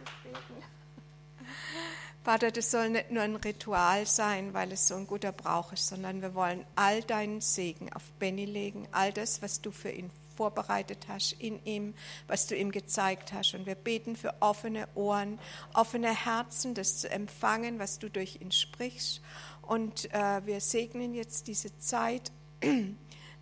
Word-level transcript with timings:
Vater, 2.24 2.50
das 2.50 2.70
soll 2.70 2.90
nicht 2.90 3.10
nur 3.10 3.22
ein 3.22 3.36
Ritual 3.36 4.06
sein, 4.06 4.52
weil 4.52 4.72
es 4.72 4.88
so 4.88 4.94
ein 4.94 5.06
guter 5.06 5.32
Brauch 5.32 5.72
ist, 5.72 5.88
sondern 5.88 6.20
wir 6.20 6.34
wollen 6.34 6.64
all 6.76 7.02
deinen 7.02 7.40
Segen 7.40 7.92
auf 7.92 8.02
Benny 8.18 8.44
legen, 8.44 8.86
all 8.92 9.12
das, 9.12 9.40
was 9.40 9.60
du 9.60 9.70
für 9.70 9.90
ihn 9.90 10.10
vorbereitet 10.40 11.06
hast 11.08 11.32
in 11.32 11.62
ihm, 11.66 11.92
was 12.26 12.46
du 12.46 12.56
ihm 12.56 12.72
gezeigt 12.72 13.34
hast. 13.34 13.54
Und 13.54 13.66
wir 13.66 13.74
beten 13.74 14.16
für 14.16 14.34
offene 14.40 14.88
Ohren, 14.94 15.38
offene 15.74 16.14
Herzen, 16.14 16.74
das 16.74 16.98
zu 16.98 17.10
empfangen, 17.10 17.78
was 17.78 17.98
du 17.98 18.08
durch 18.08 18.40
ihn 18.40 18.50
sprichst. 18.50 19.20
Und 19.60 20.12
äh, 20.14 20.40
wir 20.46 20.60
segnen 20.60 21.14
jetzt 21.14 21.46
diese 21.46 21.76
Zeit 21.78 22.32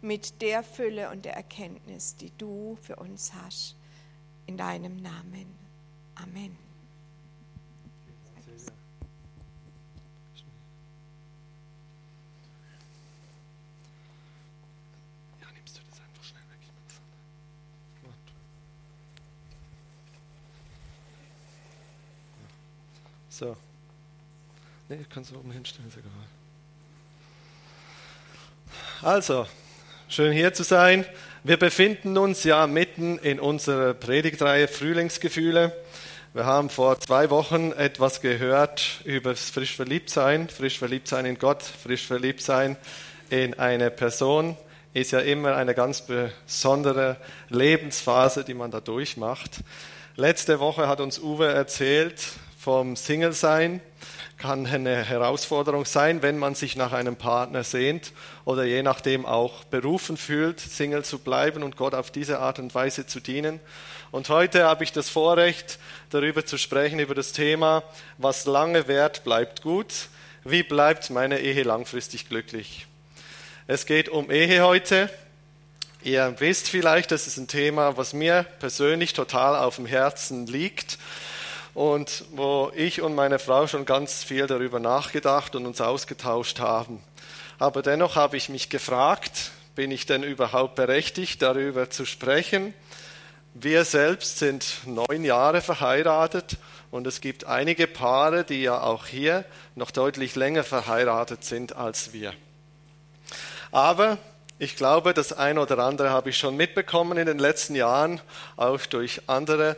mit 0.00 0.42
der 0.42 0.64
Fülle 0.64 1.10
und 1.10 1.24
der 1.24 1.34
Erkenntnis, 1.34 2.16
die 2.16 2.32
du 2.36 2.76
für 2.82 2.96
uns 2.96 3.32
hast. 3.32 3.76
In 4.46 4.56
deinem 4.56 4.96
Namen. 4.96 5.67
Amen. 6.22 6.56
So. 23.30 23.56
Nee, 24.88 25.04
kannst 25.08 25.30
du 25.30 25.38
oben 25.38 25.52
hinstellen, 25.52 25.86
ist 25.88 25.96
egal. 25.96 26.10
Also, 29.00 29.46
schön 30.08 30.32
hier 30.32 30.52
zu 30.52 30.64
sein. 30.64 31.06
Wir 31.48 31.56
befinden 31.56 32.18
uns 32.18 32.44
ja 32.44 32.66
mitten 32.66 33.16
in 33.16 33.40
unserer 33.40 33.94
Predigtreihe 33.94 34.68
Frühlingsgefühle. 34.68 35.74
Wir 36.34 36.44
haben 36.44 36.68
vor 36.68 37.00
zwei 37.00 37.30
Wochen 37.30 37.72
etwas 37.72 38.20
gehört 38.20 39.00
über 39.04 39.30
das 39.30 39.48
frisch 39.48 39.74
Verliebtsein, 39.74 40.50
frisch 40.50 40.78
Verliebtsein 40.78 41.24
in 41.24 41.38
Gott, 41.38 41.62
frisch 41.62 42.06
Verliebtsein 42.06 42.76
in 43.30 43.58
eine 43.58 43.90
Person. 43.90 44.58
Ist 44.92 45.12
ja 45.12 45.20
immer 45.20 45.56
eine 45.56 45.72
ganz 45.72 46.02
besondere 46.02 47.16
Lebensphase, 47.48 48.44
die 48.44 48.52
man 48.52 48.70
da 48.70 48.80
durchmacht. 48.82 49.60
Letzte 50.16 50.60
Woche 50.60 50.86
hat 50.86 51.00
uns 51.00 51.18
Uwe 51.18 51.46
erzählt, 51.46 52.20
vom 52.58 52.94
Single-Sein 52.94 53.80
kann 54.38 54.66
eine 54.66 55.04
Herausforderung 55.04 55.84
sein, 55.84 56.22
wenn 56.22 56.38
man 56.38 56.54
sich 56.54 56.76
nach 56.76 56.92
einem 56.92 57.16
Partner 57.16 57.64
sehnt 57.64 58.12
oder 58.44 58.64
je 58.64 58.82
nachdem 58.82 59.26
auch 59.26 59.64
berufen 59.64 60.16
fühlt, 60.16 60.60
Single 60.60 61.04
zu 61.04 61.18
bleiben 61.18 61.64
und 61.64 61.76
Gott 61.76 61.92
auf 61.92 62.12
diese 62.12 62.38
Art 62.38 62.60
und 62.60 62.72
Weise 62.74 63.06
zu 63.06 63.18
dienen. 63.18 63.58
Und 64.12 64.28
heute 64.28 64.64
habe 64.64 64.84
ich 64.84 64.92
das 64.92 65.08
Vorrecht, 65.08 65.78
darüber 66.10 66.46
zu 66.46 66.56
sprechen, 66.56 67.00
über 67.00 67.16
das 67.16 67.32
Thema, 67.32 67.82
was 68.16 68.46
lange 68.46 68.86
währt, 68.86 69.24
bleibt 69.24 69.62
gut. 69.62 69.92
Wie 70.44 70.62
bleibt 70.62 71.10
meine 71.10 71.40
Ehe 71.40 71.64
langfristig 71.64 72.28
glücklich? 72.28 72.86
Es 73.66 73.86
geht 73.86 74.08
um 74.08 74.30
Ehe 74.30 74.62
heute. 74.62 75.10
Ihr 76.04 76.36
wisst 76.38 76.68
vielleicht, 76.68 77.10
das 77.10 77.26
ist 77.26 77.38
ein 77.38 77.48
Thema, 77.48 77.96
was 77.96 78.12
mir 78.12 78.46
persönlich 78.60 79.14
total 79.14 79.56
auf 79.56 79.76
dem 79.76 79.86
Herzen 79.86 80.46
liegt 80.46 80.96
und 81.78 82.24
wo 82.32 82.72
ich 82.74 83.02
und 83.02 83.14
meine 83.14 83.38
Frau 83.38 83.68
schon 83.68 83.84
ganz 83.84 84.24
viel 84.24 84.48
darüber 84.48 84.80
nachgedacht 84.80 85.54
und 85.54 85.64
uns 85.64 85.80
ausgetauscht 85.80 86.58
haben. 86.58 87.00
Aber 87.60 87.82
dennoch 87.82 88.16
habe 88.16 88.36
ich 88.36 88.48
mich 88.48 88.68
gefragt, 88.68 89.52
bin 89.76 89.92
ich 89.92 90.04
denn 90.04 90.24
überhaupt 90.24 90.74
berechtigt, 90.74 91.40
darüber 91.40 91.88
zu 91.88 92.04
sprechen? 92.04 92.74
Wir 93.54 93.84
selbst 93.84 94.38
sind 94.38 94.80
neun 94.86 95.22
Jahre 95.22 95.60
verheiratet 95.60 96.56
und 96.90 97.06
es 97.06 97.20
gibt 97.20 97.44
einige 97.44 97.86
Paare, 97.86 98.42
die 98.42 98.62
ja 98.62 98.80
auch 98.82 99.06
hier 99.06 99.44
noch 99.76 99.92
deutlich 99.92 100.34
länger 100.34 100.64
verheiratet 100.64 101.44
sind 101.44 101.76
als 101.76 102.12
wir. 102.12 102.34
Aber 103.70 104.18
ich 104.58 104.74
glaube, 104.74 105.14
das 105.14 105.32
eine 105.32 105.60
oder 105.60 105.78
andere 105.78 106.10
habe 106.10 106.30
ich 106.30 106.38
schon 106.38 106.56
mitbekommen 106.56 107.18
in 107.18 107.26
den 107.26 107.38
letzten 107.38 107.76
Jahren, 107.76 108.20
auch 108.56 108.84
durch 108.86 109.22
andere 109.28 109.76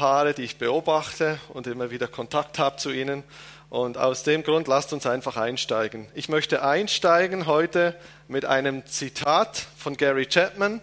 Paare, 0.00 0.32
die 0.32 0.44
ich 0.44 0.56
beobachte 0.56 1.38
und 1.50 1.66
immer 1.66 1.90
wieder 1.90 2.08
Kontakt 2.08 2.58
habe 2.58 2.78
zu 2.78 2.90
ihnen. 2.90 3.22
Und 3.68 3.98
aus 3.98 4.22
dem 4.22 4.42
Grund 4.42 4.66
lasst 4.66 4.94
uns 4.94 5.04
einfach 5.04 5.36
einsteigen. 5.36 6.08
Ich 6.14 6.30
möchte 6.30 6.62
einsteigen 6.62 7.44
heute 7.44 7.94
mit 8.26 8.46
einem 8.46 8.86
Zitat 8.86 9.66
von 9.76 9.98
Gary 9.98 10.24
Chapman. 10.24 10.80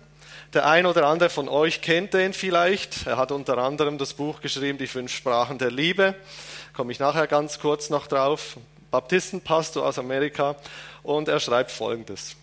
Der 0.54 0.68
ein 0.68 0.86
oder 0.86 1.08
andere 1.08 1.32
von 1.32 1.50
euch 1.50 1.82
kennt 1.82 2.14
den 2.14 2.32
vielleicht. 2.32 3.08
Er 3.08 3.18
hat 3.18 3.32
unter 3.32 3.58
anderem 3.58 3.98
das 3.98 4.14
Buch 4.14 4.40
geschrieben, 4.40 4.78
Die 4.78 4.86
fünf 4.86 5.12
Sprachen 5.12 5.58
der 5.58 5.72
Liebe. 5.72 6.14
Komme 6.76 6.92
ich 6.92 7.00
nachher 7.00 7.26
ganz 7.26 7.58
kurz 7.58 7.90
noch 7.90 8.06
drauf. 8.06 8.58
Baptistenpastor 8.92 9.84
aus 9.84 9.98
Amerika. 9.98 10.56
Und 11.02 11.28
er 11.28 11.40
schreibt 11.40 11.72
Folgendes. 11.72 12.36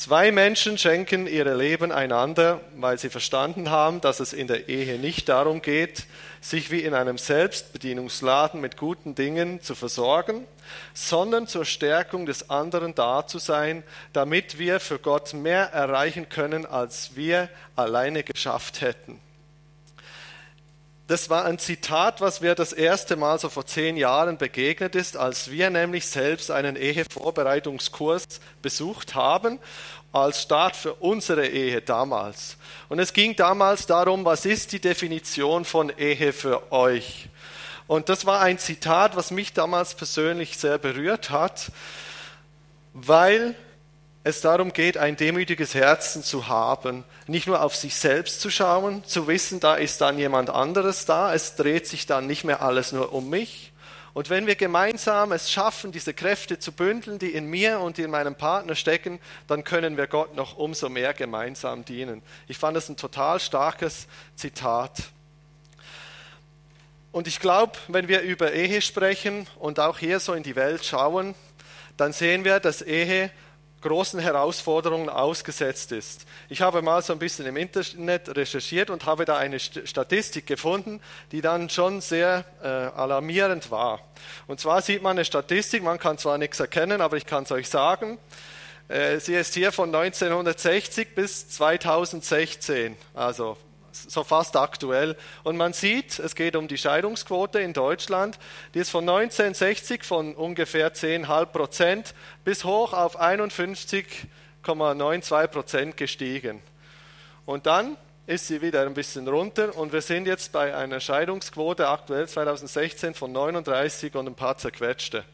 Zwei 0.00 0.32
Menschen 0.32 0.78
schenken 0.78 1.26
ihre 1.26 1.54
Leben 1.54 1.92
einander, 1.92 2.62
weil 2.74 2.98
sie 2.98 3.10
verstanden 3.10 3.68
haben, 3.68 4.00
dass 4.00 4.18
es 4.18 4.32
in 4.32 4.46
der 4.46 4.70
Ehe 4.70 4.98
nicht 4.98 5.28
darum 5.28 5.60
geht, 5.60 6.06
sich 6.40 6.70
wie 6.70 6.80
in 6.80 6.94
einem 6.94 7.18
Selbstbedienungsladen 7.18 8.62
mit 8.62 8.78
guten 8.78 9.14
Dingen 9.14 9.60
zu 9.60 9.74
versorgen, 9.74 10.46
sondern 10.94 11.46
zur 11.46 11.66
Stärkung 11.66 12.24
des 12.24 12.48
anderen 12.48 12.94
da 12.94 13.26
zu 13.26 13.38
sein, 13.38 13.82
damit 14.14 14.58
wir 14.58 14.80
für 14.80 14.98
Gott 14.98 15.34
mehr 15.34 15.64
erreichen 15.74 16.30
können, 16.30 16.64
als 16.64 17.14
wir 17.14 17.50
alleine 17.76 18.22
geschafft 18.22 18.80
hätten. 18.80 19.20
Das 21.10 21.28
war 21.28 21.44
ein 21.44 21.58
Zitat, 21.58 22.20
was 22.20 22.40
mir 22.40 22.54
das 22.54 22.72
erste 22.72 23.16
Mal 23.16 23.36
so 23.40 23.48
vor 23.48 23.66
zehn 23.66 23.96
Jahren 23.96 24.38
begegnet 24.38 24.94
ist, 24.94 25.16
als 25.16 25.50
wir 25.50 25.68
nämlich 25.68 26.06
selbst 26.06 26.52
einen 26.52 26.76
Ehevorbereitungskurs 26.76 28.26
besucht 28.62 29.16
haben, 29.16 29.58
als 30.12 30.42
Start 30.42 30.76
für 30.76 30.94
unsere 30.94 31.48
Ehe 31.48 31.82
damals. 31.82 32.56
Und 32.88 33.00
es 33.00 33.12
ging 33.12 33.34
damals 33.34 33.86
darum, 33.86 34.24
was 34.24 34.46
ist 34.46 34.70
die 34.70 34.78
Definition 34.78 35.64
von 35.64 35.90
Ehe 35.98 36.32
für 36.32 36.70
euch? 36.70 37.28
Und 37.88 38.08
das 38.08 38.24
war 38.24 38.40
ein 38.40 38.60
Zitat, 38.60 39.16
was 39.16 39.32
mich 39.32 39.52
damals 39.52 39.96
persönlich 39.96 40.58
sehr 40.58 40.78
berührt 40.78 41.30
hat, 41.30 41.72
weil 42.94 43.56
es 44.22 44.40
darum 44.42 44.72
geht, 44.72 44.98
ein 44.98 45.16
demütiges 45.16 45.74
Herzen 45.74 46.22
zu 46.22 46.48
haben, 46.48 47.04
nicht 47.26 47.46
nur 47.46 47.62
auf 47.62 47.74
sich 47.74 47.94
selbst 47.94 48.40
zu 48.40 48.50
schauen, 48.50 49.02
zu 49.04 49.26
wissen, 49.26 49.60
da 49.60 49.76
ist 49.76 50.00
dann 50.00 50.18
jemand 50.18 50.50
anderes 50.50 51.06
da, 51.06 51.34
es 51.34 51.56
dreht 51.56 51.86
sich 51.86 52.06
dann 52.06 52.26
nicht 52.26 52.44
mehr 52.44 52.60
alles 52.60 52.92
nur 52.92 53.12
um 53.12 53.30
mich. 53.30 53.72
Und 54.12 54.28
wenn 54.28 54.46
wir 54.46 54.56
gemeinsam 54.56 55.32
es 55.32 55.50
schaffen, 55.50 55.92
diese 55.92 56.12
Kräfte 56.12 56.58
zu 56.58 56.72
bündeln, 56.72 57.18
die 57.18 57.30
in 57.30 57.46
mir 57.46 57.80
und 57.80 57.98
in 57.98 58.10
meinem 58.10 58.34
Partner 58.34 58.74
stecken, 58.74 59.20
dann 59.46 59.62
können 59.64 59.96
wir 59.96 60.08
Gott 60.08 60.34
noch 60.34 60.58
umso 60.58 60.88
mehr 60.88 61.14
gemeinsam 61.14 61.84
dienen. 61.84 62.20
Ich 62.48 62.58
fand 62.58 62.76
das 62.76 62.88
ein 62.88 62.96
total 62.96 63.38
starkes 63.38 64.08
Zitat. 64.34 64.98
Und 67.12 67.28
ich 67.28 67.40
glaube, 67.40 67.72
wenn 67.88 68.08
wir 68.08 68.20
über 68.22 68.52
Ehe 68.52 68.82
sprechen 68.82 69.46
und 69.58 69.80
auch 69.80 69.98
hier 69.98 70.20
so 70.20 70.34
in 70.34 70.42
die 70.42 70.56
Welt 70.56 70.84
schauen, 70.84 71.34
dann 71.96 72.12
sehen 72.12 72.44
wir, 72.44 72.60
dass 72.60 72.82
Ehe 72.82 73.30
großen 73.80 74.20
Herausforderungen 74.20 75.08
ausgesetzt 75.08 75.92
ist. 75.92 76.26
Ich 76.48 76.60
habe 76.60 76.82
mal 76.82 77.02
so 77.02 77.12
ein 77.12 77.18
bisschen 77.18 77.46
im 77.46 77.56
Internet 77.56 78.36
recherchiert 78.36 78.90
und 78.90 79.06
habe 79.06 79.24
da 79.24 79.36
eine 79.36 79.58
Statistik 79.58 80.46
gefunden, 80.46 81.00
die 81.32 81.40
dann 81.40 81.70
schon 81.70 82.00
sehr 82.00 82.44
äh, 82.62 82.66
alarmierend 82.66 83.70
war. 83.70 84.00
Und 84.46 84.60
zwar 84.60 84.82
sieht 84.82 85.02
man 85.02 85.12
eine 85.12 85.24
Statistik, 85.24 85.82
man 85.82 85.98
kann 85.98 86.18
zwar 86.18 86.38
nichts 86.38 86.60
erkennen, 86.60 87.00
aber 87.00 87.16
ich 87.16 87.26
kann 87.26 87.44
es 87.44 87.52
euch 87.52 87.68
sagen. 87.68 88.18
Äh, 88.88 89.20
sie 89.20 89.34
ist 89.34 89.54
hier 89.54 89.72
von 89.72 89.94
1960 89.94 91.14
bis 91.14 91.48
2016, 91.48 92.96
also 93.14 93.56
so 93.92 94.24
fast 94.24 94.56
aktuell. 94.56 95.16
Und 95.42 95.56
man 95.56 95.72
sieht, 95.72 96.18
es 96.18 96.34
geht 96.34 96.56
um 96.56 96.68
die 96.68 96.78
Scheidungsquote 96.78 97.60
in 97.60 97.72
Deutschland, 97.72 98.38
die 98.74 98.80
ist 98.80 98.90
von 98.90 99.08
1960 99.08 100.04
von 100.04 100.34
ungefähr 100.34 100.92
10,5 100.92 101.46
Prozent 101.46 102.14
bis 102.44 102.64
hoch 102.64 102.92
auf 102.92 103.20
51,92 103.20 105.46
Prozent 105.48 105.96
gestiegen. 105.96 106.62
Und 107.46 107.66
dann 107.66 107.96
ist 108.26 108.46
sie 108.46 108.62
wieder 108.62 108.82
ein 108.82 108.94
bisschen 108.94 109.26
runter 109.26 109.76
und 109.76 109.92
wir 109.92 110.02
sind 110.02 110.26
jetzt 110.26 110.52
bei 110.52 110.76
einer 110.76 111.00
Scheidungsquote 111.00 111.88
aktuell 111.88 112.28
2016 112.28 113.14
von 113.14 113.32
39 113.32 114.14
und 114.14 114.28
ein 114.28 114.36
paar 114.36 114.56
zerquetschte. 114.56 115.24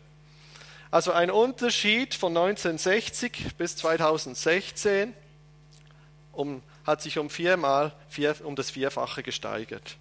Also 0.91 1.13
ein 1.13 1.31
Unterschied 1.31 2.15
von 2.15 2.35
1960 2.35 3.57
bis 3.59 3.77
2016 3.77 5.13
um 6.33 6.63
hat 6.87 7.03
sich 7.03 7.19
um 7.19 7.29
viermal 7.29 7.93
vier, 8.09 8.37
um 8.45 8.55
das 8.55 8.71
Vierfache 8.71 9.23
gesteigert. 9.23 9.97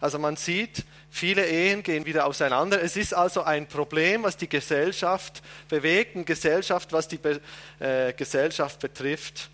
Also 0.00 0.18
man 0.18 0.36
sieht, 0.36 0.84
viele 1.10 1.46
Ehen 1.46 1.82
gehen 1.82 2.06
wieder 2.06 2.26
auseinander. 2.26 2.80
Es 2.80 2.96
ist 2.96 3.12
also 3.12 3.42
ein 3.42 3.66
Problem, 3.66 4.22
was 4.22 4.36
die 4.36 4.48
Gesellschaft 4.48 5.42
bewegt, 5.68 6.14
eine 6.14 6.24
Gesellschaft, 6.24 6.92
was 6.92 7.08
die 7.08 7.16
Be 7.16 7.40
äh, 7.80 8.12
Gesellschaft 8.12 8.78
betrifft. 8.78 9.50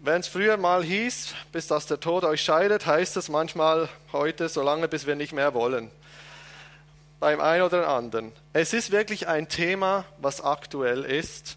Wenn 0.00 0.20
es 0.20 0.28
früher 0.28 0.56
mal 0.56 0.84
hieß, 0.84 1.34
bis 1.50 1.66
dass 1.66 1.86
der 1.86 1.98
Tod 1.98 2.22
euch 2.22 2.42
scheidet, 2.42 2.86
heißt 2.86 3.16
es 3.16 3.28
manchmal 3.28 3.88
heute, 4.12 4.48
so 4.48 4.62
lange 4.62 4.86
bis 4.86 5.08
wir 5.08 5.16
nicht 5.16 5.32
mehr 5.32 5.54
wollen. 5.54 5.90
Beim 7.18 7.40
einen 7.40 7.64
oder 7.64 7.88
anderen. 7.88 8.30
Es 8.52 8.72
ist 8.72 8.92
wirklich 8.92 9.26
ein 9.26 9.48
Thema, 9.48 10.04
was 10.18 10.40
aktuell 10.40 11.02
ist. 11.04 11.56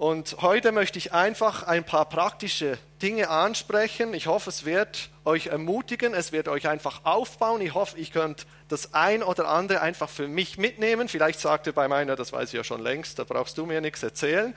Und 0.00 0.38
heute 0.40 0.72
möchte 0.72 0.96
ich 0.96 1.12
einfach 1.12 1.64
ein 1.64 1.84
paar 1.84 2.06
praktische 2.06 2.78
Dinge 3.02 3.28
ansprechen. 3.28 4.14
Ich 4.14 4.28
hoffe, 4.28 4.48
es 4.48 4.64
wird 4.64 5.10
euch 5.26 5.48
ermutigen, 5.48 6.14
es 6.14 6.32
wird 6.32 6.48
euch 6.48 6.68
einfach 6.68 7.04
aufbauen. 7.04 7.60
Ich 7.60 7.74
hoffe, 7.74 7.98
ich 7.98 8.10
könnt 8.10 8.46
das 8.68 8.94
ein 8.94 9.22
oder 9.22 9.48
andere 9.48 9.82
einfach 9.82 10.08
für 10.08 10.26
mich 10.26 10.56
mitnehmen. 10.56 11.06
Vielleicht 11.08 11.38
sagt 11.38 11.66
ihr 11.66 11.74
bei 11.74 11.86
meiner, 11.86 12.16
das 12.16 12.32
weiß 12.32 12.48
ich 12.48 12.54
ja 12.54 12.64
schon 12.64 12.80
längst, 12.80 13.18
da 13.18 13.24
brauchst 13.24 13.58
du 13.58 13.66
mir 13.66 13.82
nichts 13.82 14.02
erzählen. 14.02 14.56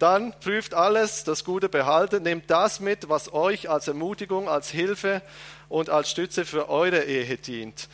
Dann 0.00 0.34
prüft 0.40 0.74
alles, 0.74 1.22
das 1.22 1.44
Gute 1.44 1.68
behalten, 1.68 2.24
nehmt 2.24 2.50
das 2.50 2.80
mit, 2.80 3.08
was 3.08 3.32
euch 3.32 3.70
als 3.70 3.86
Ermutigung, 3.86 4.48
als 4.48 4.68
Hilfe 4.68 5.22
und 5.68 5.90
als 5.90 6.10
Stütze 6.10 6.44
für 6.44 6.68
eure 6.68 7.04
Ehe 7.04 7.36
dient. 7.36 7.88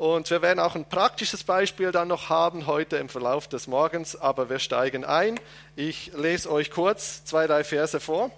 Und 0.00 0.30
wir 0.30 0.40
werden 0.40 0.60
auch 0.60 0.76
ein 0.76 0.86
praktisches 0.86 1.44
Beispiel 1.44 1.92
dann 1.92 2.08
noch 2.08 2.30
haben 2.30 2.66
heute 2.66 2.96
im 2.96 3.10
Verlauf 3.10 3.48
des 3.48 3.66
Morgens, 3.66 4.16
aber 4.16 4.48
wir 4.48 4.58
steigen 4.58 5.04
ein. 5.04 5.38
Ich 5.76 6.12
lese 6.14 6.50
euch 6.50 6.70
kurz 6.70 7.22
zwei, 7.26 7.46
drei 7.46 7.64
Verse 7.64 8.00
vor 8.00 8.30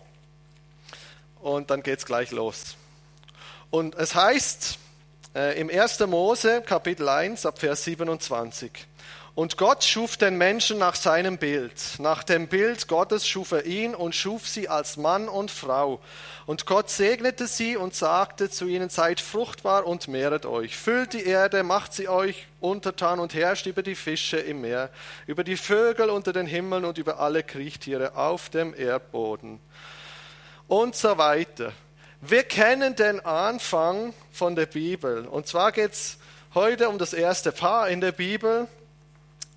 und 1.40 1.70
dann 1.70 1.84
geht 1.84 2.00
es 2.00 2.04
gleich 2.04 2.32
los. 2.32 2.74
Und 3.70 3.94
es 3.94 4.16
heißt 4.16 4.76
äh, 5.36 5.60
im 5.60 5.70
1. 5.70 6.00
Mose 6.00 6.62
Kapitel 6.62 7.08
1 7.08 7.46
ab 7.46 7.60
Vers 7.60 7.84
27. 7.84 8.72
Und 9.34 9.56
Gott 9.56 9.82
schuf 9.82 10.18
den 10.18 10.36
Menschen 10.36 10.76
nach 10.76 10.94
seinem 10.94 11.38
Bild. 11.38 11.72
Nach 11.98 12.22
dem 12.22 12.48
Bild 12.48 12.86
Gottes 12.86 13.26
schuf 13.26 13.52
er 13.52 13.64
ihn 13.64 13.94
und 13.94 14.14
schuf 14.14 14.46
sie 14.46 14.68
als 14.68 14.98
Mann 14.98 15.26
und 15.26 15.50
Frau. 15.50 16.00
Und 16.44 16.66
Gott 16.66 16.90
segnete 16.90 17.46
sie 17.46 17.78
und 17.78 17.94
sagte 17.94 18.50
zu 18.50 18.66
ihnen, 18.66 18.90
seid 18.90 19.22
fruchtbar 19.22 19.86
und 19.86 20.06
mehret 20.06 20.44
euch. 20.44 20.76
Füllt 20.76 21.14
die 21.14 21.24
Erde, 21.24 21.62
macht 21.62 21.94
sie 21.94 22.10
euch 22.10 22.46
untertan 22.60 23.20
und 23.20 23.32
herrscht 23.32 23.64
über 23.64 23.82
die 23.82 23.94
Fische 23.94 24.36
im 24.36 24.60
Meer, 24.60 24.90
über 25.26 25.44
die 25.44 25.56
Vögel 25.56 26.10
unter 26.10 26.34
den 26.34 26.46
Himmeln 26.46 26.84
und 26.84 26.98
über 26.98 27.18
alle 27.18 27.42
Kriechtiere 27.42 28.16
auf 28.16 28.50
dem 28.50 28.74
Erdboden. 28.74 29.60
Und 30.68 30.94
so 30.94 31.16
weiter. 31.16 31.72
Wir 32.20 32.42
kennen 32.42 32.96
den 32.96 33.24
Anfang 33.24 34.12
von 34.30 34.56
der 34.56 34.66
Bibel. 34.66 35.26
Und 35.26 35.46
zwar 35.46 35.72
geht 35.72 35.92
es 35.92 36.18
heute 36.52 36.90
um 36.90 36.98
das 36.98 37.14
erste 37.14 37.50
Paar 37.50 37.88
in 37.88 38.02
der 38.02 38.12
Bibel. 38.12 38.68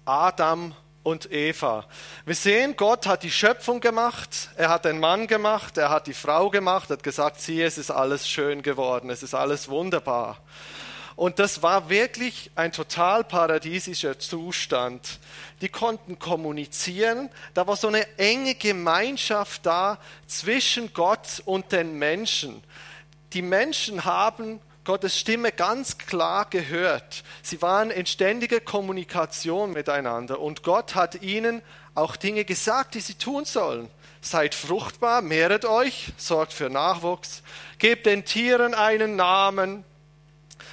Adam 0.05 0.75
und 1.03 1.31
Eva. 1.31 1.85
Wir 2.25 2.35
sehen, 2.35 2.75
Gott 2.75 3.05
hat 3.05 3.23
die 3.23 3.31
Schöpfung 3.31 3.79
gemacht, 3.79 4.49
er 4.55 4.69
hat 4.69 4.85
den 4.85 4.99
Mann 4.99 5.27
gemacht, 5.27 5.77
er 5.77 5.89
hat 5.89 6.07
die 6.07 6.13
Frau 6.13 6.49
gemacht, 6.49 6.89
hat 6.89 7.03
gesagt, 7.03 7.41
siehe, 7.41 7.65
es 7.65 7.77
ist 7.77 7.91
alles 7.91 8.27
schön 8.27 8.61
geworden, 8.61 9.09
es 9.09 9.23
ist 9.23 9.35
alles 9.35 9.69
wunderbar. 9.69 10.37
Und 11.15 11.39
das 11.39 11.63
war 11.63 11.89
wirklich 11.89 12.51
ein 12.55 12.71
total 12.71 13.23
paradiesischer 13.23 14.19
Zustand. 14.19 15.19
Die 15.61 15.69
konnten 15.69 16.19
kommunizieren, 16.19 17.29
da 17.53 17.65
war 17.67 17.75
so 17.75 17.87
eine 17.87 18.17
enge 18.17 18.55
Gemeinschaft 18.55 19.65
da 19.65 19.97
zwischen 20.27 20.93
Gott 20.93 21.41
und 21.45 21.71
den 21.71 21.97
Menschen. 21.97 22.63
Die 23.33 23.41
Menschen 23.41 24.05
haben 24.05 24.59
Gottes 24.85 25.19
Stimme 25.19 25.51
ganz 25.51 25.97
klar 25.97 26.47
gehört. 26.47 27.23
Sie 27.41 27.61
waren 27.63 27.89
in 27.89 28.05
ständiger 28.05 28.59
Kommunikation 28.59 29.73
miteinander 29.73 30.39
und 30.39 30.61
Gott 30.61 30.93
hat 30.93 31.23
ihnen 31.23 31.63
auch 31.95 32.15
Dinge 32.15 32.45
gesagt, 32.45 32.93
die 32.93 32.99
sie 32.99 33.15
tun 33.15 33.45
sollen. 33.45 33.89
Seid 34.21 34.53
fruchtbar, 34.53 35.23
mehret 35.23 35.65
euch, 35.65 36.13
sorgt 36.17 36.53
für 36.53 36.69
Nachwuchs, 36.69 37.41
gebt 37.79 38.05
den 38.05 38.25
Tieren 38.25 38.75
einen 38.75 39.15
Namen, 39.15 39.83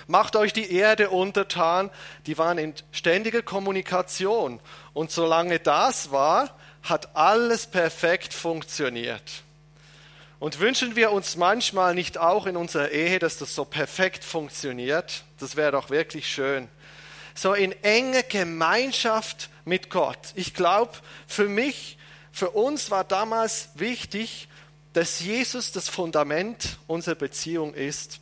macht 0.06 0.36
euch 0.36 0.52
die 0.52 0.70
Erde 0.70 1.08
untertan. 1.08 1.88
Die 2.26 2.36
waren 2.36 2.58
in 2.58 2.74
ständiger 2.90 3.40
Kommunikation. 3.40 4.60
Und 4.92 5.10
solange 5.10 5.58
das 5.58 6.10
war, 6.10 6.54
hat 6.82 7.16
alles 7.16 7.66
perfekt 7.66 8.34
funktioniert. 8.34 9.42
Und 10.42 10.58
wünschen 10.58 10.96
wir 10.96 11.12
uns 11.12 11.36
manchmal 11.36 11.94
nicht 11.94 12.18
auch 12.18 12.46
in 12.46 12.56
unserer 12.56 12.90
Ehe, 12.90 13.20
dass 13.20 13.38
das 13.38 13.54
so 13.54 13.64
perfekt 13.64 14.24
funktioniert? 14.24 15.22
Das 15.38 15.54
wäre 15.54 15.70
doch 15.70 15.88
wirklich 15.88 16.26
schön. 16.26 16.66
So 17.32 17.54
in 17.54 17.70
enge 17.84 18.24
Gemeinschaft 18.24 19.50
mit 19.64 19.88
Gott. 19.88 20.18
Ich 20.34 20.52
glaube, 20.52 20.90
für 21.28 21.48
mich, 21.48 21.96
für 22.32 22.50
uns 22.50 22.90
war 22.90 23.04
damals 23.04 23.68
wichtig, 23.76 24.48
dass 24.94 25.20
Jesus 25.20 25.70
das 25.70 25.88
Fundament 25.88 26.76
unserer 26.88 27.14
Beziehung 27.14 27.72
ist. 27.72 28.18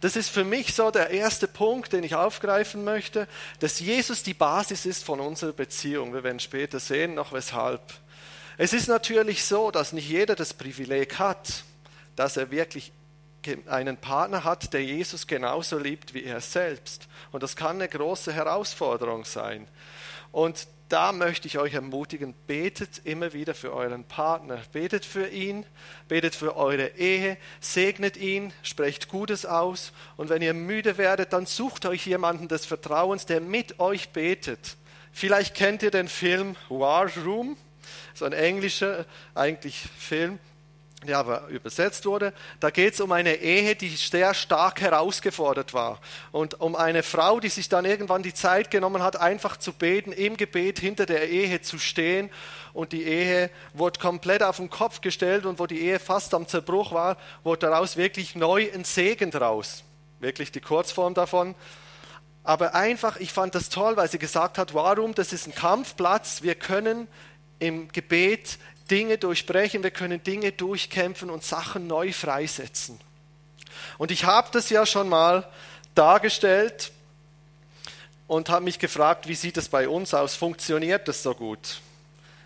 Das 0.00 0.14
ist 0.14 0.28
für 0.28 0.44
mich 0.44 0.72
so 0.72 0.92
der 0.92 1.10
erste 1.10 1.48
Punkt, 1.48 1.92
den 1.92 2.04
ich 2.04 2.14
aufgreifen 2.14 2.84
möchte, 2.84 3.26
dass 3.58 3.80
Jesus 3.80 4.22
die 4.22 4.34
Basis 4.34 4.86
ist 4.86 5.02
von 5.02 5.18
unserer 5.18 5.52
Beziehung. 5.52 6.14
Wir 6.14 6.22
werden 6.22 6.38
später 6.38 6.78
sehen, 6.78 7.14
noch 7.14 7.32
weshalb. 7.32 7.82
Es 8.60 8.72
ist 8.72 8.88
natürlich 8.88 9.44
so, 9.44 9.70
dass 9.70 9.92
nicht 9.92 10.08
jeder 10.08 10.34
das 10.34 10.52
Privileg 10.52 11.20
hat, 11.20 11.62
dass 12.16 12.36
er 12.36 12.50
wirklich 12.50 12.90
einen 13.66 13.96
Partner 13.96 14.42
hat, 14.42 14.72
der 14.72 14.84
Jesus 14.84 15.28
genauso 15.28 15.78
liebt 15.78 16.12
wie 16.12 16.24
er 16.24 16.40
selbst. 16.40 17.06
Und 17.30 17.44
das 17.44 17.54
kann 17.54 17.76
eine 17.76 17.88
große 17.88 18.32
Herausforderung 18.32 19.24
sein. 19.24 19.68
Und 20.32 20.66
da 20.88 21.12
möchte 21.12 21.46
ich 21.46 21.56
euch 21.56 21.74
ermutigen, 21.74 22.34
betet 22.48 23.02
immer 23.04 23.32
wieder 23.32 23.54
für 23.54 23.72
euren 23.72 24.02
Partner, 24.02 24.60
betet 24.72 25.04
für 25.04 25.28
ihn, 25.28 25.64
betet 26.08 26.34
für 26.34 26.56
eure 26.56 26.96
Ehe, 26.96 27.36
segnet 27.60 28.16
ihn, 28.16 28.52
sprecht 28.64 29.08
Gutes 29.08 29.46
aus 29.46 29.92
und 30.16 30.30
wenn 30.30 30.42
ihr 30.42 30.54
müde 30.54 30.98
werdet, 30.98 31.32
dann 31.32 31.46
sucht 31.46 31.86
euch 31.86 32.06
jemanden 32.06 32.48
des 32.48 32.66
Vertrauens, 32.66 33.24
der 33.24 33.40
mit 33.40 33.78
euch 33.78 34.08
betet. 34.08 34.76
Vielleicht 35.12 35.54
kennt 35.54 35.84
ihr 35.84 35.92
den 35.92 36.08
Film 36.08 36.56
War 36.68 37.08
Room 37.24 37.56
so 38.14 38.24
ein 38.24 38.32
englischer 38.32 39.04
eigentlich 39.34 39.84
Film, 39.98 40.38
der 41.06 41.18
aber 41.18 41.46
übersetzt 41.46 42.06
wurde. 42.06 42.32
Da 42.58 42.70
geht 42.70 42.94
es 42.94 43.00
um 43.00 43.12
eine 43.12 43.36
Ehe, 43.36 43.76
die 43.76 43.88
sehr 43.88 44.34
stark 44.34 44.80
herausgefordert 44.80 45.72
war. 45.72 46.00
Und 46.32 46.60
um 46.60 46.74
eine 46.74 47.04
Frau, 47.04 47.38
die 47.38 47.50
sich 47.50 47.68
dann 47.68 47.84
irgendwann 47.84 48.24
die 48.24 48.34
Zeit 48.34 48.70
genommen 48.70 49.02
hat, 49.02 49.16
einfach 49.16 49.56
zu 49.56 49.72
beten, 49.72 50.10
im 50.10 50.36
Gebet 50.36 50.80
hinter 50.80 51.06
der 51.06 51.28
Ehe 51.28 51.60
zu 51.60 51.78
stehen. 51.78 52.30
Und 52.72 52.92
die 52.92 53.04
Ehe 53.04 53.50
wurde 53.74 54.00
komplett 54.00 54.42
auf 54.42 54.56
den 54.56 54.70
Kopf 54.70 55.00
gestellt 55.00 55.46
und 55.46 55.60
wo 55.60 55.66
die 55.66 55.80
Ehe 55.80 56.00
fast 56.00 56.34
am 56.34 56.48
Zerbruch 56.48 56.90
war, 56.90 57.16
wurde 57.44 57.66
daraus 57.66 57.96
wirklich 57.96 58.34
neu 58.34 58.68
ein 58.74 58.82
Segen 58.84 59.30
draus. 59.30 59.84
Wirklich 60.18 60.50
die 60.50 60.60
Kurzform 60.60 61.14
davon. 61.14 61.54
Aber 62.42 62.74
einfach, 62.74 63.18
ich 63.18 63.32
fand 63.32 63.54
das 63.54 63.68
toll, 63.68 63.96
weil 63.96 64.08
sie 64.08 64.18
gesagt 64.18 64.58
hat, 64.58 64.74
warum, 64.74 65.14
das 65.14 65.32
ist 65.32 65.46
ein 65.46 65.54
Kampfplatz, 65.54 66.42
wir 66.42 66.54
können 66.54 67.06
im 67.58 67.88
Gebet 67.92 68.58
Dinge 68.90 69.18
durchbrechen, 69.18 69.82
wir 69.82 69.90
können 69.90 70.22
Dinge 70.22 70.52
durchkämpfen 70.52 71.30
und 71.30 71.44
Sachen 71.44 71.86
neu 71.86 72.12
freisetzen. 72.12 72.98
Und 73.98 74.10
ich 74.10 74.24
habe 74.24 74.48
das 74.52 74.70
ja 74.70 74.86
schon 74.86 75.08
mal 75.08 75.48
dargestellt 75.94 76.92
und 78.26 78.48
habe 78.48 78.64
mich 78.64 78.78
gefragt, 78.78 79.28
wie 79.28 79.34
sieht 79.34 79.56
es 79.56 79.68
bei 79.68 79.88
uns 79.88 80.14
aus? 80.14 80.34
Funktioniert 80.34 81.08
das 81.08 81.22
so 81.22 81.34
gut? 81.34 81.80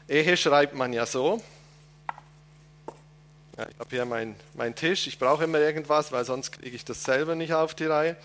Ehe 0.08 0.36
schreibt 0.36 0.74
man 0.74 0.92
ja 0.92 1.06
so. 1.06 1.42
Ja, 3.58 3.66
ich 3.68 3.78
habe 3.78 3.90
hier 3.90 4.04
meinen 4.04 4.34
mein 4.54 4.74
Tisch, 4.74 5.06
ich 5.06 5.18
brauche 5.18 5.44
immer 5.44 5.58
irgendwas, 5.58 6.10
weil 6.10 6.24
sonst 6.24 6.52
kriege 6.52 6.74
ich 6.74 6.84
das 6.84 7.04
selber 7.04 7.34
nicht 7.34 7.52
auf 7.52 7.74
die 7.74 7.84
Reihe. 7.84 8.16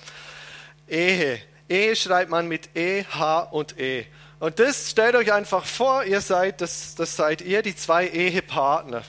Ehe. 0.88 1.42
Ehe 1.70 1.96
schreibt 1.96 2.30
man 2.30 2.48
mit 2.48 2.76
E, 2.76 3.04
H 3.04 3.42
und 3.52 3.80
E. 3.80 4.06
Und 4.40 4.60
das 4.60 4.92
stellt 4.92 5.16
euch 5.16 5.34
einfach 5.34 5.66
vor, 5.66 6.04
ihr 6.04 6.22
seid, 6.22 6.62
das, 6.62 6.96
das 6.96 7.16
seid 7.16 7.42
ihr, 7.42 7.62
die 7.62 7.76
zwei 7.76 8.08
Ehepartner. 8.08 9.04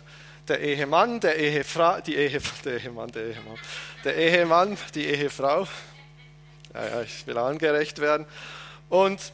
Der 0.49 0.61
Ehemann, 0.61 1.21
der 1.21 1.37
Ehefrau, 1.37 2.01
die 2.01 2.17
Ehe, 2.17 2.41
der 2.65 2.79
Ehemann, 2.79 3.13
der 3.13 3.27
Ehemann, 3.27 3.59
der 4.05 4.17
Ehemann, 4.17 4.79
die 4.95 5.07
Ehefrau. 5.07 5.69
Ja, 6.75 6.87
ja, 6.87 7.03
ich 7.03 7.27
will 7.27 7.37
angerecht 7.37 8.01
werden. 8.01 8.27
Und 8.89 9.33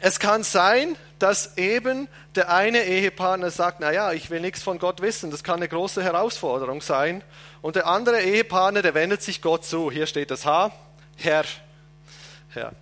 es 0.00 0.18
kann 0.18 0.42
sein, 0.44 0.96
dass 1.18 1.58
eben 1.58 2.08
der 2.34 2.50
eine 2.50 2.84
Ehepartner 2.84 3.50
sagt, 3.50 3.80
naja, 3.80 4.12
ich 4.12 4.30
will 4.30 4.40
nichts 4.40 4.62
von 4.62 4.78
Gott 4.78 5.02
wissen, 5.02 5.30
das 5.30 5.42
kann 5.42 5.56
eine 5.56 5.68
große 5.68 6.02
Herausforderung 6.02 6.80
sein. 6.80 7.22
Und 7.60 7.76
der 7.76 7.86
andere 7.86 8.20
Ehepartner, 8.20 8.82
der 8.82 8.94
wendet 8.94 9.22
sich 9.22 9.42
Gott 9.42 9.64
zu. 9.64 9.90
Hier 9.90 10.06
steht 10.06 10.30
das 10.30 10.46
H, 10.46 10.70
Herr. 11.16 11.44
Herr. 12.58 12.72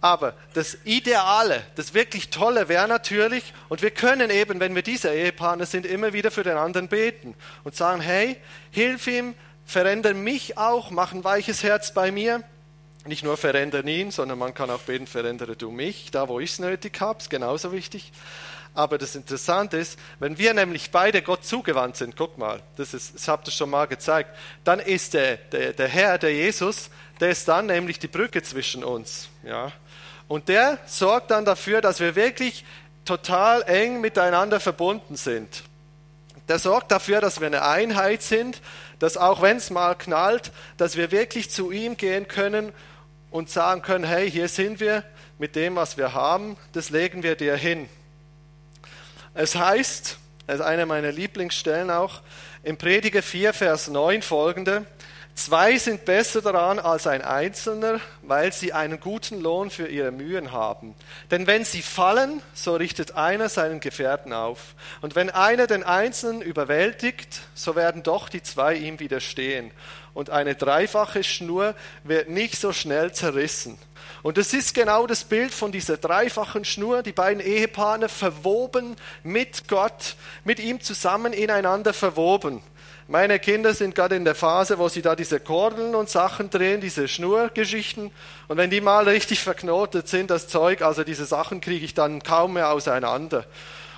Aber 0.00 0.34
das 0.52 0.76
Ideale, 0.84 1.62
das 1.76 1.94
wirklich 1.94 2.28
Tolle 2.28 2.68
wäre 2.68 2.86
natürlich, 2.86 3.54
und 3.70 3.80
wir 3.80 3.90
können 3.90 4.28
eben, 4.28 4.60
wenn 4.60 4.74
wir 4.74 4.82
dieser 4.82 5.14
Ehepartner 5.14 5.64
sind, 5.64 5.86
immer 5.86 6.12
wieder 6.12 6.30
für 6.30 6.42
den 6.42 6.58
anderen 6.58 6.88
beten 6.88 7.34
und 7.64 7.74
sagen, 7.74 8.02
hey, 8.02 8.36
hilf 8.70 9.06
ihm, 9.06 9.34
verändere 9.64 10.12
mich 10.12 10.58
auch, 10.58 10.90
mach 10.90 11.12
ein 11.12 11.24
weiches 11.24 11.62
Herz 11.62 11.94
bei 11.94 12.12
mir. 12.12 12.42
Nicht 13.06 13.24
nur 13.24 13.38
verändere 13.38 13.88
ihn, 13.88 14.10
sondern 14.10 14.38
man 14.38 14.52
kann 14.52 14.68
auch 14.68 14.80
beten, 14.80 15.06
verändere 15.06 15.56
du 15.56 15.70
mich, 15.70 16.10
da 16.10 16.28
wo 16.28 16.38
ich 16.38 16.52
es 16.52 16.58
nötig 16.58 17.00
habe, 17.00 17.20
ist 17.20 17.30
genauso 17.30 17.72
wichtig. 17.72 18.12
Aber 18.74 18.98
das 18.98 19.14
Interessante 19.14 19.76
ist, 19.76 19.98
wenn 20.18 20.36
wir 20.36 20.52
nämlich 20.52 20.90
beide 20.90 21.22
Gott 21.22 21.44
zugewandt 21.44 21.96
sind, 21.96 22.16
guck 22.16 22.38
mal, 22.38 22.60
das, 22.76 22.92
ist, 22.92 23.14
das 23.14 23.28
habt 23.28 23.48
ihr 23.48 23.52
schon 23.52 23.70
mal 23.70 23.86
gezeigt, 23.86 24.36
dann 24.64 24.80
ist 24.80 25.14
der, 25.14 25.36
der, 25.36 25.72
der 25.72 25.88
Herr, 25.88 26.18
der 26.18 26.34
Jesus, 26.34 26.90
der 27.20 27.30
ist 27.30 27.46
dann 27.48 27.66
nämlich 27.66 27.98
die 27.98 28.08
Brücke 28.08 28.42
zwischen 28.42 28.84
uns. 28.84 29.28
Ja? 29.44 29.72
Und 30.28 30.48
der 30.48 30.78
sorgt 30.86 31.30
dann 31.30 31.44
dafür, 31.44 31.80
dass 31.80 32.00
wir 32.00 32.16
wirklich 32.16 32.64
total 33.04 33.62
eng 33.62 34.00
miteinander 34.00 34.60
verbunden 34.60 35.16
sind. 35.16 35.62
Der 36.48 36.58
sorgt 36.58 36.90
dafür, 36.90 37.20
dass 37.20 37.40
wir 37.40 37.46
eine 37.46 37.62
Einheit 37.62 38.22
sind, 38.22 38.60
dass 38.98 39.16
auch 39.16 39.42
wenn 39.42 39.56
es 39.56 39.70
mal 39.70 39.94
knallt, 39.94 40.52
dass 40.76 40.96
wir 40.96 41.10
wirklich 41.10 41.50
zu 41.50 41.70
ihm 41.70 41.96
gehen 41.96 42.28
können 42.28 42.72
und 43.30 43.50
sagen 43.50 43.82
können, 43.82 44.04
hey, 44.04 44.30
hier 44.30 44.48
sind 44.48 44.80
wir 44.80 45.04
mit 45.38 45.56
dem, 45.56 45.76
was 45.76 45.96
wir 45.96 46.12
haben, 46.12 46.56
das 46.72 46.90
legen 46.90 47.22
wir 47.22 47.34
dir 47.34 47.56
hin. 47.56 47.88
Es 49.34 49.56
heißt, 49.56 50.18
das 50.46 50.56
ist 50.56 50.62
eine 50.64 50.86
meiner 50.86 51.10
Lieblingsstellen 51.10 51.90
auch, 51.90 52.20
im 52.62 52.76
Prediger 52.76 53.22
4, 53.22 53.52
Vers 53.52 53.88
9 53.88 54.22
folgende, 54.22 54.86
Zwei 55.34 55.78
sind 55.78 56.04
besser 56.04 56.42
daran 56.42 56.78
als 56.78 57.08
ein 57.08 57.20
Einzelner, 57.20 58.00
weil 58.22 58.52
sie 58.52 58.72
einen 58.72 59.00
guten 59.00 59.40
Lohn 59.40 59.68
für 59.68 59.88
ihre 59.88 60.12
Mühen 60.12 60.52
haben. 60.52 60.94
Denn 61.32 61.48
wenn 61.48 61.64
sie 61.64 61.82
fallen, 61.82 62.40
so 62.54 62.76
richtet 62.76 63.16
einer 63.16 63.48
seinen 63.48 63.80
Gefährten 63.80 64.32
auf. 64.32 64.76
Und 65.00 65.16
wenn 65.16 65.30
einer 65.30 65.66
den 65.66 65.82
Einzelnen 65.82 66.40
überwältigt, 66.40 67.40
so 67.54 67.74
werden 67.74 68.04
doch 68.04 68.28
die 68.28 68.44
zwei 68.44 68.76
ihm 68.76 69.00
widerstehen. 69.00 69.72
Und 70.14 70.30
eine 70.30 70.54
dreifache 70.54 71.24
Schnur 71.24 71.74
wird 72.04 72.28
nicht 72.28 72.56
so 72.56 72.72
schnell 72.72 73.12
zerrissen. 73.12 73.76
Und 74.22 74.38
es 74.38 74.54
ist 74.54 74.72
genau 74.72 75.08
das 75.08 75.24
Bild 75.24 75.52
von 75.52 75.72
dieser 75.72 75.96
dreifachen 75.96 76.64
Schnur, 76.64 77.02
die 77.02 77.12
beiden 77.12 77.42
Ehepaare 77.42 78.08
verwoben 78.08 78.94
mit 79.24 79.66
Gott, 79.66 80.14
mit 80.44 80.60
ihm 80.60 80.80
zusammen 80.80 81.32
ineinander 81.32 81.92
verwoben. 81.92 82.62
Meine 83.06 83.38
Kinder 83.38 83.74
sind 83.74 83.94
gerade 83.94 84.16
in 84.16 84.24
der 84.24 84.34
Phase, 84.34 84.78
wo 84.78 84.88
sie 84.88 85.02
da 85.02 85.14
diese 85.14 85.38
Kordeln 85.38 85.94
und 85.94 86.08
Sachen 86.08 86.48
drehen, 86.48 86.80
diese 86.80 87.06
Schnurgeschichten. 87.06 88.10
Und 88.48 88.56
wenn 88.56 88.70
die 88.70 88.80
mal 88.80 89.06
richtig 89.06 89.40
verknotet 89.40 90.08
sind, 90.08 90.30
das 90.30 90.48
Zeug, 90.48 90.80
also 90.80 91.04
diese 91.04 91.26
Sachen 91.26 91.60
kriege 91.60 91.84
ich 91.84 91.92
dann 91.92 92.22
kaum 92.22 92.54
mehr 92.54 92.70
auseinander. 92.70 93.44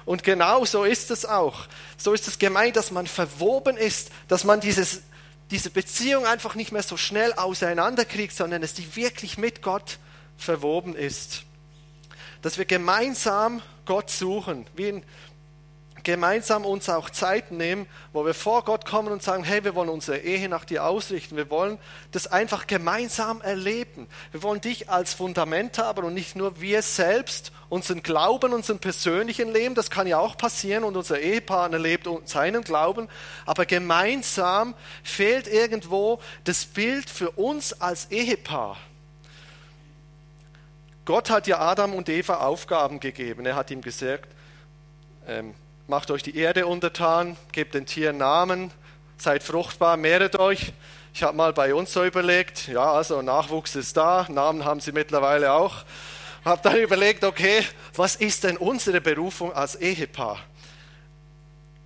Und 0.06 0.24
genau 0.24 0.64
so 0.64 0.82
ist 0.82 1.12
es 1.12 1.24
auch. 1.24 1.66
So 1.96 2.14
ist 2.14 2.26
es 2.26 2.38
gemeint, 2.38 2.74
dass 2.74 2.90
man 2.90 3.06
verwoben 3.06 3.76
ist, 3.76 4.10
dass 4.26 4.42
man 4.42 4.60
dieses, 4.60 5.02
diese 5.52 5.70
Beziehung 5.70 6.26
einfach 6.26 6.56
nicht 6.56 6.72
mehr 6.72 6.82
so 6.82 6.96
schnell 6.96 7.32
auseinanderkriegt, 7.32 8.34
sondern 8.34 8.60
dass 8.60 8.74
die 8.74 8.96
wirklich 8.96 9.38
mit 9.38 9.62
Gott 9.62 9.98
verwoben 10.36 10.96
ist. 10.96 11.44
Dass 12.42 12.58
wir 12.58 12.64
gemeinsam 12.64 13.62
Gott 13.84 14.10
suchen, 14.10 14.66
wie 14.74 14.88
in 14.88 15.02
gemeinsam 16.06 16.64
uns 16.64 16.88
auch 16.88 17.10
Zeit 17.10 17.50
nehmen, 17.50 17.88
wo 18.12 18.24
wir 18.24 18.32
vor 18.32 18.62
Gott 18.62 18.86
kommen 18.86 19.10
und 19.10 19.24
sagen, 19.24 19.42
hey, 19.42 19.64
wir 19.64 19.74
wollen 19.74 19.88
unsere 19.88 20.18
Ehe 20.18 20.48
nach 20.48 20.64
dir 20.64 20.84
ausrichten. 20.84 21.36
Wir 21.36 21.50
wollen 21.50 21.78
das 22.12 22.28
einfach 22.28 22.68
gemeinsam 22.68 23.40
erleben. 23.40 24.06
Wir 24.30 24.44
wollen 24.44 24.60
dich 24.60 24.88
als 24.88 25.14
Fundament 25.14 25.78
haben 25.78 26.04
und 26.04 26.14
nicht 26.14 26.36
nur 26.36 26.60
wir 26.60 26.82
selbst 26.82 27.50
unseren 27.68 28.04
Glauben, 28.04 28.52
unseren 28.52 28.78
persönlichen 28.78 29.52
Leben. 29.52 29.74
Das 29.74 29.90
kann 29.90 30.06
ja 30.06 30.20
auch 30.20 30.36
passieren 30.36 30.84
und 30.84 30.96
unser 30.96 31.18
Ehepartner 31.18 31.80
lebt 31.80 32.08
seinen 32.26 32.62
Glauben. 32.62 33.08
Aber 33.44 33.66
gemeinsam 33.66 34.74
fehlt 35.02 35.48
irgendwo 35.48 36.20
das 36.44 36.66
Bild 36.66 37.10
für 37.10 37.32
uns 37.32 37.80
als 37.80 38.12
Ehepaar. 38.12 38.76
Gott 41.04 41.30
hat 41.30 41.48
ja 41.48 41.58
Adam 41.58 41.94
und 41.94 42.08
Eva 42.08 42.36
Aufgaben 42.36 43.00
gegeben. 43.00 43.44
Er 43.44 43.56
hat 43.56 43.72
ihm 43.72 43.80
gesagt, 43.80 44.28
ähm, 45.26 45.56
macht 45.88 46.10
euch 46.10 46.22
die 46.22 46.36
Erde 46.36 46.66
untertan, 46.66 47.36
gebt 47.52 47.74
den 47.74 47.86
Tieren 47.86 48.18
Namen, 48.18 48.72
seid 49.18 49.42
fruchtbar, 49.42 49.96
mehret 49.96 50.38
euch. 50.38 50.72
Ich 51.14 51.22
habe 51.22 51.36
mal 51.36 51.52
bei 51.52 51.74
uns 51.74 51.92
so 51.92 52.04
überlegt, 52.04 52.68
ja, 52.68 52.92
also 52.92 53.22
Nachwuchs 53.22 53.76
ist 53.76 53.96
da, 53.96 54.26
Namen 54.28 54.64
haben 54.64 54.80
sie 54.80 54.92
mittlerweile 54.92 55.52
auch. 55.52 55.84
Habe 56.44 56.60
dann 56.62 56.76
überlegt, 56.82 57.24
okay, 57.24 57.64
was 57.94 58.16
ist 58.16 58.44
denn 58.44 58.56
unsere 58.56 59.00
Berufung 59.00 59.52
als 59.52 59.76
Ehepaar? 59.76 60.40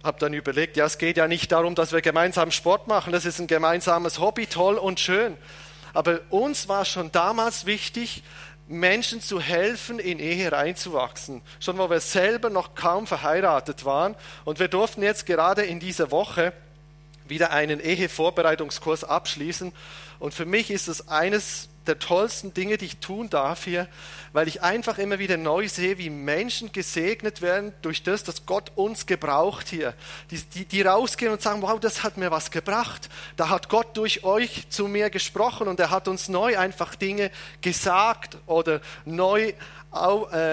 Habe 0.02 0.18
dann 0.18 0.32
überlegt, 0.32 0.78
ja, 0.78 0.86
es 0.86 0.96
geht 0.96 1.18
ja 1.18 1.28
nicht 1.28 1.52
darum, 1.52 1.74
dass 1.74 1.92
wir 1.92 2.00
gemeinsam 2.00 2.50
Sport 2.50 2.88
machen, 2.88 3.12
das 3.12 3.26
ist 3.26 3.38
ein 3.38 3.46
gemeinsames 3.46 4.18
Hobby, 4.18 4.46
toll 4.46 4.76
und 4.76 4.98
schön. 4.98 5.36
Aber 5.92 6.20
uns 6.30 6.68
war 6.68 6.84
schon 6.84 7.12
damals 7.12 7.66
wichtig, 7.66 8.22
Menschen 8.70 9.20
zu 9.20 9.40
helfen, 9.40 9.98
in 9.98 10.20
Ehe 10.20 10.52
reinzuwachsen. 10.52 11.42
Schon 11.58 11.76
wo 11.78 11.90
wir 11.90 12.00
selber 12.00 12.50
noch 12.50 12.74
kaum 12.76 13.06
verheiratet 13.06 13.84
waren. 13.84 14.14
Und 14.44 14.60
wir 14.60 14.68
durften 14.68 15.02
jetzt 15.02 15.26
gerade 15.26 15.62
in 15.62 15.80
dieser 15.80 16.12
Woche 16.12 16.52
wieder 17.26 17.50
einen 17.50 17.80
Ehevorbereitungskurs 17.80 19.02
abschließen. 19.02 19.72
Und 20.20 20.34
für 20.34 20.46
mich 20.46 20.70
ist 20.70 20.86
es 20.86 21.08
eines 21.08 21.69
der 21.86 21.98
tollsten 21.98 22.52
Dinge, 22.52 22.76
die 22.76 22.86
ich 22.86 22.98
tun 22.98 23.30
darf 23.30 23.64
hier, 23.64 23.88
weil 24.32 24.48
ich 24.48 24.62
einfach 24.62 24.98
immer 24.98 25.18
wieder 25.18 25.36
neu 25.36 25.68
sehe, 25.68 25.98
wie 25.98 26.10
Menschen 26.10 26.72
gesegnet 26.72 27.40
werden 27.40 27.72
durch 27.82 28.02
das, 28.02 28.22
dass 28.22 28.46
Gott 28.46 28.72
uns 28.74 29.06
gebraucht 29.06 29.68
hier. 29.68 29.94
Die, 30.30 30.40
die, 30.40 30.64
die 30.66 30.82
rausgehen 30.82 31.32
und 31.32 31.40
sagen, 31.40 31.62
wow, 31.62 31.80
das 31.80 32.02
hat 32.02 32.16
mir 32.16 32.30
was 32.30 32.50
gebracht. 32.50 33.08
Da 33.36 33.48
hat 33.48 33.68
Gott 33.68 33.96
durch 33.96 34.24
euch 34.24 34.68
zu 34.68 34.88
mir 34.88 35.10
gesprochen 35.10 35.68
und 35.68 35.80
er 35.80 35.90
hat 35.90 36.06
uns 36.06 36.28
neu 36.28 36.58
einfach 36.58 36.94
Dinge 36.94 37.30
gesagt 37.62 38.36
oder 38.46 38.80
neu 39.04 39.52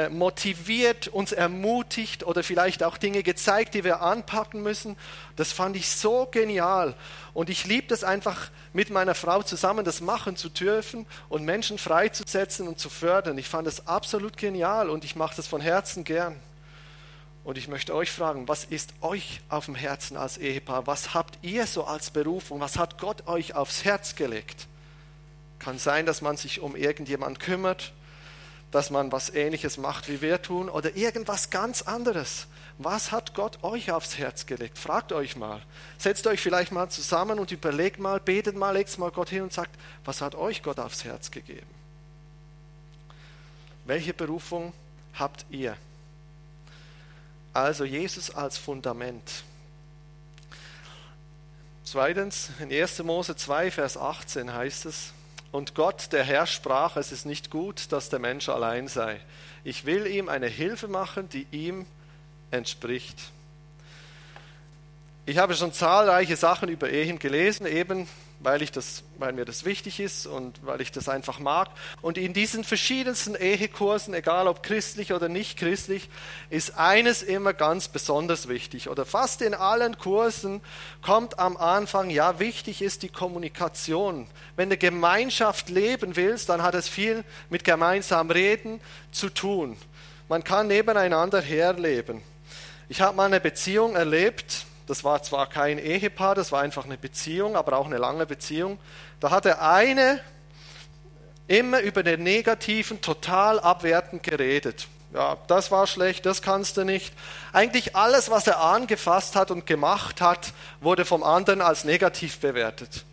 motiviert, 0.09 1.07
uns 1.09 1.31
ermutigt 1.31 2.23
oder 2.23 2.43
vielleicht 2.43 2.83
auch 2.83 2.97
Dinge 2.97 3.21
gezeigt, 3.21 3.75
die 3.75 3.83
wir 3.83 4.01
anpacken 4.01 4.63
müssen. 4.63 4.97
Das 5.35 5.51
fand 5.51 5.75
ich 5.75 5.89
so 5.89 6.25
genial. 6.25 6.95
Und 7.33 7.49
ich 7.49 7.65
liebe 7.65 7.87
das 7.87 8.03
einfach, 8.03 8.49
mit 8.73 8.89
meiner 8.89 9.15
Frau 9.15 9.43
zusammen 9.43 9.85
das 9.85 10.01
machen 10.01 10.35
zu 10.37 10.49
dürfen 10.49 11.05
und 11.29 11.45
Menschen 11.45 11.77
freizusetzen 11.77 12.67
und 12.67 12.79
zu 12.79 12.89
fördern. 12.89 13.37
Ich 13.37 13.47
fand 13.47 13.67
das 13.67 13.87
absolut 13.87 14.37
genial 14.37 14.89
und 14.89 15.03
ich 15.03 15.15
mache 15.15 15.35
das 15.35 15.47
von 15.47 15.61
Herzen 15.61 16.03
gern. 16.03 16.39
Und 17.43 17.57
ich 17.57 17.67
möchte 17.67 17.95
euch 17.95 18.11
fragen, 18.11 18.47
was 18.47 18.65
ist 18.65 18.93
euch 19.01 19.39
auf 19.49 19.65
dem 19.65 19.75
Herzen 19.75 20.17
als 20.17 20.37
Ehepaar? 20.37 20.85
Was 20.85 21.13
habt 21.13 21.37
ihr 21.43 21.65
so 21.65 21.85
als 21.85 22.09
Berufung? 22.09 22.59
Was 22.59 22.77
hat 22.77 22.99
Gott 22.99 23.25
euch 23.27 23.55
aufs 23.55 23.85
Herz 23.85 24.15
gelegt? 24.15 24.67
Kann 25.57 25.79
sein, 25.79 26.05
dass 26.05 26.21
man 26.21 26.37
sich 26.37 26.59
um 26.59 26.75
irgendjemand 26.75 27.39
kümmert, 27.39 27.93
dass 28.71 28.89
man 28.89 29.11
was 29.11 29.29
Ähnliches 29.29 29.77
macht, 29.77 30.09
wie 30.09 30.21
wir 30.21 30.41
tun, 30.41 30.69
oder 30.69 30.95
irgendwas 30.95 31.49
ganz 31.49 31.81
anderes. 31.81 32.47
Was 32.77 33.11
hat 33.11 33.33
Gott 33.33 33.63
euch 33.63 33.91
aufs 33.91 34.17
Herz 34.17 34.45
gelegt? 34.45 34.77
Fragt 34.77 35.11
euch 35.11 35.35
mal. 35.35 35.61
Setzt 35.97 36.27
euch 36.27 36.39
vielleicht 36.39 36.71
mal 36.71 36.89
zusammen 36.89 37.39
und 37.39 37.51
überlegt 37.51 37.99
mal, 37.99 38.19
betet 38.19 38.55
mal, 38.55 38.71
legt 38.71 38.97
mal 38.99 39.09
Gott 39.09 39.29
hin 39.29 39.43
und 39.43 39.53
sagt, 39.53 39.71
was 40.05 40.21
hat 40.21 40.35
euch 40.35 40.61
Gott 40.61 40.79
aufs 40.79 41.03
Herz 41.03 41.31
gegeben? 41.31 41.67
Welche 43.85 44.13
Berufung 44.13 44.73
habt 45.15 45.45
ihr? 45.49 45.77
Also 47.53 47.85
Jesus 47.85 48.29
als 48.29 48.57
Fundament. 48.57 49.43
Zweitens, 51.83 52.49
in 52.59 52.71
1. 52.71 53.01
Mose 53.03 53.35
2, 53.35 53.71
Vers 53.71 53.97
18 53.97 54.53
heißt 54.53 54.85
es, 54.85 55.13
und 55.51 55.75
Gott, 55.75 56.11
der 56.11 56.23
Herr, 56.23 56.45
sprach, 56.45 56.97
es 56.97 57.11
ist 57.11 57.25
nicht 57.25 57.49
gut, 57.49 57.91
dass 57.91 58.09
der 58.09 58.19
Mensch 58.19 58.49
allein 58.49 58.87
sei. 58.87 59.19
Ich 59.63 59.85
will 59.85 60.05
ihm 60.07 60.29
eine 60.29 60.47
Hilfe 60.47 60.87
machen, 60.87 61.29
die 61.29 61.47
ihm 61.51 61.85
entspricht. 62.51 63.17
Ich 65.25 65.37
habe 65.37 65.55
schon 65.55 65.73
zahlreiche 65.73 66.35
Sachen 66.35 66.69
über 66.69 66.89
Ehen 66.89 67.19
gelesen, 67.19 67.65
eben 67.65 68.07
weil, 68.39 68.61
ich 68.61 68.71
das, 68.71 69.03
weil 69.17 69.33
mir 69.33 69.45
das 69.45 69.65
wichtig 69.65 69.99
ist 69.99 70.27
und 70.27 70.63
weil 70.65 70.81
ich 70.81 70.91
das 70.91 71.09
einfach 71.09 71.39
mag. 71.39 71.69
Und 72.01 72.17
in 72.17 72.33
diesen 72.33 72.63
verschiedensten 72.63 73.35
Ehekursen, 73.35 74.13
egal 74.13 74.47
ob 74.47 74.61
christlich 74.61 75.11
oder 75.11 75.27
nicht 75.27 75.57
christlich, 75.57 76.09
ist 76.49 76.77
eines 76.77 77.23
immer 77.23 77.53
ganz 77.53 77.87
besonders 77.87 78.47
wichtig. 78.47 78.89
Oder 78.89 79.05
fast 79.05 79.41
in 79.41 79.55
allen 79.55 79.97
Kursen 79.97 80.61
kommt 81.01 81.39
am 81.39 81.57
Anfang, 81.57 82.11
ja, 82.11 82.39
wichtig 82.39 82.81
ist 82.81 83.01
die 83.01 83.09
Kommunikation. 83.09 84.27
Wenn 84.55 84.69
du 84.69 84.77
Gemeinschaft 84.77 85.69
leben 85.69 86.15
willst, 86.15 86.49
dann 86.49 86.61
hat 86.61 86.75
es 86.75 86.87
viel 86.87 87.23
mit 87.49 87.63
gemeinsam 87.63 88.29
reden 88.29 88.79
zu 89.11 89.29
tun. 89.29 89.77
Man 90.29 90.43
kann 90.43 90.67
nebeneinander 90.67 91.41
herleben. 91.41 92.21
Ich 92.87 93.01
habe 93.01 93.17
mal 93.17 93.25
eine 93.25 93.39
Beziehung 93.39 93.95
erlebt, 93.95 94.66
das 94.87 95.03
war 95.03 95.21
zwar 95.21 95.47
kein 95.47 95.77
Ehepaar, 95.77 96.33
das 96.33 96.51
war 96.51 96.61
einfach 96.61 96.85
eine 96.85 96.97
Beziehung, 96.97 97.55
aber 97.55 97.77
auch 97.77 97.85
eine 97.85 97.97
lange 97.97 98.25
Beziehung. 98.25 98.79
Da 99.19 99.29
hat 99.31 99.45
der 99.45 99.61
eine 99.61 100.21
immer 101.47 101.81
über 101.81 102.03
den 102.03 102.23
Negativen 102.23 103.01
total 103.01 103.59
abwertend 103.59 104.23
geredet. 104.23 104.87
Ja, 105.13 105.37
das 105.47 105.71
war 105.71 105.87
schlecht, 105.87 106.25
das 106.25 106.41
kannst 106.41 106.77
du 106.77 106.83
nicht. 106.83 107.13
Eigentlich 107.53 107.95
alles, 107.95 108.29
was 108.29 108.47
er 108.47 108.61
angefasst 108.61 109.35
hat 109.35 109.51
und 109.51 109.65
gemacht 109.65 110.21
hat, 110.21 110.53
wurde 110.81 111.05
vom 111.05 111.23
anderen 111.23 111.61
als 111.61 111.83
negativ 111.83 112.39
bewertet. 112.39 113.05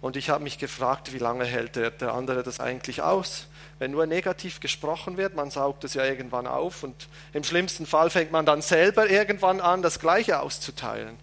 Und 0.00 0.16
ich 0.16 0.30
habe 0.30 0.44
mich 0.44 0.58
gefragt, 0.58 1.12
wie 1.12 1.18
lange 1.18 1.44
hält 1.44 1.76
der, 1.76 1.90
der 1.90 2.14
andere 2.14 2.42
das 2.42 2.60
eigentlich 2.60 3.02
aus? 3.02 3.47
Wenn 3.78 3.92
nur 3.92 4.06
negativ 4.06 4.60
gesprochen 4.60 5.16
wird, 5.16 5.36
man 5.36 5.50
saugt 5.50 5.84
es 5.84 5.94
ja 5.94 6.04
irgendwann 6.04 6.46
auf 6.46 6.82
und 6.82 7.08
im 7.32 7.44
schlimmsten 7.44 7.86
Fall 7.86 8.10
fängt 8.10 8.32
man 8.32 8.44
dann 8.44 8.60
selber 8.60 9.08
irgendwann 9.08 9.60
an, 9.60 9.82
das 9.82 10.00
Gleiche 10.00 10.40
auszuteilen. 10.40 11.16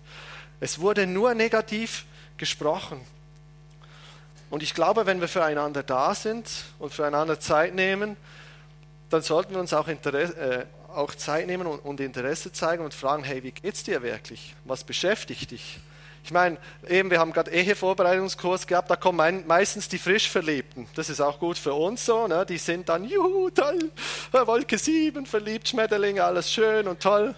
Es 0.62 0.80
wurde 0.80 1.06
nur 1.06 1.34
negativ 1.34 2.06
gesprochen. 2.38 3.02
Und 4.50 4.64
ich 4.64 4.74
glaube, 4.74 5.06
wenn 5.06 5.20
wir 5.20 5.28
füreinander 5.28 5.84
da 5.84 6.16
sind 6.16 6.50
und 6.80 6.94
füreinander 6.94 7.40
Zeit 7.40 7.76
nehmen, 7.76 8.16
dann 9.10 9.22
sollten 9.22 9.54
wir 9.54 9.60
uns 9.60 9.74
auch, 9.74 9.88
Interesse, 9.88 10.38
äh, 10.38 10.66
auch 10.94 11.14
Zeit 11.16 11.48
nehmen 11.48 11.68
und, 11.68 11.80
und 11.80 12.00
Interesse 12.00 12.52
zeigen 12.54 12.84
und 12.84 12.94
fragen, 12.94 13.24
hey, 13.24 13.44
wie 13.44 13.52
geht's 13.52 13.84
dir 13.84 14.02
wirklich? 14.02 14.56
Was 14.64 14.84
beschäftigt 14.84 15.52
dich? 15.52 15.80
Ich 16.26 16.32
meine, 16.32 16.58
eben, 16.88 17.12
wir 17.12 17.20
haben 17.20 17.32
gerade 17.34 17.52
Ehevorbereitungskurs 17.52 18.66
gehabt, 18.66 18.90
da 18.90 18.96
kommen 18.96 19.46
meistens 19.46 19.90
die 19.90 20.00
Frischverliebten. 20.00 20.88
Das 20.96 21.08
ist 21.12 21.22
auch 21.22 21.38
gut 21.38 21.56
für 21.56 21.76
uns 21.76 22.04
so. 22.04 22.26
Ne? 22.26 22.48
Die 22.48 22.58
sind 22.58 22.90
dann, 22.90 23.06
juhu, 23.06 23.52
toll, 23.52 23.92
Wolke 24.32 24.80
7, 24.80 25.28
verliebt, 25.28 25.70
Schmetterlinge, 25.70 26.24
alles 26.24 26.52
schön 26.52 26.88
und 26.88 27.00
toll. 27.00 27.36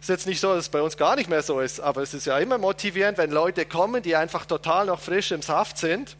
Ist 0.00 0.08
jetzt 0.08 0.26
nicht 0.26 0.40
so, 0.40 0.48
dass 0.48 0.64
es 0.64 0.68
bei 0.70 0.82
uns 0.82 0.96
gar 0.96 1.14
nicht 1.14 1.30
mehr 1.30 1.40
so 1.40 1.60
ist, 1.60 1.78
aber 1.78 2.02
es 2.02 2.12
ist 2.12 2.26
ja 2.26 2.36
immer 2.40 2.58
motivierend, 2.58 3.16
wenn 3.16 3.30
Leute 3.30 3.64
kommen, 3.64 4.02
die 4.02 4.16
einfach 4.16 4.44
total 4.44 4.86
noch 4.86 4.98
frisch 4.98 5.30
im 5.30 5.42
Saft 5.42 5.78
sind. 5.78 6.16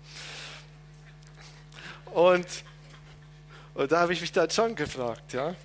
Und, 2.13 2.47
und 3.75 3.91
da 3.91 3.99
habe 3.99 4.13
ich 4.13 4.21
mich 4.21 4.31
dann 4.31 4.49
schon 4.49 4.77
gefragt, 4.77 5.33
ja, 5.33 5.57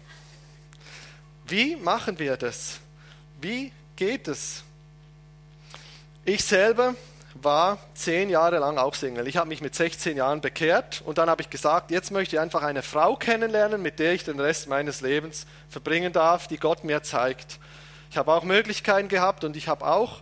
wie 1.46 1.76
machen 1.76 2.18
wir 2.18 2.36
das? 2.36 2.80
Wie 3.40 3.72
geht 3.96 4.28
es? 4.28 4.64
Ich 6.28 6.44
selber 6.44 6.96
war 7.36 7.78
zehn 7.94 8.32
Jahre 8.32 8.58
lang 8.58 8.80
auch 8.80 8.96
Single. 8.96 9.28
Ich 9.28 9.38
habe 9.38 9.48
mich 9.48 9.62
mit 9.62 9.76
16 9.76 10.18
Jahren 10.18 10.42
bekehrt 10.42 11.04
und 11.06 11.20
dann 11.20 11.30
habe 11.30 11.44
ich 11.44 11.52
gesagt, 11.52 11.92
jetzt 11.92 12.10
möchte 12.10 12.36
ich 12.36 12.40
einfach 12.40 12.64
eine 12.64 12.82
Frau 12.82 13.16
kennenlernen, 13.16 13.80
mit 13.80 14.00
der 14.00 14.14
ich 14.14 14.24
den 14.24 14.40
Rest 14.40 14.68
meines 14.68 15.02
Lebens 15.02 15.46
verbringen 15.70 16.14
darf, 16.14 16.48
die 16.48 16.58
Gott 16.58 16.84
mir 16.84 17.04
zeigt. 17.04 17.60
Ich 18.10 18.18
habe 18.18 18.34
auch 18.34 18.44
Möglichkeiten 18.44 19.08
gehabt 19.08 19.44
und 19.44 19.56
ich 19.56 19.68
habe 19.68 19.86
auch, 19.86 20.22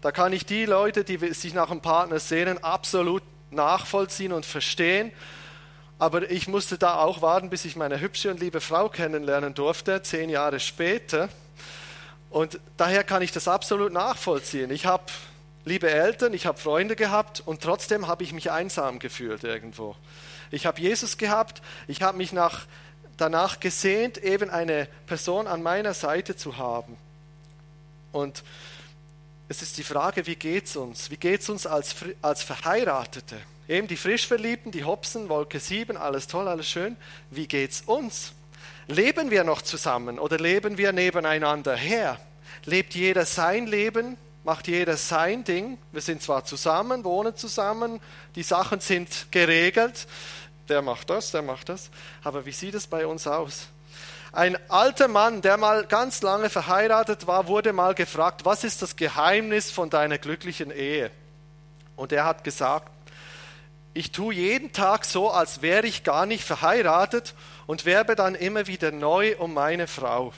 da 0.00 0.10
kann 0.10 0.32
ich 0.32 0.44
die 0.44 0.64
Leute, 0.64 1.04
die 1.04 1.18
sich 1.32 1.54
nach 1.54 1.70
einem 1.70 1.80
Partner 1.80 2.18
sehnen, 2.18 2.58
absolut 2.64 3.22
nachvollziehen 3.52 4.32
und 4.32 4.44
verstehen. 4.44 5.12
Aber 6.00 6.28
ich 6.32 6.48
musste 6.48 6.78
da 6.78 6.96
auch 6.96 7.22
warten, 7.22 7.48
bis 7.48 7.64
ich 7.64 7.76
meine 7.76 8.00
hübsche 8.00 8.28
und 8.28 8.40
liebe 8.40 8.60
Frau 8.60 8.88
kennenlernen 8.88 9.54
durfte, 9.54 10.02
zehn 10.02 10.30
Jahre 10.30 10.58
später. 10.58 11.28
Und 12.28 12.58
daher 12.76 13.04
kann 13.04 13.22
ich 13.22 13.30
das 13.30 13.46
absolut 13.46 13.92
nachvollziehen. 13.92 14.72
Ich 14.72 14.86
habe 14.86 15.04
liebe 15.64 15.90
Eltern, 15.90 16.34
ich 16.34 16.46
habe 16.46 16.58
Freunde 16.58 16.96
gehabt 16.96 17.42
und 17.44 17.62
trotzdem 17.62 18.06
habe 18.06 18.22
ich 18.22 18.32
mich 18.32 18.50
einsam 18.50 18.98
gefühlt 18.98 19.44
irgendwo. 19.44 19.96
Ich 20.50 20.66
habe 20.66 20.80
Jesus 20.80 21.16
gehabt, 21.16 21.62
ich 21.88 22.02
habe 22.02 22.18
mich 22.18 22.32
nach, 22.32 22.66
danach 23.16 23.60
gesehnt, 23.60 24.18
eben 24.18 24.50
eine 24.50 24.88
Person 25.06 25.46
an 25.46 25.62
meiner 25.62 25.94
Seite 25.94 26.36
zu 26.36 26.58
haben. 26.58 26.96
Und 28.12 28.44
es 29.48 29.62
ist 29.62 29.78
die 29.78 29.82
Frage, 29.82 30.26
wie 30.26 30.36
geht 30.36 30.66
es 30.66 30.76
uns? 30.76 31.10
Wie 31.10 31.16
geht 31.16 31.40
es 31.40 31.48
uns 31.48 31.66
als, 31.66 31.96
als 32.22 32.42
Verheiratete? 32.42 33.36
Eben 33.68 33.88
die 33.88 33.96
Frischverliebten, 33.96 34.72
die 34.72 34.84
Hopsen, 34.84 35.28
Wolke 35.28 35.58
7, 35.58 35.96
alles 35.96 36.26
toll, 36.26 36.48
alles 36.48 36.68
schön. 36.68 36.96
Wie 37.30 37.48
geht 37.48 37.70
es 37.70 37.80
uns? 37.82 38.32
Leben 38.86 39.30
wir 39.30 39.44
noch 39.44 39.62
zusammen 39.62 40.18
oder 40.18 40.36
leben 40.36 40.76
wir 40.76 40.92
nebeneinander 40.92 41.74
her? 41.74 42.20
Lebt 42.66 42.94
jeder 42.94 43.24
sein 43.24 43.66
Leben 43.66 44.18
macht 44.44 44.68
jeder 44.68 44.96
sein 44.96 45.42
Ding. 45.42 45.78
Wir 45.90 46.02
sind 46.02 46.22
zwar 46.22 46.44
zusammen, 46.44 47.02
wohnen 47.02 47.34
zusammen, 47.34 48.00
die 48.36 48.42
Sachen 48.42 48.80
sind 48.80 49.26
geregelt. 49.30 50.06
Der 50.68 50.82
macht 50.82 51.10
das, 51.10 51.30
der 51.30 51.42
macht 51.42 51.68
das. 51.68 51.90
Aber 52.22 52.46
wie 52.46 52.52
sieht 52.52 52.74
es 52.74 52.86
bei 52.86 53.06
uns 53.06 53.26
aus? 53.26 53.68
Ein 54.32 54.58
alter 54.68 55.08
Mann, 55.08 55.42
der 55.42 55.56
mal 55.56 55.86
ganz 55.86 56.22
lange 56.22 56.50
verheiratet 56.50 57.26
war, 57.26 57.46
wurde 57.46 57.72
mal 57.72 57.94
gefragt, 57.94 58.44
was 58.44 58.64
ist 58.64 58.82
das 58.82 58.96
Geheimnis 58.96 59.70
von 59.70 59.90
deiner 59.90 60.18
glücklichen 60.18 60.70
Ehe? 60.70 61.10
Und 61.96 62.12
er 62.12 62.24
hat 62.24 62.42
gesagt, 62.42 62.90
ich 63.92 64.10
tue 64.10 64.34
jeden 64.34 64.72
Tag 64.72 65.04
so, 65.04 65.30
als 65.30 65.62
wäre 65.62 65.86
ich 65.86 66.02
gar 66.02 66.26
nicht 66.26 66.42
verheiratet 66.42 67.34
und 67.66 67.84
werbe 67.84 68.16
dann 68.16 68.34
immer 68.34 68.66
wieder 68.66 68.90
neu 68.90 69.36
um 69.36 69.54
meine 69.54 69.86
Frau. 69.86 70.32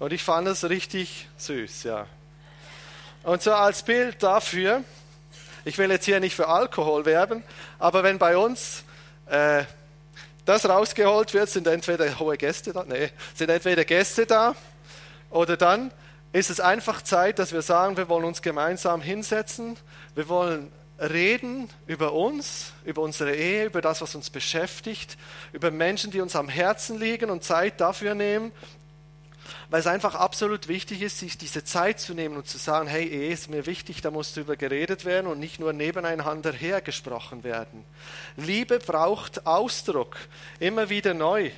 Und 0.00 0.12
ich 0.12 0.24
fand 0.24 0.48
es 0.48 0.68
richtig 0.68 1.28
süß, 1.36 1.84
ja. 1.84 2.06
Und 3.22 3.42
so 3.42 3.52
als 3.52 3.82
Bild 3.82 4.22
dafür, 4.22 4.84
ich 5.64 5.76
will 5.76 5.90
jetzt 5.90 6.04
hier 6.04 6.20
nicht 6.20 6.34
für 6.34 6.48
Alkohol 6.48 7.04
werben, 7.04 7.42
aber 7.78 8.02
wenn 8.02 8.18
bei 8.18 8.36
uns 8.36 8.84
äh, 9.26 9.64
das 10.44 10.68
rausgeholt 10.68 11.34
wird, 11.34 11.50
sind 11.50 11.66
entweder 11.66 12.18
hohe 12.18 12.36
Gäste 12.36 12.72
da, 12.72 12.84
nee, 12.88 13.10
sind 13.34 13.50
entweder 13.50 13.84
Gäste 13.84 14.24
da 14.24 14.54
oder 15.30 15.56
dann 15.56 15.90
ist 16.32 16.48
es 16.48 16.60
einfach 16.60 17.02
Zeit, 17.02 17.38
dass 17.38 17.52
wir 17.52 17.62
sagen, 17.62 17.96
wir 17.96 18.08
wollen 18.08 18.24
uns 18.24 18.40
gemeinsam 18.40 19.02
hinsetzen, 19.02 19.76
wir 20.14 20.28
wollen 20.28 20.70
reden 20.98 21.68
über 21.86 22.12
uns, 22.12 22.72
über 22.84 23.02
unsere 23.02 23.34
Ehe, 23.34 23.66
über 23.66 23.80
das, 23.80 24.00
was 24.00 24.14
uns 24.14 24.30
beschäftigt, 24.30 25.16
über 25.52 25.70
Menschen, 25.70 26.10
die 26.10 26.20
uns 26.20 26.34
am 26.34 26.48
Herzen 26.48 26.98
liegen 26.98 27.30
und 27.30 27.44
Zeit 27.44 27.80
dafür 27.80 28.14
nehmen, 28.14 28.52
weil 29.70 29.80
es 29.80 29.86
einfach 29.86 30.14
absolut 30.14 30.66
wichtig 30.68 31.02
ist, 31.02 31.18
sich 31.18 31.36
diese 31.36 31.62
Zeit 31.62 32.00
zu 32.00 32.14
nehmen 32.14 32.36
und 32.36 32.48
zu 32.48 32.56
sagen, 32.56 32.88
hey, 32.88 33.06
Ehe 33.06 33.32
ist 33.32 33.50
mir 33.50 33.66
wichtig, 33.66 34.00
da 34.00 34.10
muss 34.10 34.32
darüber 34.32 34.56
geredet 34.56 35.04
werden 35.04 35.26
und 35.26 35.38
nicht 35.38 35.60
nur 35.60 35.72
nebeneinander 35.74 36.52
hergesprochen 36.52 37.44
werden. 37.44 37.84
Liebe 38.36 38.78
braucht 38.78 39.46
Ausdruck, 39.46 40.16
immer 40.58 40.88
wieder 40.88 41.12
neu. 41.12 41.50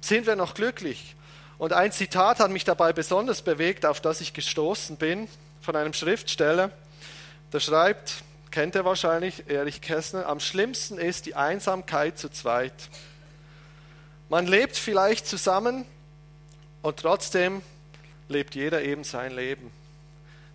Sind 0.00 0.26
wir 0.26 0.34
noch 0.34 0.54
glücklich? 0.54 1.14
Und 1.58 1.72
ein 1.72 1.92
Zitat 1.92 2.40
hat 2.40 2.50
mich 2.50 2.64
dabei 2.64 2.92
besonders 2.92 3.42
bewegt, 3.42 3.86
auf 3.86 4.00
das 4.00 4.20
ich 4.20 4.32
gestoßen 4.32 4.96
bin, 4.96 5.28
von 5.60 5.76
einem 5.76 5.92
Schriftsteller. 5.92 6.72
Der 7.52 7.60
schreibt, 7.60 8.24
kennt 8.50 8.74
er 8.74 8.84
wahrscheinlich, 8.84 9.48
Erich 9.48 9.80
Kästner, 9.80 10.26
am 10.26 10.40
schlimmsten 10.40 10.98
ist 10.98 11.26
die 11.26 11.36
Einsamkeit 11.36 12.18
zu 12.18 12.30
zweit. 12.30 12.74
Man 14.28 14.48
lebt 14.48 14.76
vielleicht 14.76 15.28
zusammen, 15.28 15.84
und 16.82 16.98
trotzdem 16.98 17.62
lebt 18.28 18.54
jeder 18.54 18.82
eben 18.82 19.04
sein 19.04 19.32
Leben. 19.32 19.70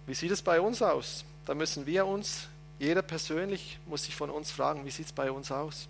Wie 0.05 0.13
sieht 0.13 0.31
es 0.31 0.41
bei 0.41 0.61
uns 0.61 0.81
aus? 0.81 1.25
Da 1.45 1.55
müssen 1.55 1.85
wir 1.85 2.05
uns, 2.05 2.47
jeder 2.79 3.01
persönlich 3.01 3.79
muss 3.85 4.03
sich 4.03 4.15
von 4.15 4.29
uns 4.29 4.51
fragen, 4.51 4.85
wie 4.85 4.91
sieht 4.91 5.07
es 5.07 5.11
bei 5.11 5.31
uns 5.31 5.51
aus? 5.51 5.87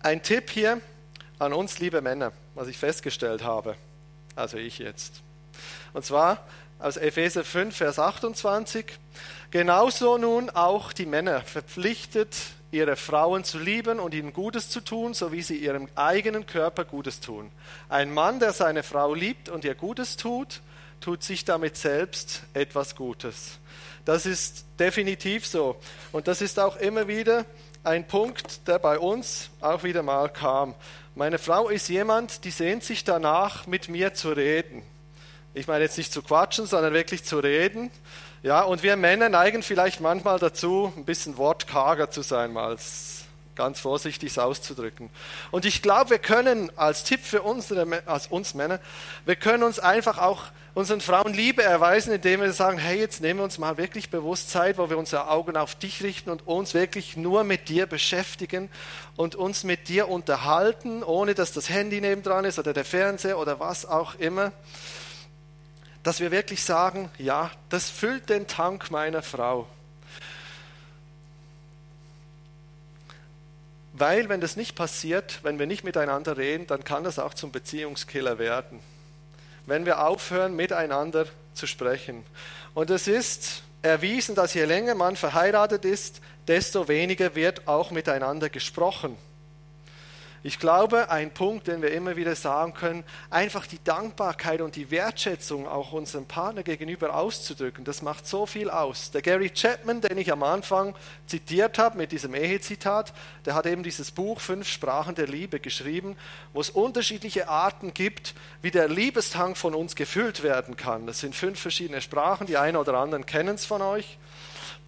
Ein 0.00 0.22
Tipp 0.22 0.50
hier 0.50 0.80
an 1.38 1.52
uns, 1.52 1.78
liebe 1.78 2.00
Männer, 2.00 2.32
was 2.54 2.68
ich 2.68 2.76
festgestellt 2.76 3.42
habe, 3.42 3.76
also 4.34 4.56
ich 4.56 4.78
jetzt. 4.78 5.22
Und 5.92 6.04
zwar 6.04 6.44
aus 6.78 6.96
Epheser 6.96 7.44
5, 7.44 7.76
Vers 7.76 7.98
28. 7.98 8.86
Genauso 9.50 10.18
nun 10.18 10.50
auch 10.50 10.92
die 10.92 11.06
Männer 11.06 11.42
verpflichtet, 11.42 12.36
ihre 12.72 12.96
Frauen 12.96 13.44
zu 13.44 13.58
lieben 13.58 14.00
und 14.00 14.14
ihnen 14.14 14.32
Gutes 14.32 14.70
zu 14.70 14.80
tun, 14.80 15.14
so 15.14 15.30
wie 15.30 15.42
sie 15.42 15.56
ihrem 15.56 15.88
eigenen 15.94 16.46
Körper 16.46 16.84
Gutes 16.84 17.20
tun. 17.20 17.52
Ein 17.88 18.12
Mann, 18.12 18.40
der 18.40 18.52
seine 18.52 18.82
Frau 18.82 19.14
liebt 19.14 19.48
und 19.48 19.64
ihr 19.64 19.74
Gutes 19.74 20.16
tut, 20.16 20.62
tut 21.00 21.22
sich 21.22 21.44
damit 21.44 21.76
selbst 21.76 22.42
etwas 22.54 22.96
Gutes. 22.96 23.58
Das 24.04 24.26
ist 24.26 24.64
definitiv 24.78 25.46
so. 25.46 25.76
Und 26.10 26.26
das 26.28 26.40
ist 26.40 26.58
auch 26.58 26.76
immer 26.76 27.06
wieder 27.06 27.44
ein 27.84 28.06
Punkt, 28.06 28.66
der 28.66 28.78
bei 28.78 28.98
uns 28.98 29.50
auch 29.60 29.84
wieder 29.84 30.02
mal 30.02 30.28
kam. 30.28 30.74
Meine 31.14 31.38
Frau 31.38 31.68
ist 31.68 31.88
jemand, 31.88 32.44
die 32.44 32.50
sehnt 32.50 32.84
sich 32.84 33.04
danach, 33.04 33.66
mit 33.66 33.88
mir 33.88 34.14
zu 34.14 34.30
reden. 34.30 34.82
Ich 35.52 35.66
meine 35.66 35.84
jetzt 35.84 35.98
nicht 35.98 36.12
zu 36.12 36.22
quatschen, 36.22 36.66
sondern 36.66 36.94
wirklich 36.94 37.24
zu 37.24 37.38
reden. 37.38 37.90
Ja, 38.44 38.62
und 38.62 38.82
wir 38.82 38.96
Männer 38.96 39.28
neigen 39.28 39.62
vielleicht 39.62 40.00
manchmal 40.00 40.40
dazu, 40.40 40.92
ein 40.96 41.04
bisschen 41.04 41.36
wortkarger 41.36 42.10
zu 42.10 42.22
sein, 42.22 42.52
mal 42.52 42.76
ganz 43.54 43.78
vorsichtig 43.78 44.36
auszudrücken. 44.36 45.10
Und 45.52 45.64
ich 45.64 45.80
glaube, 45.80 46.10
wir 46.10 46.18
können 46.18 46.76
als 46.76 47.04
Tipp 47.04 47.20
für 47.22 47.42
unsere, 47.42 48.02
als 48.06 48.26
uns 48.26 48.54
Männer, 48.54 48.80
wir 49.26 49.36
können 49.36 49.62
uns 49.62 49.78
einfach 49.78 50.18
auch 50.18 50.42
unseren 50.74 51.00
Frauen 51.00 51.34
Liebe 51.34 51.62
erweisen, 51.62 52.12
indem 52.12 52.40
wir 52.40 52.52
sagen, 52.52 52.78
hey, 52.78 52.98
jetzt 52.98 53.20
nehmen 53.20 53.38
wir 53.38 53.44
uns 53.44 53.58
mal 53.58 53.76
wirklich 53.76 54.10
bewusst 54.10 54.50
Zeit, 54.50 54.76
wo 54.76 54.90
wir 54.90 54.98
unsere 54.98 55.28
Augen 55.28 55.56
auf 55.56 55.76
dich 55.76 56.02
richten 56.02 56.28
und 56.28 56.44
uns 56.44 56.74
wirklich 56.74 57.16
nur 57.16 57.44
mit 57.44 57.68
dir 57.68 57.86
beschäftigen 57.86 58.70
und 59.14 59.36
uns 59.36 59.62
mit 59.62 59.88
dir 59.88 60.08
unterhalten, 60.08 61.04
ohne 61.04 61.34
dass 61.34 61.52
das 61.52 61.68
Handy 61.68 62.00
nebendran 62.00 62.44
ist 62.44 62.58
oder 62.58 62.72
der 62.72 62.84
Fernseher 62.84 63.38
oder 63.38 63.60
was 63.60 63.86
auch 63.86 64.16
immer 64.16 64.50
dass 66.02 66.20
wir 66.20 66.30
wirklich 66.30 66.64
sagen, 66.64 67.10
ja, 67.18 67.50
das 67.68 67.88
füllt 67.88 68.28
den 68.28 68.46
Tank 68.46 68.90
meiner 68.90 69.22
Frau. 69.22 69.66
Weil 73.92 74.28
wenn 74.28 74.40
das 74.40 74.56
nicht 74.56 74.74
passiert, 74.74 75.40
wenn 75.42 75.58
wir 75.58 75.66
nicht 75.66 75.84
miteinander 75.84 76.36
reden, 76.36 76.66
dann 76.66 76.82
kann 76.82 77.04
das 77.04 77.18
auch 77.18 77.34
zum 77.34 77.52
Beziehungskiller 77.52 78.38
werden. 78.38 78.80
Wenn 79.66 79.86
wir 79.86 80.04
aufhören, 80.04 80.56
miteinander 80.56 81.26
zu 81.54 81.66
sprechen. 81.66 82.24
Und 82.74 82.90
es 82.90 83.06
ist 83.06 83.62
erwiesen, 83.82 84.34
dass 84.34 84.54
je 84.54 84.64
länger 84.64 84.94
man 84.94 85.16
verheiratet 85.16 85.84
ist, 85.84 86.20
desto 86.48 86.88
weniger 86.88 87.34
wird 87.34 87.68
auch 87.68 87.90
miteinander 87.90 88.48
gesprochen. 88.48 89.16
Ich 90.44 90.58
glaube, 90.58 91.08
ein 91.08 91.32
Punkt, 91.32 91.68
den 91.68 91.82
wir 91.82 91.92
immer 91.92 92.16
wieder 92.16 92.34
sagen 92.34 92.74
können, 92.74 93.04
einfach 93.30 93.64
die 93.64 93.78
Dankbarkeit 93.84 94.60
und 94.60 94.74
die 94.74 94.90
Wertschätzung 94.90 95.68
auch 95.68 95.92
unserem 95.92 96.26
Partner 96.26 96.64
gegenüber 96.64 97.14
auszudrücken, 97.14 97.84
das 97.84 98.02
macht 98.02 98.26
so 98.26 98.44
viel 98.44 98.68
aus. 98.68 99.12
Der 99.12 99.22
Gary 99.22 99.50
Chapman, 99.50 100.00
den 100.00 100.18
ich 100.18 100.32
am 100.32 100.42
Anfang 100.42 100.96
zitiert 101.28 101.78
habe 101.78 101.96
mit 101.96 102.10
diesem 102.10 102.34
Ehezitat, 102.34 103.12
der 103.44 103.54
hat 103.54 103.66
eben 103.66 103.84
dieses 103.84 104.10
Buch 104.10 104.40
Fünf 104.40 104.66
Sprachen 104.66 105.14
der 105.14 105.28
Liebe 105.28 105.60
geschrieben, 105.60 106.16
wo 106.52 106.60
es 106.60 106.70
unterschiedliche 106.70 107.48
Arten 107.48 107.94
gibt, 107.94 108.34
wie 108.62 108.72
der 108.72 108.88
Liebestang 108.88 109.54
von 109.54 109.76
uns 109.76 109.94
gefüllt 109.94 110.42
werden 110.42 110.76
kann. 110.76 111.06
Das 111.06 111.20
sind 111.20 111.36
fünf 111.36 111.60
verschiedene 111.60 112.00
Sprachen, 112.00 112.48
die 112.48 112.56
einen 112.56 112.76
oder 112.76 112.94
anderen 112.94 113.26
kennen 113.26 113.54
es 113.54 113.64
von 113.64 113.80
euch. 113.80 114.18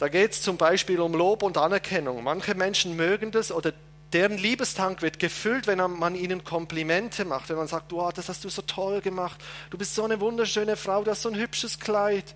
Da 0.00 0.08
geht 0.08 0.32
es 0.32 0.42
zum 0.42 0.56
Beispiel 0.56 0.98
um 0.98 1.14
Lob 1.14 1.44
und 1.44 1.56
Anerkennung. 1.56 2.24
Manche 2.24 2.56
Menschen 2.56 2.96
mögen 2.96 3.30
das 3.30 3.52
oder 3.52 3.72
deren 4.14 4.38
Liebestank 4.38 5.02
wird 5.02 5.18
gefüllt, 5.18 5.66
wenn 5.66 5.78
man 5.78 6.14
ihnen 6.14 6.44
Komplimente 6.44 7.24
macht, 7.24 7.48
wenn 7.48 7.56
man 7.56 7.66
sagt, 7.66 7.90
wow, 7.90 8.12
das 8.12 8.28
hast 8.28 8.44
du 8.44 8.48
so 8.48 8.62
toll 8.62 9.00
gemacht, 9.00 9.40
du 9.70 9.76
bist 9.76 9.94
so 9.94 10.04
eine 10.04 10.20
wunderschöne 10.20 10.76
Frau, 10.76 11.02
du 11.02 11.10
hast 11.10 11.22
so 11.22 11.28
ein 11.28 11.36
hübsches 11.36 11.80
Kleid. 11.80 12.34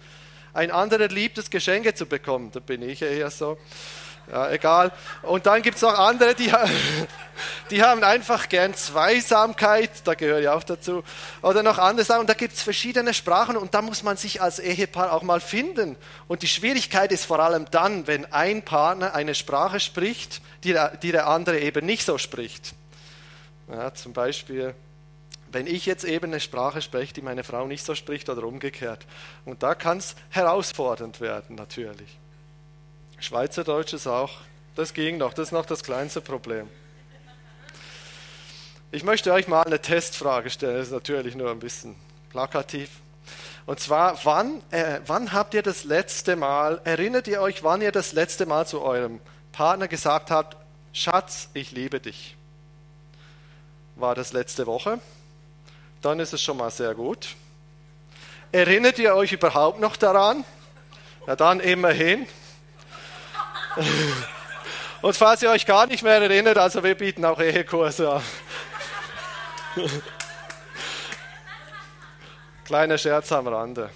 Ein 0.52 0.72
anderer 0.72 1.06
liebt 1.06 1.38
es, 1.38 1.50
Geschenke 1.50 1.94
zu 1.94 2.06
bekommen, 2.06 2.50
da 2.52 2.58
bin 2.58 2.82
ich 2.82 3.00
eher 3.00 3.30
so. 3.30 3.58
Ja, 4.30 4.50
egal. 4.50 4.92
Und 5.22 5.46
dann 5.46 5.62
gibt 5.62 5.76
es 5.76 5.82
noch 5.82 5.98
andere, 5.98 6.34
die, 6.34 6.52
die 7.70 7.82
haben 7.82 8.04
einfach 8.04 8.48
gern 8.48 8.74
Zweisamkeit, 8.74 9.90
da 10.04 10.14
gehöre 10.14 10.40
ich 10.40 10.48
auch 10.48 10.64
dazu. 10.64 11.02
Oder 11.40 11.62
noch 11.62 11.78
andere 11.78 12.04
Sachen. 12.04 12.20
Und 12.20 12.28
da 12.28 12.34
gibt 12.34 12.52
es 12.52 12.62
verschiedene 12.62 13.14
Sprachen 13.14 13.56
und 13.56 13.72
da 13.72 13.80
muss 13.80 14.02
man 14.02 14.18
sich 14.18 14.42
als 14.42 14.58
Ehepaar 14.58 15.12
auch 15.12 15.22
mal 15.22 15.40
finden. 15.40 15.96
Und 16.26 16.42
die 16.42 16.48
Schwierigkeit 16.48 17.10
ist 17.10 17.24
vor 17.24 17.40
allem 17.40 17.70
dann, 17.70 18.06
wenn 18.06 18.30
ein 18.32 18.62
Partner 18.62 19.14
eine 19.14 19.34
Sprache 19.34 19.80
spricht, 19.80 20.42
die 20.62 20.72
der, 20.72 20.96
die 20.98 21.12
der 21.12 21.26
andere 21.26 21.60
eben 21.60 21.86
nicht 21.86 22.04
so 22.04 22.18
spricht. 22.18 22.74
Ja, 23.70 23.94
zum 23.94 24.12
Beispiel, 24.12 24.74
wenn 25.50 25.66
ich 25.66 25.86
jetzt 25.86 26.04
eben 26.04 26.26
eine 26.26 26.40
Sprache 26.40 26.82
spreche, 26.82 27.14
die 27.14 27.22
meine 27.22 27.44
Frau 27.44 27.66
nicht 27.66 27.84
so 27.84 27.94
spricht 27.94 28.28
oder 28.28 28.44
umgekehrt. 28.44 29.06
Und 29.46 29.62
da 29.62 29.74
kann 29.74 29.98
es 29.98 30.16
herausfordernd 30.30 31.22
werden, 31.22 31.56
natürlich. 31.56 32.18
Schweizerdeutsch 33.20 33.92
ist 33.92 34.06
auch, 34.06 34.30
das 34.76 34.94
ging 34.94 35.18
noch, 35.18 35.34
das 35.34 35.48
ist 35.48 35.52
noch 35.52 35.66
das 35.66 35.82
kleinste 35.82 36.20
Problem. 36.20 36.68
Ich 38.92 39.02
möchte 39.02 39.32
euch 39.32 39.48
mal 39.48 39.62
eine 39.62 39.80
Testfrage 39.80 40.50
stellen, 40.50 40.76
das 40.76 40.86
ist 40.86 40.92
natürlich 40.92 41.34
nur 41.34 41.50
ein 41.50 41.58
bisschen 41.58 41.96
plakativ. 42.30 42.88
Und 43.66 43.80
zwar, 43.80 44.24
wann, 44.24 44.62
äh, 44.70 45.00
wann 45.04 45.32
habt 45.32 45.52
ihr 45.52 45.62
das 45.62 45.84
letzte 45.84 46.36
Mal, 46.36 46.80
erinnert 46.84 47.28
ihr 47.28 47.42
euch, 47.42 47.62
wann 47.62 47.82
ihr 47.82 47.92
das 47.92 48.12
letzte 48.12 48.46
Mal 48.46 48.66
zu 48.66 48.80
eurem 48.80 49.20
Partner 49.52 49.88
gesagt 49.88 50.30
habt, 50.30 50.56
Schatz, 50.92 51.50
ich 51.52 51.72
liebe 51.72 52.00
dich? 52.00 52.36
War 53.96 54.14
das 54.14 54.32
letzte 54.32 54.66
Woche? 54.66 55.00
Dann 56.00 56.20
ist 56.20 56.32
es 56.32 56.40
schon 56.40 56.56
mal 56.56 56.70
sehr 56.70 56.94
gut. 56.94 57.34
Erinnert 58.52 58.98
ihr 58.98 59.14
euch 59.14 59.32
überhaupt 59.32 59.80
noch 59.80 59.96
daran? 59.96 60.44
Na 61.26 61.36
dann 61.36 61.60
immerhin. 61.60 62.26
Und 65.02 65.16
falls 65.16 65.42
ihr 65.42 65.50
euch 65.50 65.66
gar 65.66 65.86
nicht 65.86 66.02
mehr 66.02 66.20
erinnert, 66.20 66.58
also 66.58 66.82
wir 66.82 66.94
bieten 66.94 67.24
auch 67.24 67.40
Ehekurse 67.40 68.10
an. 68.10 68.22
Kleiner 72.64 72.98
Scherz 72.98 73.32
am 73.32 73.46
Rande. 73.48 73.90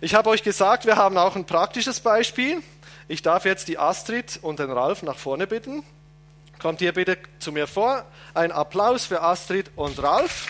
Ich 0.00 0.14
habe 0.14 0.30
euch 0.30 0.42
gesagt, 0.42 0.84
wir 0.84 0.96
haben 0.96 1.16
auch 1.16 1.36
ein 1.36 1.46
praktisches 1.46 2.00
Beispiel. 2.00 2.62
Ich 3.08 3.22
darf 3.22 3.44
jetzt 3.44 3.68
die 3.68 3.78
Astrid 3.78 4.38
und 4.42 4.58
den 4.58 4.70
Ralf 4.70 5.02
nach 5.02 5.16
vorne 5.16 5.46
bitten. 5.46 5.84
Kommt 6.60 6.80
ihr 6.80 6.92
bitte 6.92 7.18
zu 7.38 7.52
mir 7.52 7.66
vor. 7.66 8.04
Ein 8.34 8.52
Applaus 8.52 9.06
für 9.06 9.22
Astrid 9.22 9.70
und 9.74 10.00
Ralf. 10.02 10.46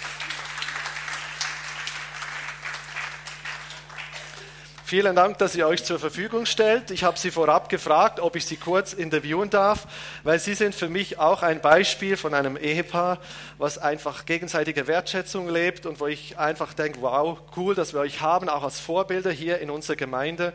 Vielen 4.93 5.17
Dank, 5.17 5.39
dass 5.39 5.55
ihr 5.55 5.67
euch 5.67 5.85
zur 5.85 5.99
Verfügung 5.99 6.45
stellt. 6.45 6.91
Ich 6.91 7.03
habe 7.03 7.19
Sie 7.19 7.31
vorab 7.31 7.71
gefragt, 7.71 8.21
ob 8.21 8.37
ich 8.37 8.45
Sie 8.45 8.59
kurz 8.59 8.93
interviewen 8.93 9.49
darf, 9.49 9.87
weil 10.23 10.39
Sie 10.39 10.53
sind 10.53 10.75
für 10.75 10.91
mich 10.91 11.19
auch 11.19 11.43
ein 11.43 11.63
Beispiel 11.63 12.19
von 12.19 12.35
einem 12.35 12.59
Ehepaar, 12.59 13.19
was 13.57 13.79
einfach 13.79 14.27
gegenseitige 14.27 14.87
Wertschätzung 14.87 15.49
lebt 15.49 15.87
und 15.87 15.99
wo 15.99 16.09
ich 16.09 16.37
einfach 16.37 16.75
denke, 16.75 17.01
wow, 17.01 17.41
cool, 17.57 17.75
dass 17.75 17.95
wir 17.95 18.01
euch 18.01 18.21
haben, 18.21 18.51
auch 18.51 18.65
als 18.65 18.81
Vorbilder 18.81 19.31
hier 19.31 19.61
in 19.61 19.71
unserer 19.71 19.97
Gemeinde. 19.97 20.53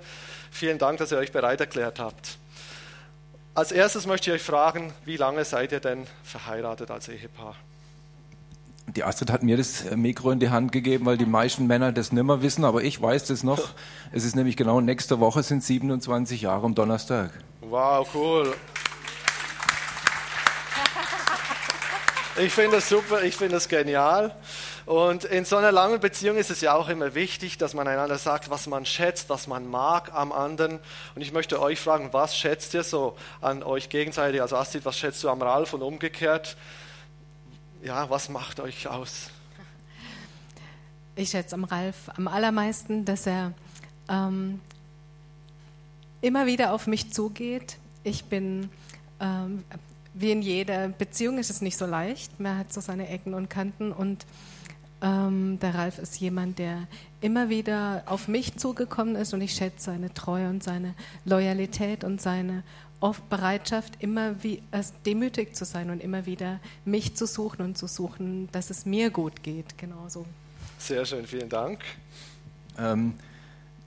Vielen 0.51 0.77
Dank, 0.77 0.99
dass 0.99 1.11
ihr 1.11 1.17
euch 1.17 1.31
bereit 1.31 1.59
erklärt 1.59 1.99
habt. 1.99 2.37
Als 3.55 3.71
erstes 3.71 4.05
möchte 4.05 4.29
ich 4.29 4.35
euch 4.35 4.45
fragen, 4.45 4.93
wie 5.03 5.17
lange 5.17 5.45
seid 5.45 5.71
ihr 5.71 5.79
denn 5.79 6.05
verheiratet 6.21 6.91
als 6.91 7.07
Ehepaar? 7.07 7.55
Die 8.95 9.03
Astrid 9.03 9.31
hat 9.31 9.43
mir 9.43 9.57
das 9.57 9.83
Mikro 9.95 10.31
in 10.31 10.39
die 10.39 10.49
Hand 10.49 10.71
gegeben, 10.71 11.05
weil 11.05 11.17
die 11.17 11.25
meisten 11.25 11.67
Männer 11.67 11.91
das 11.91 12.13
nimmer 12.13 12.41
wissen, 12.41 12.63
aber 12.63 12.83
ich 12.83 13.01
weiß 13.01 13.25
das 13.25 13.43
noch. 13.43 13.71
Es 14.13 14.23
ist 14.23 14.35
nämlich 14.35 14.55
genau 14.55 14.79
nächste 14.79 15.19
Woche 15.19 15.43
sind 15.43 15.61
27 15.61 16.41
Jahre 16.41 16.65
am 16.65 16.73
Donnerstag. 16.73 17.31
Wow, 17.59 18.07
cool. 18.13 18.55
Ich 22.39 22.53
finde 22.53 22.77
das 22.77 22.87
super, 22.87 23.23
ich 23.23 23.35
finde 23.35 23.55
das 23.55 23.67
genial. 23.67 24.33
Und 24.85 25.25
in 25.25 25.43
so 25.43 25.57
einer 25.57 25.73
langen 25.73 25.99
Beziehung 25.99 26.37
ist 26.37 26.49
es 26.49 26.61
ja 26.61 26.73
auch 26.73 26.87
immer 26.87 27.13
wichtig, 27.13 27.57
dass 27.57 27.73
man 27.73 27.89
einander 27.89 28.17
sagt, 28.17 28.49
was 28.49 28.67
man 28.67 28.85
schätzt, 28.85 29.29
was 29.29 29.47
man 29.47 29.67
mag 29.67 30.13
am 30.13 30.31
anderen. 30.31 30.79
Und 31.13 31.21
ich 31.21 31.33
möchte 31.33 31.61
euch 31.61 31.81
fragen, 31.81 32.09
was 32.13 32.37
schätzt 32.37 32.73
ihr 32.73 32.83
so 32.83 33.17
an 33.41 33.63
euch 33.63 33.89
gegenseitig? 33.89 34.41
Also 34.41 34.55
Astrid, 34.55 34.85
was 34.85 34.97
schätzt 34.97 35.21
du 35.25 35.29
am 35.29 35.41
Ralf 35.41 35.73
und 35.73 35.81
umgekehrt? 35.81 36.55
Ja, 37.83 38.09
was 38.09 38.29
macht 38.29 38.59
euch 38.59 38.87
aus? 38.87 39.29
Ich 41.15 41.29
schätze 41.31 41.55
am 41.55 41.63
Ralf 41.63 42.09
am 42.15 42.27
allermeisten, 42.27 43.05
dass 43.05 43.25
er 43.25 43.53
ähm, 44.07 44.59
immer 46.21 46.45
wieder 46.45 46.73
auf 46.73 46.87
mich 46.87 47.11
zugeht. 47.11 47.77
Ich 48.03 48.25
bin, 48.25 48.69
ähm, 49.19 49.63
wie 50.13 50.31
in 50.31 50.41
jeder 50.41 50.89
Beziehung 50.89 51.39
ist 51.39 51.49
es 51.49 51.61
nicht 51.61 51.77
so 51.77 51.85
leicht. 51.85 52.39
Man 52.39 52.57
hat 52.57 52.71
so 52.71 52.81
seine 52.81 53.09
Ecken 53.09 53.33
und 53.33 53.49
Kanten 53.49 53.91
und 53.91 54.25
ähm, 55.01 55.59
der 55.59 55.75
Ralf 55.75 55.99
ist 55.99 56.19
jemand, 56.19 56.59
der 56.59 56.87
immer 57.21 57.49
wieder 57.49 58.03
auf 58.05 58.27
mich 58.27 58.57
zugekommen 58.57 59.15
ist 59.15 59.33
und 59.33 59.41
ich 59.41 59.53
schätze 59.53 59.85
seine 59.85 60.13
Treue 60.13 60.49
und 60.49 60.63
seine 60.63 60.93
Loyalität 61.25 62.03
und 62.03 62.21
seine 62.21 62.63
oft 62.99 63.29
Bereitschaft, 63.29 63.93
immer 63.99 64.43
wie, 64.43 64.61
also 64.71 64.93
demütig 65.05 65.55
zu 65.55 65.65
sein 65.65 65.89
und 65.89 66.01
immer 66.01 66.25
wieder 66.25 66.59
mich 66.85 67.15
zu 67.15 67.27
suchen 67.27 67.61
und 67.63 67.77
zu 67.77 67.87
suchen, 67.87 68.49
dass 68.51 68.69
es 68.69 68.85
mir 68.85 69.09
gut 69.09 69.43
geht. 69.43 69.77
Genauso. 69.77 70.25
Sehr 70.77 71.05
schön, 71.05 71.25
vielen 71.25 71.49
Dank. 71.49 71.79
Ähm, 72.77 73.13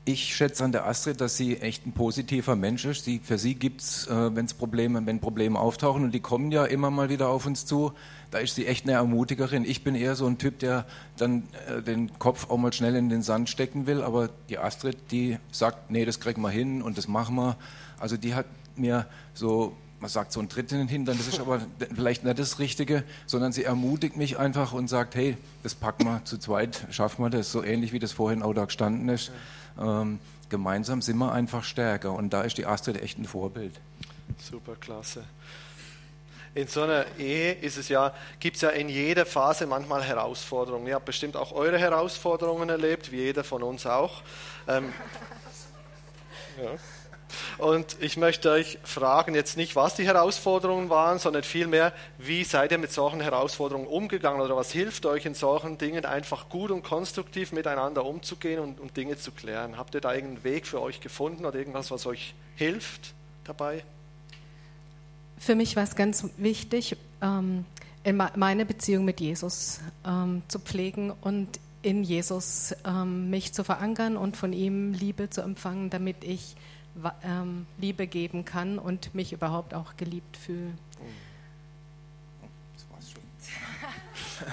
ich 0.05 0.35
schätze 0.35 0.65
an 0.65 0.73
der 0.73 0.87
Astrid, 0.87 1.21
dass 1.21 1.37
sie 1.37 1.59
echt 1.59 1.87
ein 1.87 1.93
positiver 1.93 2.57
Mensch 2.57 2.85
ist. 2.85 3.05
Sie, 3.05 3.21
für 3.23 3.39
sie 3.39 3.55
gibt 3.55 3.83
es, 3.83 4.07
äh, 4.07 4.35
wenn's 4.35 4.55
Probleme, 4.55 5.05
wenn 5.05 5.21
Probleme 5.21 5.59
auftauchen, 5.59 6.05
und 6.05 6.13
die 6.13 6.21
kommen 6.21 6.51
ja 6.51 6.65
immer 6.65 6.91
mal 6.91 7.11
wieder 7.11 7.29
auf 7.29 7.47
uns 7.47 7.67
zu, 7.67 7.93
da 8.31 8.39
ist 8.39 8.55
sie 8.55 8.67
echt 8.67 8.85
eine 8.85 8.93
Ermutigerin. 8.93 9.65
Ich 9.65 9.85
bin 9.85 9.95
eher 9.95 10.17
so 10.17 10.27
ein 10.27 10.39
Typ, 10.39 10.59
der 10.61 10.87
dann 11.17 11.45
äh, 11.69 11.83
den 11.83 12.19
Kopf 12.19 12.49
auch 12.51 12.57
mal 12.57 12.73
schnell 12.73 12.97
in 12.97 13.09
den 13.09 13.23
Sand 13.23 13.51
stecken 13.51 13.87
will, 13.87 14.03
aber 14.03 14.31
die 14.49 14.59
Astrid, 14.59 14.97
die 15.11 15.39
sagt, 15.53 15.91
nee, 15.91 16.05
das 16.05 16.19
kriegen 16.19 16.41
wir 16.41 16.51
hin 16.51 16.81
und 16.83 16.97
das 16.97 17.07
machen 17.07 17.37
wir. 17.37 17.57
Also 17.99 18.17
die 18.17 18.35
hat 18.35 18.47
mir 18.81 19.07
so, 19.35 19.77
man 20.01 20.11
sagt 20.11 20.33
so 20.33 20.41
einen 20.41 20.49
Tritt 20.49 20.73
in 20.73 20.79
den 20.79 20.89
Hintern, 20.89 21.19
das 21.19 21.29
ist 21.29 21.41
aber 21.41 21.61
vielleicht 21.95 22.25
nicht 22.25 22.39
das 22.39 22.59
Richtige, 22.59 23.05
sondern 23.27 23.53
sie 23.53 23.65
ermutigt 23.65 24.17
mich 24.17 24.39
einfach 24.39 24.73
und 24.73 24.89
sagt, 24.89 25.15
hey, 25.15 25.37
das 25.63 25.75
packen 25.75 26.05
wir 26.05 26.25
zu 26.25 26.39
zweit, 26.39 26.87
schaffen 26.91 27.25
wir 27.25 27.31
das, 27.31 27.53
so 27.53 27.63
ähnlich 27.63 27.93
wie 27.93 27.99
das 27.99 28.13
vorhin 28.13 28.43
auch 28.43 28.55
da 28.55 28.65
gestanden 28.65 29.09
ist. 29.09 29.31
Ähm, 29.79 30.19
gemeinsam 30.49 31.03
sind 31.03 31.19
wir 31.19 31.33
einfach 31.33 31.65
stärker 31.65 32.13
und 32.13 32.31
da 32.33 32.43
ist 32.43 32.59
die 32.59 32.67
Astrid 32.67 33.03
echt 33.03 33.19
ein 33.19 33.27
Vorbild. 33.27 33.75
Super, 34.39 34.75
klasse. 34.77 35.25
In 36.53 36.67
so 36.67 36.83
einer 36.83 37.07
Ehe 37.17 37.53
ist 37.53 37.77
es 37.77 37.89
ja, 37.89 38.13
gibt 38.41 38.57
es 38.57 38.63
ja 38.63 38.71
in 38.71 38.89
jeder 38.89 39.25
Phase 39.25 39.67
manchmal 39.67 40.03
Herausforderungen. 40.03 40.87
Ihr 40.89 40.97
habt 40.97 41.05
bestimmt 41.05 41.37
auch 41.37 41.53
eure 41.53 41.79
Herausforderungen 41.79 42.69
erlebt, 42.69 43.13
wie 43.13 43.19
jeder 43.19 43.45
von 43.45 43.63
uns 43.63 43.87
auch. 43.87 44.23
Ähm, 44.67 44.93
ja. 46.63 46.71
Und 47.59 47.97
ich 48.01 48.17
möchte 48.17 48.51
euch 48.51 48.79
fragen, 48.85 49.35
jetzt 49.35 49.57
nicht, 49.57 49.77
was 49.77 49.95
die 49.95 50.05
Herausforderungen 50.05 50.91
waren, 50.91 51.19
sondern 51.19 51.43
vielmehr, 51.43 51.93
wie 52.19 52.45
seid 52.45 52.73
ihr 52.73 52.79
mit 52.79 52.93
solchen 52.93 53.21
Herausforderungen 53.21 53.87
umgegangen 53.87 54.41
oder 54.41 54.57
was 54.57 54.71
hilft 54.71 55.07
euch 55.07 55.27
in 55.27 55.35
solchen 55.35 55.79
Dingen 55.79 56.05
einfach 56.05 56.49
gut 56.49 56.71
und 56.71 56.83
konstruktiv 56.83 57.53
miteinander 57.53 58.05
umzugehen 58.05 58.61
und, 58.61 58.81
und 58.81 58.97
Dinge 58.97 59.17
zu 59.17 59.33
klären? 59.33 59.77
Habt 59.77 59.95
ihr 59.95 60.01
da 60.01 60.15
irgendeinen 60.15 60.45
Weg 60.45 60.67
für 60.67 60.81
euch 60.81 61.01
gefunden 61.01 61.45
oder 61.45 61.59
irgendwas, 61.59 61.91
was 61.91 62.07
euch 62.07 62.35
hilft 62.57 63.15
dabei? 63.45 63.85
Für 65.39 65.55
mich 65.55 65.75
war 65.75 65.85
es 65.85 65.97
ganz 65.97 66.27
wichtig, 66.37 66.97
ähm, 67.23 67.65
meine 68.37 68.67
Beziehung 68.67 69.05
mit 69.05 69.21
Jesus 69.21 69.81
ähm, 70.07 70.43
zu 70.49 70.59
pflegen 70.59 71.13
und 71.21 71.49
in 71.83 72.05
Jesus 72.05 72.75
ähm, 72.85 73.31
mich 73.31 73.53
zu 73.53 73.65
verankern 73.65 74.17
und 74.17 74.37
von 74.37 74.53
ihm 74.53 74.93
Liebe 74.93 75.31
zu 75.31 75.41
empfangen, 75.41 75.91
damit 75.91 76.25
ich 76.25 76.57
ähm, 77.25 77.67
Liebe 77.79 78.07
geben 78.07 78.45
kann 78.45 78.79
und 78.79 79.15
mich 79.15 79.33
überhaupt 79.33 79.75
auch 79.75 79.97
geliebt 79.97 80.37
fühle. 80.37 80.73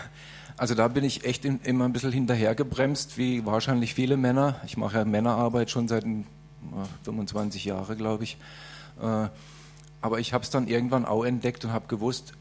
Also 0.59 0.73
da 0.73 0.87
bin 0.87 1.03
ich 1.03 1.23
echt 1.23 1.45
in, 1.45 1.59
immer 1.61 1.85
ein 1.85 1.93
bisschen 1.93 2.11
hinterhergebremst, 2.11 3.19
wie 3.19 3.45
wahrscheinlich 3.45 3.93
viele 3.93 4.17
Männer. 4.17 4.59
Ich 4.65 4.75
mache 4.75 4.97
ja 4.97 5.05
Männerarbeit 5.05 5.69
schon 5.69 5.87
seit 5.87 6.03
25 7.03 7.65
Jahren, 7.65 7.95
glaube 7.95 8.23
ich. 8.23 8.37
Äh, 8.99 9.27
aber 10.01 10.19
ich 10.19 10.33
habe 10.33 10.43
es 10.43 10.49
dann 10.49 10.67
irgendwann 10.67 11.05
auch 11.05 11.23
entdeckt 11.25 11.63
und 11.63 11.73
habe 11.73 11.85
gewusst, 11.87 12.33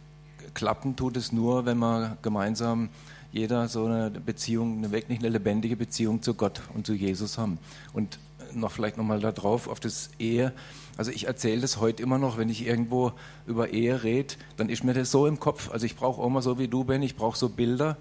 klappen 0.55 0.97
tut 0.97 1.19
es 1.19 1.31
nur, 1.31 1.67
wenn 1.67 1.77
man 1.77 2.17
gemeinsam 2.23 2.89
jeder 3.33 3.69
so 3.69 3.85
eine 3.85 4.11
Beziehung, 4.11 4.79
eine 4.79 4.93
wirklich 4.93 5.19
eine 5.19 5.29
lebendige 5.29 5.77
Beziehung 5.77 6.23
zu 6.23 6.33
Gott 6.33 6.63
und 6.75 6.87
zu 6.87 6.95
Jesus 6.95 7.37
haben. 7.37 7.59
Und 7.93 8.19
noch 8.61 8.73
vielleicht 8.73 8.97
nochmal 8.97 9.21
darauf, 9.21 9.69
auf 9.69 9.81
das 9.81 10.11
Ehe. 10.19 10.53
Also 10.97 11.11
ich 11.11 11.27
erzähle 11.27 11.61
das 11.61 11.79
heute 11.79 12.03
immer 12.03 12.19
noch, 12.19 12.39
wenn 12.39 12.49
ich 12.49 12.67
irgendwo 12.67 13.13
über 13.47 13.71
Ehe 13.71 14.03
rede, 14.03 14.35
dann 14.57 14.69
ist 14.69 14.85
mir 14.85 14.95
das 14.95 15.11
so 15.11 15.27
im 15.27 15.39
Kopf. 15.39 15.71
Also 15.71 15.87
ich 15.87 15.97
brauche 15.97 16.23
auch 16.23 16.29
mal 16.29 16.43
so 16.43 16.59
wie 16.59 16.69
du, 16.69 16.85
Ben, 16.85 17.03
ich 17.03 17.17
brauche 17.17 17.37
so 17.37 17.49
Bilder. 17.49 17.97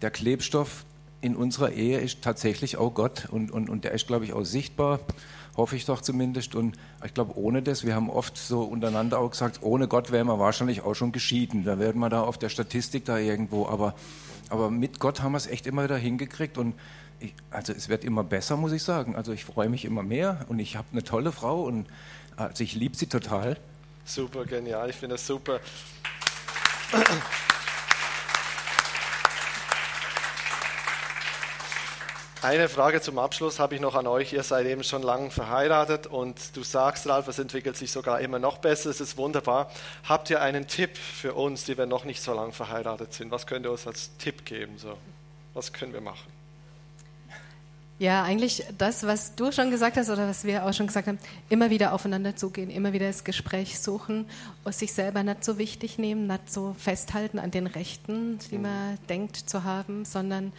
Der 0.00 0.10
Klebstoff 0.10 0.84
in 1.20 1.36
unserer 1.36 1.72
Ehe 1.72 2.00
ist 2.00 2.22
tatsächlich 2.22 2.76
auch 2.76 2.92
Gott 2.94 3.28
und, 3.30 3.50
und, 3.52 3.70
und 3.70 3.84
der 3.84 3.92
ist, 3.92 4.06
glaube 4.08 4.24
ich, 4.24 4.32
auch 4.32 4.44
sichtbar 4.44 5.00
hoffe 5.56 5.76
ich 5.76 5.84
doch 5.84 6.00
zumindest. 6.00 6.54
Und 6.54 6.76
ich 7.04 7.14
glaube, 7.14 7.36
ohne 7.36 7.62
das, 7.62 7.84
wir 7.84 7.94
haben 7.94 8.10
oft 8.10 8.36
so 8.36 8.62
untereinander 8.62 9.18
auch 9.18 9.30
gesagt, 9.30 9.60
ohne 9.62 9.88
Gott 9.88 10.12
wären 10.12 10.26
wir 10.26 10.38
wahrscheinlich 10.38 10.82
auch 10.82 10.94
schon 10.94 11.12
geschieden. 11.12 11.64
Da 11.64 11.78
werden 11.78 12.00
wir 12.00 12.08
da 12.08 12.22
auf 12.22 12.38
der 12.38 12.48
Statistik 12.48 13.04
da 13.04 13.18
irgendwo. 13.18 13.66
Aber, 13.66 13.94
aber 14.48 14.70
mit 14.70 14.98
Gott 14.98 15.22
haben 15.22 15.32
wir 15.32 15.38
es 15.38 15.46
echt 15.46 15.66
immer 15.66 15.84
wieder 15.84 15.96
hingekriegt. 15.96 16.58
Und 16.58 16.74
ich, 17.22 17.34
also 17.50 17.72
es 17.72 17.88
wird 17.88 18.04
immer 18.04 18.24
besser, 18.24 18.56
muss 18.56 18.72
ich 18.72 18.82
sagen. 18.82 19.16
Also 19.16 19.32
ich 19.32 19.44
freue 19.44 19.68
mich 19.68 19.84
immer 19.84 20.02
mehr 20.02 20.44
und 20.48 20.58
ich 20.58 20.76
habe 20.76 20.88
eine 20.92 21.02
tolle 21.02 21.32
Frau 21.32 21.62
und 21.62 21.86
also 22.36 22.64
ich 22.64 22.74
liebe 22.74 22.96
sie 22.96 23.06
total. 23.06 23.56
Super, 24.04 24.44
genial. 24.44 24.90
Ich 24.90 24.96
finde 24.96 25.14
das 25.14 25.26
super. 25.26 25.60
Eine 32.42 32.68
Frage 32.68 33.00
zum 33.00 33.20
Abschluss 33.20 33.60
habe 33.60 33.76
ich 33.76 33.80
noch 33.80 33.94
an 33.94 34.08
euch. 34.08 34.32
Ihr 34.32 34.42
seid 34.42 34.66
eben 34.66 34.82
schon 34.82 35.02
lange 35.02 35.30
verheiratet 35.30 36.08
und 36.08 36.56
du 36.56 36.64
sagst, 36.64 37.08
Ralf, 37.08 37.28
es 37.28 37.38
entwickelt 37.38 37.76
sich 37.76 37.92
sogar 37.92 38.18
immer 38.18 38.40
noch 38.40 38.58
besser. 38.58 38.90
Es 38.90 39.00
ist 39.00 39.16
wunderbar. 39.16 39.70
Habt 40.08 40.28
ihr 40.28 40.42
einen 40.42 40.66
Tipp 40.66 40.96
für 40.96 41.34
uns, 41.34 41.64
die 41.64 41.78
wir 41.78 41.86
noch 41.86 42.04
nicht 42.04 42.20
so 42.20 42.34
lange 42.34 42.52
verheiratet 42.52 43.14
sind? 43.14 43.30
Was 43.30 43.46
könnt 43.46 43.64
ihr 43.64 43.70
uns 43.70 43.86
als 43.86 44.16
Tipp 44.16 44.44
geben? 44.44 44.76
So? 44.76 44.98
Was 45.54 45.72
können 45.72 45.92
wir 45.92 46.00
machen? 46.00 46.31
Ja, 48.02 48.24
eigentlich 48.24 48.64
das, 48.78 49.04
was 49.06 49.36
du 49.36 49.52
schon 49.52 49.70
gesagt 49.70 49.96
hast 49.96 50.10
oder 50.10 50.26
was 50.26 50.42
wir 50.42 50.66
auch 50.66 50.72
schon 50.72 50.88
gesagt 50.88 51.06
haben, 51.06 51.20
immer 51.48 51.70
wieder 51.70 51.92
aufeinander 51.92 52.34
zugehen, 52.34 52.68
immer 52.68 52.92
wieder 52.92 53.06
das 53.06 53.22
Gespräch 53.22 53.78
suchen 53.78 54.26
und 54.64 54.74
sich 54.74 54.92
selber 54.92 55.22
nicht 55.22 55.44
so 55.44 55.56
wichtig 55.56 55.98
nehmen, 55.98 56.26
nicht 56.26 56.50
so 56.52 56.74
festhalten 56.76 57.38
an 57.38 57.52
den 57.52 57.68
Rechten, 57.68 58.40
die 58.50 58.56
mhm. 58.56 58.62
man 58.62 58.98
denkt 59.08 59.36
zu 59.36 59.62
haben, 59.62 60.04
sondern 60.04 60.52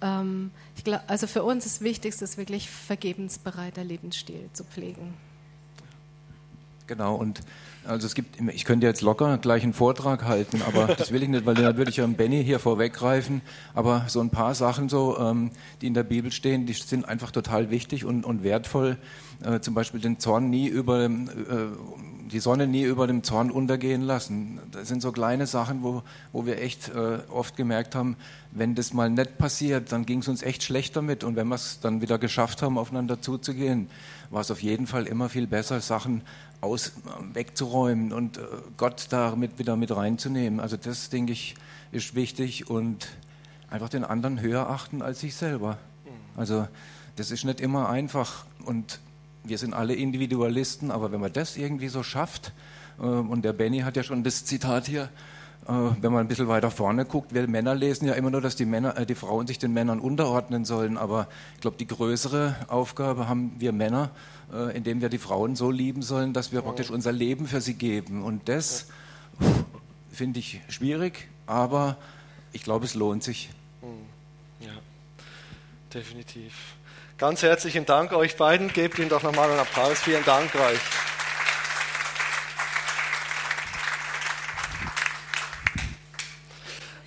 ähm, 0.00 0.52
ich 0.74 0.84
glaub, 0.84 1.02
also 1.06 1.26
für 1.26 1.42
uns 1.42 1.64
das 1.64 1.82
Wichtigste 1.82 2.24
ist 2.24 2.38
wirklich 2.38 2.70
vergebensbereiter 2.70 3.84
Lebensstil 3.84 4.48
zu 4.54 4.64
pflegen. 4.64 5.12
Genau, 6.86 7.16
und 7.16 7.40
also 7.86 8.06
es 8.06 8.14
gibt, 8.14 8.40
ich 8.52 8.64
könnte 8.64 8.86
jetzt 8.86 9.02
locker 9.02 9.38
gleich 9.38 9.62
einen 9.62 9.72
Vortrag 9.72 10.24
halten, 10.24 10.62
aber 10.66 10.86
das 10.98 11.12
will 11.12 11.22
ich 11.22 11.28
nicht, 11.28 11.46
weil 11.46 11.54
dann 11.54 11.76
würde 11.76 11.90
ich 11.90 11.96
ja 11.98 12.06
Benny 12.06 12.44
hier 12.44 12.58
vorweggreifen. 12.58 13.42
Aber 13.74 14.04
so 14.08 14.20
ein 14.20 14.30
paar 14.30 14.54
Sachen 14.54 14.88
so, 14.88 15.18
ähm, 15.18 15.50
die 15.80 15.86
in 15.86 15.94
der 15.94 16.04
Bibel 16.04 16.32
stehen, 16.32 16.66
die 16.66 16.72
sind 16.72 17.08
einfach 17.08 17.30
total 17.30 17.70
wichtig 17.70 18.04
und, 18.04 18.24
und 18.24 18.42
wertvoll. 18.42 18.96
Äh, 19.44 19.60
zum 19.60 19.74
Beispiel 19.74 20.00
den 20.00 20.18
Zorn 20.18 20.50
nie 20.50 20.66
über, 20.66 21.04
äh, 21.04 21.10
die 22.30 22.40
Sonne 22.40 22.66
nie 22.66 22.84
über 22.84 23.06
dem 23.06 23.22
Zorn 23.22 23.50
untergehen 23.50 24.02
lassen. 24.02 24.60
Das 24.72 24.88
sind 24.88 25.02
so 25.02 25.12
kleine 25.12 25.46
Sachen, 25.46 25.82
wo, 25.82 26.02
wo 26.32 26.46
wir 26.46 26.60
echt 26.60 26.88
äh, 26.88 27.18
oft 27.30 27.56
gemerkt 27.56 27.94
haben, 27.94 28.16
wenn 28.52 28.74
das 28.74 28.94
mal 28.94 29.10
nicht 29.10 29.36
passiert, 29.36 29.92
dann 29.92 30.06
ging 30.06 30.20
es 30.20 30.28
uns 30.28 30.42
echt 30.42 30.62
schlecht 30.62 30.96
damit. 30.96 31.24
Und 31.24 31.36
wenn 31.36 31.48
wir 31.48 31.56
es 31.56 31.80
dann 31.80 32.00
wieder 32.00 32.18
geschafft 32.18 32.62
haben, 32.62 32.78
aufeinander 32.78 33.20
zuzugehen, 33.20 33.88
war 34.30 34.40
es 34.40 34.50
auf 34.50 34.62
jeden 34.62 34.86
Fall 34.86 35.06
immer 35.06 35.28
viel 35.28 35.46
besser, 35.46 35.80
Sachen 35.80 36.22
aus, 36.60 36.92
wegzuräumen 37.32 38.12
und 38.12 38.38
äh, 38.38 38.42
Gott 38.76 39.06
damit 39.10 39.58
wieder 39.58 39.76
mit 39.76 39.94
reinzunehmen. 39.94 40.60
Also 40.60 40.76
das, 40.76 41.10
denke 41.10 41.32
ich, 41.32 41.54
ist 41.92 42.14
wichtig 42.14 42.68
und 42.68 43.08
einfach 43.70 43.88
den 43.88 44.04
anderen 44.04 44.40
höher 44.40 44.68
achten 44.68 45.02
als 45.02 45.20
sich 45.20 45.34
selber. 45.34 45.78
Mhm. 46.04 46.10
Also 46.40 46.68
das 47.16 47.30
ist 47.30 47.44
nicht 47.44 47.60
immer 47.60 47.88
einfach 47.88 48.44
und 48.64 49.00
wir 49.44 49.58
sind 49.58 49.74
alle 49.74 49.94
Individualisten, 49.94 50.90
aber 50.90 51.12
wenn 51.12 51.20
man 51.20 51.32
das 51.32 51.56
irgendwie 51.56 51.88
so 51.88 52.02
schafft, 52.02 52.52
äh, 52.98 53.02
und 53.02 53.44
der 53.44 53.52
Benny 53.52 53.80
hat 53.80 53.96
ja 53.96 54.02
schon 54.02 54.24
das 54.24 54.44
Zitat 54.44 54.86
hier, 54.86 55.08
wenn 55.66 56.12
man 56.12 56.20
ein 56.20 56.28
bisschen 56.28 56.48
weiter 56.48 56.70
vorne 56.70 57.04
guckt, 57.04 57.34
wir 57.34 57.48
Männer 57.48 57.74
lesen 57.74 58.06
ja 58.06 58.14
immer 58.14 58.30
nur, 58.30 58.40
dass 58.40 58.56
die, 58.56 58.64
Männer, 58.64 58.96
äh, 58.96 59.06
die 59.06 59.14
Frauen 59.14 59.46
sich 59.46 59.58
den 59.58 59.72
Männern 59.72 60.00
unterordnen 60.00 60.64
sollen, 60.64 60.96
aber 60.96 61.28
ich 61.54 61.60
glaube, 61.60 61.76
die 61.76 61.86
größere 61.86 62.54
Aufgabe 62.68 63.28
haben 63.28 63.52
wir 63.58 63.72
Männer, 63.72 64.10
indem 64.74 65.00
wir 65.00 65.08
die 65.08 65.18
Frauen 65.18 65.56
so 65.56 65.72
lieben 65.72 66.02
sollen, 66.02 66.32
dass 66.32 66.52
wir 66.52 66.62
praktisch 66.62 66.90
unser 66.90 67.10
Leben 67.10 67.48
für 67.48 67.60
sie 67.60 67.74
geben. 67.74 68.22
Und 68.22 68.48
das 68.48 68.86
finde 70.12 70.38
ich 70.38 70.60
schwierig, 70.68 71.26
aber 71.46 71.96
ich 72.52 72.62
glaube, 72.62 72.84
es 72.84 72.94
lohnt 72.94 73.24
sich. 73.24 73.50
Ja, 74.60 74.70
definitiv. 75.92 76.76
Ganz 77.18 77.42
herzlichen 77.42 77.86
Dank 77.86 78.12
euch 78.12 78.36
beiden. 78.36 78.72
Gebt 78.72 78.98
ihnen 78.98 79.08
doch 79.08 79.22
nochmal 79.22 79.50
einen 79.50 79.60
Applaus. 79.60 80.00
Vielen 80.00 80.24
Dank 80.24 80.54
euch. 80.54 80.80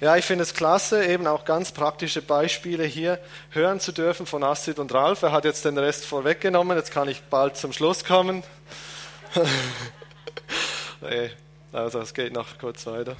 Ja, 0.01 0.15
ich 0.15 0.23
finde 0.23 0.43
es 0.43 0.53
klasse, 0.53 1.05
eben 1.05 1.27
auch 1.27 1.43
ganz 1.43 1.73
praktische 1.73 2.21
Beispiele 2.21 2.85
hier 2.85 3.19
hören 3.49 3.81
zu 3.81 3.91
dürfen 3.91 4.25
von 4.25 4.45
Astrid 4.45 4.79
und 4.79 4.93
Ralf. 4.93 5.23
Er 5.23 5.33
hat 5.33 5.43
jetzt 5.43 5.65
den 5.65 5.77
Rest 5.77 6.05
vorweggenommen, 6.05 6.77
jetzt 6.77 6.91
kann 6.91 7.09
ich 7.09 7.21
bald 7.23 7.57
zum 7.57 7.73
Schluss 7.73 8.05
kommen. 8.05 8.43
nee, 11.01 11.31
also 11.73 11.99
es 11.99 12.13
geht 12.13 12.31
noch 12.31 12.57
kurz 12.59 12.85
weiter. 12.85 13.17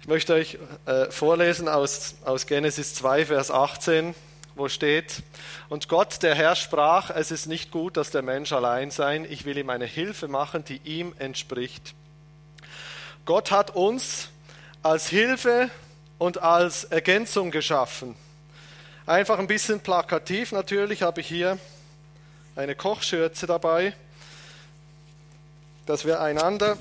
Ich 0.00 0.08
möchte 0.08 0.32
euch 0.32 0.58
äh, 0.86 1.10
vorlesen 1.10 1.68
aus, 1.68 2.14
aus 2.24 2.46
Genesis 2.46 2.94
2, 2.94 3.26
Vers 3.26 3.50
18 3.50 4.14
wo 4.54 4.68
steht, 4.68 5.22
und 5.68 5.88
Gott, 5.88 6.20
der 6.24 6.34
Herr, 6.34 6.56
sprach, 6.56 7.10
es 7.10 7.30
ist 7.30 7.46
nicht 7.46 7.70
gut, 7.70 7.96
dass 7.96 8.10
der 8.10 8.22
Mensch 8.22 8.52
allein 8.52 8.90
sein, 8.90 9.24
ich 9.28 9.44
will 9.44 9.56
ihm 9.56 9.70
eine 9.70 9.84
Hilfe 9.84 10.26
machen, 10.26 10.64
die 10.64 10.80
ihm 10.82 11.14
entspricht. 11.20 11.94
Gott 13.24 13.52
hat 13.52 13.76
uns 13.76 14.30
als 14.82 15.08
Hilfe 15.08 15.70
und 16.18 16.42
als 16.42 16.84
Ergänzung 16.84 17.50
geschaffen. 17.50 18.16
Einfach 19.06 19.38
ein 19.38 19.46
bisschen 19.46 19.80
plakativ 19.80 20.52
natürlich 20.52 21.02
habe 21.02 21.20
ich 21.20 21.28
hier 21.28 21.58
eine 22.56 22.74
Kochschürze 22.74 23.46
dabei, 23.46 23.94
dass 25.86 26.04
wir 26.04 26.20
einander 26.20 26.76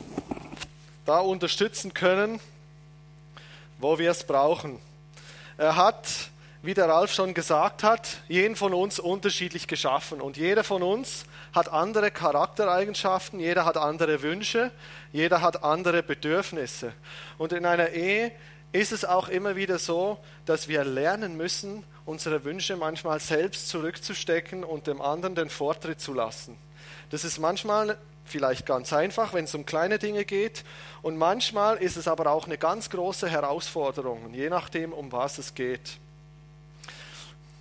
da 1.05 1.19
unterstützen 1.19 1.93
können, 1.93 2.39
wo 3.77 3.97
wir 3.97 4.11
es 4.11 4.23
brauchen. 4.25 4.79
Er 5.57 5.75
hat 5.75 6.29
wie 6.67 6.73
der 6.73 6.89
Ralf 6.89 7.13
schon 7.13 7.33
gesagt 7.33 7.83
hat, 7.83 8.17
jeden 8.27 8.55
von 8.55 8.73
uns 8.73 8.99
unterschiedlich 8.99 9.67
geschaffen. 9.67 10.19
Und 10.19 10.35
jeder 10.37 10.63
von 10.65 10.83
uns 10.83 11.25
hat 11.53 11.69
andere 11.71 12.11
Charaktereigenschaften, 12.11 13.39
jeder 13.39 13.63
hat 13.63 13.77
andere 13.77 14.21
Wünsche, 14.21 14.71
jeder 15.13 15.41
hat 15.41 15.63
andere 15.63 16.03
Bedürfnisse. 16.03 16.93
Und 17.37 17.53
in 17.53 17.65
einer 17.65 17.91
Ehe 17.91 18.31
ist 18.77 18.91
es 18.91 19.05
auch 19.05 19.27
immer 19.27 19.55
wieder 19.55 19.79
so, 19.79 20.19
dass 20.45 20.67
wir 20.67 20.83
lernen 20.83 21.35
müssen, 21.35 21.83
unsere 22.05 22.43
Wünsche 22.43 22.77
manchmal 22.77 23.19
selbst 23.19 23.69
zurückzustecken 23.69 24.63
und 24.63 24.85
dem 24.85 25.01
anderen 25.01 25.33
den 25.33 25.49
Vortritt 25.49 25.99
zu 25.99 26.13
lassen. 26.13 26.55
Das 27.09 27.23
ist 27.23 27.39
manchmal 27.39 27.97
vielleicht 28.25 28.67
ganz 28.67 28.93
einfach, 28.93 29.33
wenn 29.33 29.45
es 29.45 29.55
um 29.55 29.65
kleine 29.65 29.97
Dinge 29.97 30.25
geht. 30.25 30.63
Und 31.01 31.17
manchmal 31.17 31.77
ist 31.77 31.97
es 31.97 32.07
aber 32.07 32.29
auch 32.31 32.45
eine 32.45 32.59
ganz 32.59 32.89
große 32.89 33.27
Herausforderung, 33.27 34.33
je 34.33 34.49
nachdem, 34.49 34.93
um 34.93 35.11
was 35.11 35.39
es 35.39 35.55
geht. 35.55 35.97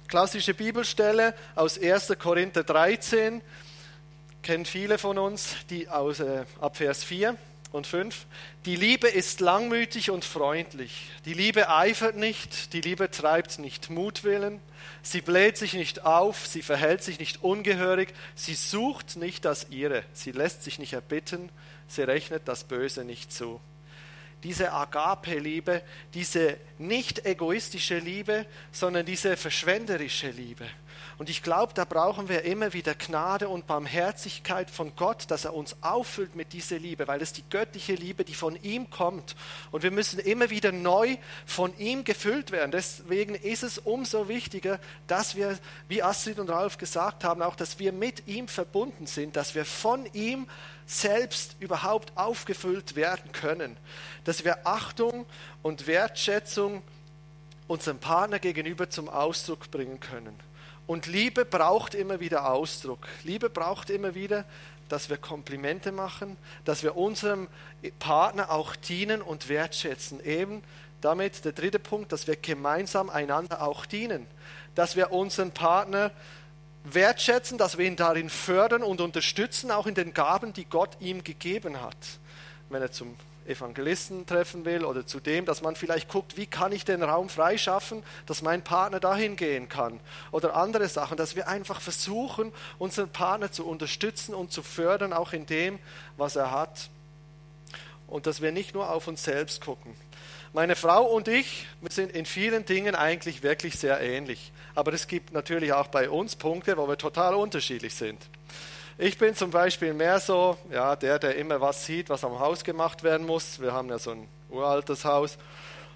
Klassische 0.08 0.52
Bibelstelle 0.52 1.34
aus 1.54 1.80
1. 1.80 2.12
Korinther 2.18 2.62
13, 2.62 3.40
kennen 4.42 4.66
viele 4.66 4.98
von 4.98 5.18
uns, 5.18 5.56
die 5.70 5.88
aus, 5.88 6.20
äh, 6.20 6.44
ab 6.60 6.76
Vers 6.76 7.02
4 7.04 7.36
und 7.72 7.86
5. 7.86 8.26
Die 8.64 8.76
Liebe 8.76 9.08
ist 9.08 9.40
langmütig 9.40 10.10
und 10.10 10.24
freundlich. 10.24 11.10
Die 11.24 11.34
Liebe 11.34 11.68
eifert 11.68 12.16
nicht, 12.16 12.72
die 12.72 12.80
Liebe 12.80 13.10
treibt 13.10 13.58
nicht 13.58 13.90
Mutwillen. 13.90 14.60
Sie 15.02 15.20
bläht 15.20 15.56
sich 15.56 15.74
nicht 15.74 16.04
auf, 16.04 16.46
sie 16.46 16.62
verhält 16.62 17.02
sich 17.02 17.18
nicht 17.18 17.42
ungehörig, 17.42 18.14
sie 18.34 18.54
sucht 18.54 19.16
nicht 19.16 19.44
das 19.44 19.68
Ihre, 19.70 20.04
sie 20.12 20.32
lässt 20.32 20.62
sich 20.62 20.78
nicht 20.78 20.92
erbitten, 20.92 21.50
sie 21.88 22.02
rechnet 22.02 22.46
das 22.46 22.64
Böse 22.64 23.04
nicht 23.04 23.32
zu. 23.32 23.60
diese 24.42 24.72
Agape-Liebe, 24.72 25.82
diese 26.14 26.56
nicht 26.78 27.26
egoistische 27.26 27.98
Liebe, 27.98 28.46
sondern 28.70 29.04
diese 29.04 29.36
verschwenderische 29.36 30.30
Liebe. 30.30 30.66
Und 31.18 31.30
ich 31.30 31.42
glaube, 31.42 31.72
da 31.72 31.86
brauchen 31.86 32.28
wir 32.28 32.42
immer 32.42 32.74
wieder 32.74 32.94
Gnade 32.94 33.48
und 33.48 33.66
Barmherzigkeit 33.66 34.70
von 34.70 34.94
Gott, 34.96 35.24
dass 35.28 35.46
er 35.46 35.54
uns 35.54 35.74
auffüllt 35.80 36.36
mit 36.36 36.52
dieser 36.52 36.78
Liebe, 36.78 37.08
weil 37.08 37.22
es 37.22 37.32
die 37.32 37.44
göttliche 37.48 37.94
Liebe, 37.94 38.22
die 38.22 38.34
von 38.34 38.62
ihm 38.62 38.90
kommt. 38.90 39.34
Und 39.70 39.82
wir 39.82 39.90
müssen 39.90 40.18
immer 40.18 40.50
wieder 40.50 40.72
neu 40.72 41.16
von 41.46 41.76
ihm 41.78 42.04
gefüllt 42.04 42.50
werden. 42.50 42.70
Deswegen 42.70 43.34
ist 43.34 43.62
es 43.62 43.78
umso 43.78 44.28
wichtiger, 44.28 44.78
dass 45.06 45.36
wir, 45.36 45.58
wie 45.88 46.02
Astrid 46.02 46.38
und 46.38 46.50
Ralf 46.50 46.76
gesagt 46.76 47.24
haben, 47.24 47.40
auch, 47.40 47.56
dass 47.56 47.78
wir 47.78 47.92
mit 47.92 48.26
ihm 48.28 48.46
verbunden 48.46 49.06
sind, 49.06 49.36
dass 49.36 49.54
wir 49.54 49.64
von 49.64 50.04
ihm 50.12 50.46
selbst 50.86 51.56
überhaupt 51.60 52.12
aufgefüllt 52.16 52.94
werden 52.94 53.32
können, 53.32 53.78
dass 54.24 54.44
wir 54.44 54.66
Achtung 54.66 55.24
und 55.62 55.86
Wertschätzung 55.86 56.82
unserem 57.68 57.98
Partner 57.98 58.38
gegenüber 58.38 58.90
zum 58.90 59.08
Ausdruck 59.08 59.70
bringen 59.70 59.98
können. 59.98 60.45
Und 60.86 61.06
Liebe 61.06 61.44
braucht 61.44 61.94
immer 61.94 62.20
wieder 62.20 62.50
Ausdruck. 62.50 63.06
Liebe 63.24 63.50
braucht 63.50 63.90
immer 63.90 64.14
wieder, 64.14 64.44
dass 64.88 65.10
wir 65.10 65.16
Komplimente 65.16 65.90
machen, 65.90 66.36
dass 66.64 66.82
wir 66.82 66.96
unserem 66.96 67.48
Partner 67.98 68.50
auch 68.50 68.76
dienen 68.76 69.20
und 69.20 69.48
wertschätzen. 69.48 70.24
Eben 70.24 70.62
damit 71.00 71.44
der 71.44 71.52
dritte 71.52 71.78
Punkt, 71.78 72.12
dass 72.12 72.26
wir 72.26 72.36
gemeinsam 72.36 73.10
einander 73.10 73.62
auch 73.62 73.84
dienen. 73.84 74.26
Dass 74.74 74.94
wir 74.96 75.12
unseren 75.12 75.50
Partner 75.50 76.12
wertschätzen, 76.84 77.58
dass 77.58 77.78
wir 77.78 77.86
ihn 77.86 77.96
darin 77.96 78.30
fördern 78.30 78.82
und 78.82 79.00
unterstützen, 79.00 79.72
auch 79.72 79.86
in 79.86 79.94
den 79.94 80.14
Gaben, 80.14 80.52
die 80.52 80.66
Gott 80.66 80.96
ihm 81.00 81.24
gegeben 81.24 81.80
hat. 81.82 81.96
Wenn 82.68 82.82
er 82.82 82.92
zum 82.92 83.16
Evangelisten 83.46 84.26
treffen 84.26 84.64
will 84.64 84.84
oder 84.84 85.06
zu 85.06 85.20
dem, 85.20 85.44
dass 85.44 85.62
man 85.62 85.76
vielleicht 85.76 86.08
guckt, 86.08 86.36
wie 86.36 86.46
kann 86.46 86.72
ich 86.72 86.84
den 86.84 87.02
Raum 87.02 87.28
freischaffen, 87.28 88.02
dass 88.26 88.42
mein 88.42 88.62
Partner 88.62 89.00
dahin 89.00 89.36
gehen 89.36 89.68
kann 89.68 90.00
oder 90.32 90.56
andere 90.56 90.88
Sachen, 90.88 91.16
dass 91.16 91.36
wir 91.36 91.48
einfach 91.48 91.80
versuchen, 91.80 92.52
unseren 92.78 93.08
Partner 93.08 93.52
zu 93.52 93.66
unterstützen 93.66 94.34
und 94.34 94.52
zu 94.52 94.62
fördern, 94.62 95.12
auch 95.12 95.32
in 95.32 95.46
dem, 95.46 95.78
was 96.16 96.36
er 96.36 96.50
hat 96.50 96.90
und 98.06 98.26
dass 98.26 98.40
wir 98.40 98.52
nicht 98.52 98.74
nur 98.74 98.90
auf 98.90 99.08
uns 99.08 99.24
selbst 99.24 99.60
gucken. 99.60 99.94
Meine 100.52 100.76
Frau 100.76 101.04
und 101.04 101.28
ich, 101.28 101.66
wir 101.82 101.90
sind 101.90 102.12
in 102.12 102.24
vielen 102.24 102.64
Dingen 102.64 102.94
eigentlich 102.94 103.42
wirklich 103.42 103.78
sehr 103.78 104.00
ähnlich, 104.00 104.52
aber 104.74 104.92
es 104.92 105.06
gibt 105.06 105.32
natürlich 105.32 105.72
auch 105.72 105.88
bei 105.88 106.08
uns 106.08 106.36
Punkte, 106.36 106.76
wo 106.78 106.88
wir 106.88 106.96
total 106.96 107.34
unterschiedlich 107.34 107.94
sind. 107.94 108.18
Ich 108.98 109.18
bin 109.18 109.34
zum 109.34 109.50
Beispiel 109.50 109.92
mehr 109.92 110.18
so, 110.20 110.56
ja, 110.70 110.96
der, 110.96 111.18
der 111.18 111.36
immer 111.36 111.60
was 111.60 111.84
sieht, 111.84 112.08
was 112.08 112.24
am 112.24 112.38
Haus 112.38 112.64
gemacht 112.64 113.02
werden 113.02 113.26
muss. 113.26 113.60
Wir 113.60 113.74
haben 113.74 113.90
ja 113.90 113.98
so 113.98 114.12
ein 114.12 114.26
uraltes 114.48 115.04
Haus. 115.04 115.36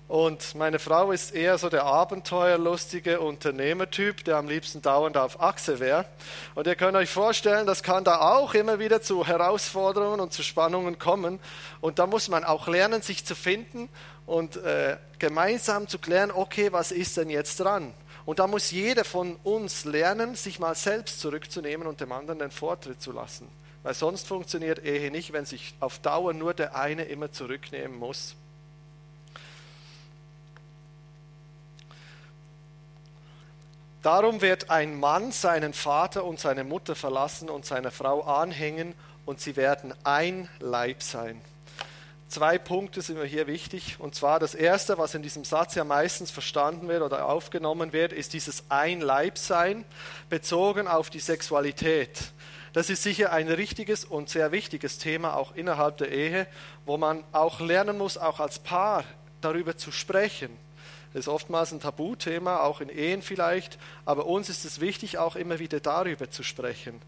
Und 0.07 0.55
meine 0.55 0.79
Frau 0.79 1.11
ist 1.11 1.35
eher 1.35 1.57
so 1.57 1.71
der 1.71 1.85
abenteuerlustige 1.85 3.21
Unternehmertyp, 3.21 4.23
der 4.25 4.37
am 4.37 4.49
liebsten 4.49 4.83
dauernd 4.83 5.17
auf 5.17 5.41
Achse 5.41 5.81
wäre. 5.81 6.05
Und 6.55 6.67
ihr 6.67 6.75
könnt 6.75 6.95
euch 6.95 7.09
vorstellen, 7.09 7.67
das 7.67 7.83
kann 7.83 8.05
da 8.05 8.21
auch 8.21 8.53
immer 8.53 8.79
wieder 8.79 9.01
zu 9.01 9.27
Herausforderungen 9.27 10.21
und 10.21 10.35
zu 10.35 10.43
Spannungen 10.43 10.99
kommen. 10.99 11.41
Und 11.81 11.99
da 11.99 12.07
muss 12.07 12.29
man 12.29 12.45
auch 12.45 12.69
lernen, 12.69 13.01
sich 13.01 13.25
zu 13.25 13.35
finden 13.35 13.89
und 14.27 14.59
äh, 14.59 14.99
gemeinsam 15.19 15.89
zu 15.89 15.99
klären, 15.99 16.31
okay, 16.31 16.71
was 16.71 16.93
ist 16.93 17.17
denn 17.17 17.31
jetzt 17.31 17.61
dran? 17.61 17.95
Und 18.25 18.39
da 18.39 18.47
muss 18.47 18.71
jeder 18.71 19.05
von 19.05 19.37
uns 19.43 19.85
lernen, 19.85 20.35
sich 20.35 20.59
mal 20.59 20.75
selbst 20.75 21.21
zurückzunehmen 21.21 21.87
und 21.87 22.01
dem 22.01 22.13
anderen 22.13 22.39
den 22.39 22.51
Vortritt 22.51 23.01
zu 23.01 23.13
lassen. 23.13 23.49
Weil 23.83 23.95
sonst 23.95 24.27
funktioniert 24.27 24.85
Ehe 24.85 25.11
nicht, 25.11 25.33
wenn 25.33 25.47
sich 25.47 25.75
auf 25.81 25.99
Dauer 26.01 26.35
nur 26.35 26.53
der 26.53 26.77
eine 26.77 27.05
immer 27.05 27.33
zurücknehmen 27.33 27.99
muss. 27.99 28.37
Darum 34.03 34.41
wird 34.41 34.71
ein 34.71 34.99
Mann 34.99 35.31
seinen 35.31 35.75
Vater 35.75 36.25
und 36.25 36.41
seine 36.41 36.65
Mutter 36.65 36.95
verlassen 36.95 37.51
und 37.51 37.67
seiner 37.67 37.91
Frau 37.91 38.23
anhängen 38.23 38.95
und 39.27 39.41
sie 39.41 39.57
werden 39.57 39.93
ein 40.05 40.49
Leib 40.59 41.03
sein 41.03 41.41
zwei 42.31 42.59
Punkte 42.59 43.03
sind 43.03 43.19
mir 43.19 43.27
hier 43.27 43.47
wichtig. 43.47 43.97
Und 43.99 44.15
zwar 44.15 44.39
das 44.39 44.55
erste, 44.55 44.97
was 44.99 45.15
in 45.15 45.23
diesem 45.23 45.45
Satz 45.45 45.75
ja 45.75 45.85
meistens 45.85 46.31
verstanden 46.31 46.89
wird 46.89 47.03
oder 47.03 47.27
aufgenommen 47.27 47.93
wird, 47.93 48.13
ist 48.13 48.33
dieses 48.33 48.65
Ein-Leib-Sein 48.69 49.85
bezogen 50.29 50.89
auf 50.89 51.11
die 51.11 51.21
Sexualität. 51.21 52.33
Das 52.73 52.89
ist 52.89 53.03
sicher 53.03 53.33
ein 53.33 53.49
richtiges 53.49 54.05
und 54.05 54.29
sehr 54.29 54.53
wichtiges 54.53 54.99
Thema 54.99 55.37
auch 55.37 55.57
innerhalb 55.57 55.97
der 55.99 56.13
Ehe, 56.13 56.47
wo 56.87 56.97
man 56.97 57.25
auch 57.33 57.59
lernen 57.61 57.99
muss, 57.99 58.17
auch 58.17 58.39
als 58.39 58.61
Paar 58.61 59.05
darüber 59.41 59.77
zu 59.77 59.91
sprechen. 59.91 60.57
Das 61.13 61.21
ist 61.21 61.29
oftmals 61.29 61.73
ein 61.73 61.81
Tabuthema, 61.81 62.61
auch 62.61 62.81
in 62.81 62.89
Ehen 62.89 63.23
vielleicht, 63.23 63.79
aber 64.05 64.27
uns 64.27 64.49
ist 64.49 64.65
es 64.65 64.81
wichtig, 64.81 65.19
auch 65.19 65.35
immer 65.35 65.59
wieder 65.59 65.81
darüber 65.81 66.31
zu 66.31 66.43
sprechen. 66.45 67.03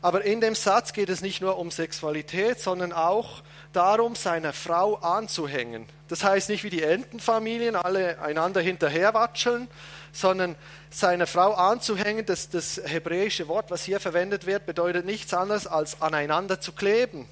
Aber 0.00 0.24
in 0.24 0.40
dem 0.40 0.54
Satz 0.54 0.92
geht 0.92 1.10
es 1.10 1.20
nicht 1.20 1.40
nur 1.40 1.58
um 1.58 1.70
Sexualität, 1.70 2.58
sondern 2.58 2.92
auch 2.92 3.42
darum, 3.72 4.16
seiner 4.16 4.52
Frau 4.52 4.96
anzuhängen. 4.96 5.86
Das 6.08 6.24
heißt 6.24 6.48
nicht 6.48 6.64
wie 6.64 6.70
die 6.70 6.82
Entenfamilien, 6.82 7.76
alle 7.76 8.20
einander 8.20 8.60
hinterherwatscheln, 8.60 9.68
sondern 10.12 10.56
seiner 10.90 11.26
Frau 11.26 11.52
anzuhängen. 11.52 12.26
Das, 12.26 12.48
das 12.48 12.80
hebräische 12.84 13.48
Wort, 13.48 13.70
was 13.70 13.84
hier 13.84 14.00
verwendet 14.00 14.46
wird, 14.46 14.66
bedeutet 14.66 15.06
nichts 15.06 15.32
anderes 15.34 15.66
als 15.66 16.02
aneinander 16.02 16.60
zu 16.60 16.72
kleben. 16.72 17.28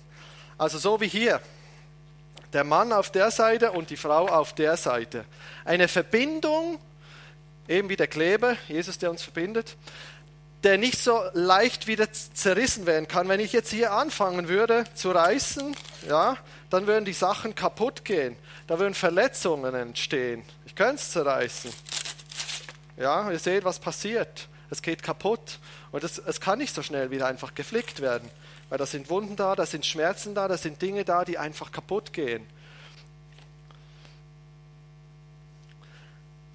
Also 0.56 0.78
so 0.78 1.00
wie 1.00 1.08
hier. 1.08 1.40
Der 2.52 2.64
Mann 2.64 2.92
auf 2.92 3.10
der 3.10 3.30
Seite 3.30 3.72
und 3.72 3.90
die 3.90 3.96
Frau 3.96 4.26
auf 4.26 4.54
der 4.54 4.76
Seite. 4.76 5.24
Eine 5.64 5.88
Verbindung, 5.88 6.78
eben 7.68 7.88
wie 7.88 7.96
der 7.96 8.08
Kleber, 8.08 8.56
Jesus, 8.68 8.98
der 8.98 9.10
uns 9.10 9.22
verbindet, 9.22 9.76
der 10.62 10.76
nicht 10.76 10.98
so 10.98 11.22
leicht 11.32 11.86
wieder 11.86 12.12
zerrissen 12.12 12.86
werden 12.86 13.08
kann. 13.08 13.28
Wenn 13.28 13.40
ich 13.40 13.52
jetzt 13.52 13.70
hier 13.70 13.92
anfangen 13.92 14.48
würde 14.48 14.84
zu 14.94 15.10
reißen, 15.10 15.74
ja, 16.08 16.36
dann 16.68 16.86
würden 16.86 17.04
die 17.04 17.12
Sachen 17.12 17.54
kaputt 17.54 18.04
gehen. 18.04 18.36
Da 18.66 18.78
würden 18.78 18.94
Verletzungen 18.94 19.74
entstehen. 19.74 20.44
Ich 20.66 20.74
könnte 20.74 20.96
es 20.96 21.12
zerreißen. 21.12 21.72
Ja, 22.96 23.30
ihr 23.30 23.38
seht, 23.38 23.64
was 23.64 23.78
passiert. 23.78 24.48
Es 24.68 24.82
geht 24.82 25.02
kaputt. 25.02 25.58
Und 25.92 26.04
es, 26.04 26.18
es 26.18 26.40
kann 26.40 26.58
nicht 26.58 26.74
so 26.74 26.82
schnell 26.82 27.10
wieder 27.10 27.26
einfach 27.26 27.54
geflickt 27.54 28.00
werden. 28.00 28.30
Weil 28.70 28.78
da 28.78 28.86
sind 28.86 29.10
Wunden 29.10 29.36
da, 29.36 29.54
da 29.54 29.66
sind 29.66 29.84
Schmerzen 29.84 30.34
da, 30.34 30.48
da 30.48 30.56
sind 30.56 30.80
Dinge 30.80 31.04
da, 31.04 31.26
die 31.26 31.36
einfach 31.36 31.70
kaputt 31.70 32.14
gehen. 32.14 32.46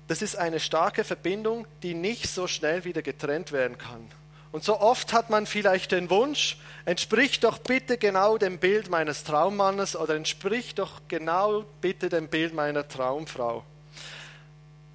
das 0.07 0.21
ist 0.21 0.35
eine 0.35 0.59
starke 0.59 1.03
Verbindung, 1.03 1.65
die 1.81 1.93
nicht 1.93 2.29
so 2.29 2.47
schnell 2.47 2.83
wieder 2.83 3.01
getrennt 3.01 3.51
werden 3.51 3.77
kann. 3.77 4.07
Und 4.51 4.63
so 4.63 4.79
oft 4.79 5.11
hat 5.11 5.29
man 5.29 5.45
vielleicht 5.45 5.91
den 5.91 6.09
Wunsch, 6.09 6.57
entspricht 6.85 7.43
doch 7.43 7.57
bitte 7.57 7.97
genau 7.97 8.37
dem 8.37 8.57
Bild 8.57 8.89
meines 8.89 9.23
Traummannes 9.23 9.95
oder 9.95 10.15
entspricht 10.15 10.79
doch 10.79 11.01
genau 11.07 11.65
bitte 11.81 12.09
dem 12.09 12.29
Bild 12.29 12.53
meiner 12.53 12.87
Traumfrau. 12.87 13.65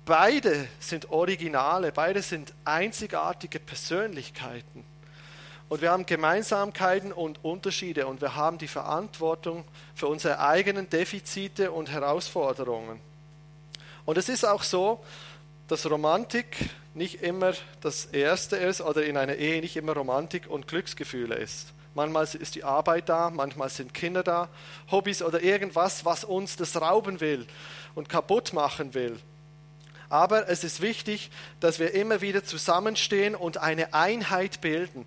Beide 0.06 0.68
sind 0.78 1.10
Originale, 1.10 1.92
beide 1.92 2.22
sind 2.22 2.54
einzigartige 2.64 3.60
Persönlichkeiten. 3.60 4.84
Und 5.70 5.82
wir 5.82 5.92
haben 5.92 6.04
Gemeinsamkeiten 6.04 7.12
und 7.12 7.44
Unterschiede 7.44 8.08
und 8.08 8.20
wir 8.20 8.34
haben 8.34 8.58
die 8.58 8.66
Verantwortung 8.66 9.62
für 9.94 10.08
unsere 10.08 10.40
eigenen 10.40 10.90
Defizite 10.90 11.70
und 11.70 11.92
Herausforderungen. 11.92 13.00
Und 14.04 14.18
es 14.18 14.28
ist 14.28 14.44
auch 14.44 14.64
so, 14.64 14.98
dass 15.68 15.88
Romantik 15.88 16.56
nicht 16.92 17.22
immer 17.22 17.52
das 17.82 18.06
Erste 18.06 18.56
ist 18.56 18.80
oder 18.80 19.04
in 19.04 19.16
einer 19.16 19.36
Ehe 19.36 19.60
nicht 19.60 19.76
immer 19.76 19.92
Romantik 19.92 20.50
und 20.50 20.66
Glücksgefühle 20.66 21.36
ist. 21.36 21.72
Manchmal 21.94 22.24
ist 22.24 22.56
die 22.56 22.64
Arbeit 22.64 23.08
da, 23.08 23.30
manchmal 23.30 23.68
sind 23.68 23.94
Kinder 23.94 24.24
da, 24.24 24.48
Hobbys 24.90 25.22
oder 25.22 25.40
irgendwas, 25.40 26.04
was 26.04 26.24
uns 26.24 26.56
das 26.56 26.80
rauben 26.80 27.20
will 27.20 27.46
und 27.94 28.08
kaputt 28.08 28.52
machen 28.52 28.92
will. 28.94 29.20
Aber 30.08 30.48
es 30.48 30.64
ist 30.64 30.80
wichtig, 30.80 31.30
dass 31.60 31.78
wir 31.78 31.94
immer 31.94 32.22
wieder 32.22 32.42
zusammenstehen 32.42 33.36
und 33.36 33.58
eine 33.58 33.94
Einheit 33.94 34.60
bilden, 34.60 35.06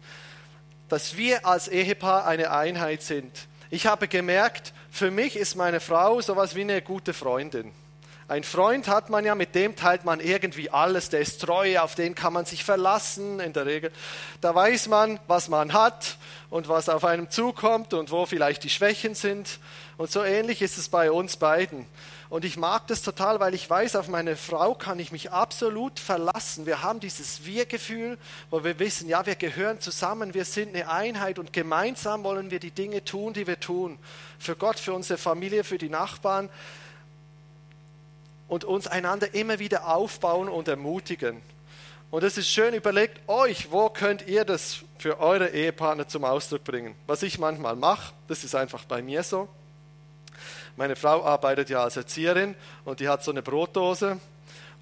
dass 0.94 1.18
wir 1.18 1.44
als 1.48 1.70
Ehepaar 1.70 2.28
eine 2.28 2.52
Einheit 2.52 3.02
sind. 3.02 3.48
Ich 3.72 3.88
habe 3.88 4.08
gemerkt, 4.08 4.74
für 4.92 5.10
mich 5.10 5.36
ist 5.36 5.56
meine 5.56 5.80
Frau 5.80 6.22
sowas 6.22 6.54
wie 6.54 6.62
eine 6.62 6.84
gute 6.84 7.16
Freundin. 7.16 7.72
Ein 8.28 8.44
Freund 8.44 8.88
hat 8.88 9.10
man 9.10 9.26
ja, 9.26 9.34
mit 9.34 9.56
dem 9.56 9.76
teilt 9.76 10.06
man 10.06 10.20
irgendwie 10.20 10.70
alles, 10.70 11.10
der 11.10 11.22
ist 11.22 11.42
treu, 11.42 11.80
auf 11.80 11.96
den 11.96 12.14
kann 12.14 12.32
man 12.32 12.46
sich 12.46 12.64
verlassen 12.64 13.40
in 13.40 13.54
der 13.54 13.66
Regel. 13.66 13.92
Da 14.40 14.54
weiß 14.54 14.88
man, 14.88 15.20
was 15.26 15.50
man 15.50 15.74
hat 15.74 16.18
und 16.52 16.68
was 16.68 16.90
auf 16.90 17.06
einem 17.06 17.28
zukommt 17.32 17.96
und 17.96 18.12
wo 18.12 18.28
vielleicht 18.28 18.64
die 18.64 18.70
Schwächen 18.70 19.16
sind. 19.16 19.58
Und 19.98 20.12
so 20.12 20.24
ähnlich 20.24 20.62
ist 20.62 20.78
es 20.78 20.90
bei 20.90 21.12
uns 21.12 21.38
beiden. 21.38 21.88
Und 22.34 22.46
ich 22.46 22.58
mag 22.58 22.88
das 22.88 23.04
total, 23.04 23.40
weil 23.40 23.54
ich 23.54 23.70
weiß, 23.70 23.96
auf 23.96 24.08
meine 24.08 24.36
Frau 24.36 24.74
kann 24.74 24.98
ich 24.98 25.12
mich 25.12 25.32
absolut 25.32 26.00
verlassen. 26.00 26.66
Wir 26.66 26.82
haben 26.82 27.00
dieses 27.00 27.46
Wir-Gefühl, 27.46 28.18
wo 28.50 28.64
wir 28.64 28.80
wissen, 28.80 29.08
ja, 29.08 29.24
wir 29.28 29.36
gehören 29.36 29.80
zusammen, 29.80 30.34
wir 30.34 30.44
sind 30.44 30.70
eine 30.70 30.90
Einheit 30.90 31.38
und 31.38 31.54
gemeinsam 31.54 32.24
wollen 32.24 32.50
wir 32.50 32.60
die 32.60 32.72
Dinge 32.72 33.04
tun, 33.06 33.34
die 33.34 33.46
wir 33.46 33.60
tun. 33.60 34.00
Für 34.40 34.56
Gott, 34.56 34.80
für 34.80 34.94
unsere 34.94 35.20
Familie, 35.20 35.64
für 35.64 35.78
die 35.78 35.90
Nachbarn 35.90 36.50
und 38.48 38.66
uns 38.66 38.88
einander 38.88 39.36
immer 39.36 39.60
wieder 39.60 39.88
aufbauen 39.96 40.50
und 40.50 40.68
ermutigen. 40.68 41.40
Und 42.10 42.24
es 42.24 42.40
ist 42.40 42.50
schön, 42.50 42.74
überlegt 42.74 43.30
euch, 43.30 43.72
wo 43.72 43.92
könnt 43.92 44.26
ihr 44.28 44.44
das 44.44 44.80
für 44.98 45.20
eure 45.20 45.50
Ehepartner 45.50 46.08
zum 46.08 46.24
Ausdruck 46.24 46.64
bringen. 46.64 46.96
Was 47.06 47.22
ich 47.22 47.38
manchmal 47.38 47.76
mache, 47.76 48.12
das 48.28 48.44
ist 48.44 48.56
einfach 48.56 48.86
bei 48.86 49.04
mir 49.04 49.22
so. 49.22 49.48
Meine 50.76 50.96
Frau 50.96 51.24
arbeitet 51.24 51.70
ja 51.70 51.84
als 51.84 51.98
Erzieherin 51.98 52.56
und 52.84 53.00
die 53.00 53.08
hat 53.08 53.24
so 53.24 53.32
eine 53.32 53.44
Brotdose. 53.44 54.20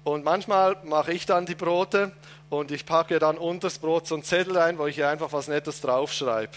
Und 0.04 0.24
manchmal 0.24 0.76
mache 0.84 1.12
ich 1.12 1.26
dann 1.26 1.44
die 1.46 1.54
Brote 1.54 2.12
und 2.48 2.70
ich 2.70 2.86
packe 2.86 3.18
dann 3.18 3.36
unter 3.36 3.68
das 3.68 3.78
Brot 3.78 4.06
so 4.06 4.14
einen 4.14 4.24
Zettel 4.24 4.56
ein, 4.56 4.78
wo 4.78 4.86
ich 4.86 4.98
ihr 4.98 5.08
einfach 5.08 5.32
was 5.32 5.48
Nettes 5.48 5.80
draufschreibe. 5.80 6.52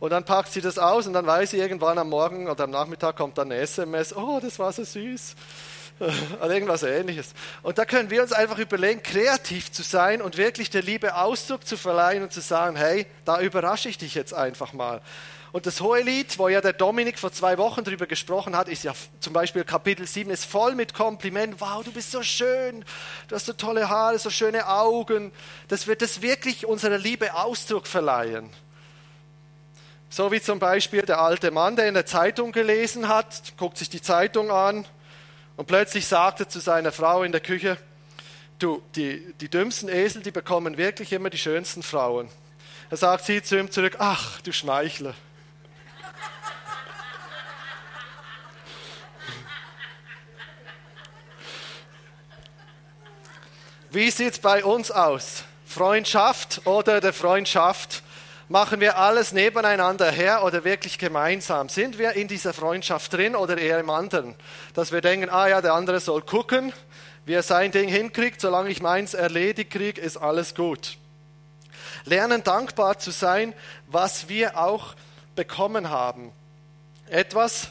Und 0.00 0.10
dann 0.10 0.24
packt 0.24 0.52
sie 0.52 0.60
das 0.60 0.78
aus 0.78 1.06
und 1.06 1.12
dann 1.12 1.26
weiß 1.26 1.52
sie 1.52 1.58
irgendwann 1.58 1.98
am 1.98 2.10
Morgen 2.10 2.48
oder 2.48 2.64
am 2.64 2.70
Nachmittag 2.70 3.16
kommt 3.16 3.38
dann 3.38 3.50
eine 3.50 3.60
SMS, 3.60 4.14
oh, 4.14 4.38
das 4.40 4.58
war 4.58 4.72
so 4.72 4.84
süß. 4.84 5.34
Oder 6.40 6.54
irgendwas 6.54 6.84
ähnliches. 6.84 7.34
Und 7.64 7.76
da 7.76 7.84
können 7.84 8.08
wir 8.08 8.22
uns 8.22 8.32
einfach 8.32 8.58
überlegen, 8.58 9.02
kreativ 9.02 9.72
zu 9.72 9.82
sein 9.82 10.22
und 10.22 10.36
wirklich 10.36 10.70
der 10.70 10.82
Liebe 10.82 11.16
Ausdruck 11.16 11.66
zu 11.66 11.76
verleihen 11.76 12.22
und 12.22 12.32
zu 12.32 12.40
sagen, 12.40 12.76
hey, 12.76 13.04
da 13.24 13.40
überrasche 13.40 13.88
ich 13.88 13.98
dich 13.98 14.14
jetzt 14.14 14.32
einfach 14.32 14.72
mal. 14.72 15.00
Und 15.50 15.64
das 15.64 15.80
Hohelied, 15.80 16.38
wo 16.38 16.48
ja 16.48 16.60
der 16.60 16.74
Dominik 16.74 17.18
vor 17.18 17.32
zwei 17.32 17.56
Wochen 17.56 17.82
drüber 17.82 18.06
gesprochen 18.06 18.54
hat, 18.54 18.68
ist 18.68 18.84
ja 18.84 18.92
zum 19.20 19.32
Beispiel 19.32 19.64
Kapitel 19.64 20.06
7, 20.06 20.30
ist 20.30 20.44
voll 20.44 20.74
mit 20.74 20.92
Komplimenten. 20.92 21.58
Wow, 21.60 21.82
du 21.82 21.90
bist 21.90 22.10
so 22.10 22.22
schön, 22.22 22.84
du 23.28 23.34
hast 23.34 23.46
so 23.46 23.54
tolle 23.54 23.88
Haare, 23.88 24.18
so 24.18 24.28
schöne 24.28 24.68
Augen. 24.68 25.32
Das 25.68 25.86
wird 25.86 26.02
das 26.02 26.20
wirklich 26.20 26.66
unserer 26.66 26.98
Liebe 26.98 27.34
Ausdruck 27.34 27.86
verleihen. 27.86 28.50
So 30.10 30.30
wie 30.32 30.40
zum 30.40 30.58
Beispiel 30.58 31.02
der 31.02 31.20
alte 31.20 31.50
Mann, 31.50 31.76
der 31.76 31.88
in 31.88 31.94
der 31.94 32.06
Zeitung 32.06 32.52
gelesen 32.52 33.08
hat, 33.08 33.54
guckt 33.56 33.78
sich 33.78 33.88
die 33.88 34.02
Zeitung 34.02 34.50
an 34.50 34.86
und 35.56 35.66
plötzlich 35.66 36.06
sagt 36.06 36.40
er 36.40 36.48
zu 36.48 36.60
seiner 36.60 36.92
Frau 36.92 37.22
in 37.22 37.32
der 37.32 37.42
Küche, 37.42 37.78
du, 38.58 38.82
die, 38.96 39.34
die 39.40 39.48
dümmsten 39.48 39.88
Esel, 39.88 40.22
die 40.22 40.30
bekommen 40.30 40.76
wirklich 40.76 41.12
immer 41.12 41.30
die 41.30 41.38
schönsten 41.38 41.82
Frauen. 41.82 42.28
Er 42.90 42.96
sagt 42.96 43.24
sie 43.26 43.42
zu 43.42 43.58
ihm 43.58 43.70
zurück, 43.70 43.96
ach, 43.98 44.40
du 44.42 44.52
Schmeichler. 44.52 45.14
Wie 53.90 54.10
sieht 54.10 54.32
es 54.32 54.38
bei 54.38 54.66
uns 54.66 54.90
aus? 54.90 55.44
Freundschaft 55.64 56.60
oder 56.66 57.00
der 57.00 57.14
Freundschaft? 57.14 58.02
Machen 58.50 58.80
wir 58.80 58.98
alles 58.98 59.32
nebeneinander 59.32 60.10
her 60.10 60.44
oder 60.44 60.62
wirklich 60.62 60.98
gemeinsam? 60.98 61.70
Sind 61.70 61.98
wir 61.98 62.12
in 62.12 62.28
dieser 62.28 62.52
Freundschaft 62.52 63.14
drin 63.14 63.34
oder 63.34 63.56
eher 63.56 63.78
im 63.78 63.88
anderen? 63.88 64.34
Dass 64.74 64.92
wir 64.92 65.00
denken, 65.00 65.30
ah 65.30 65.48
ja, 65.48 65.62
der 65.62 65.72
andere 65.72 66.00
soll 66.00 66.20
gucken, 66.20 66.74
wie 67.24 67.32
er 67.32 67.42
sein 67.42 67.72
Ding 67.72 67.88
hinkriegt, 67.88 68.42
solange 68.42 68.68
ich 68.68 68.82
meins 68.82 69.14
erledigt 69.14 69.70
kriege, 69.70 69.98
ist 69.98 70.18
alles 70.18 70.54
gut. 70.54 70.98
Lernen 72.04 72.44
dankbar 72.44 72.98
zu 72.98 73.10
sein, 73.10 73.54
was 73.86 74.28
wir 74.28 74.58
auch 74.58 74.96
bekommen 75.34 75.88
haben. 75.88 76.32
Etwas, 77.08 77.68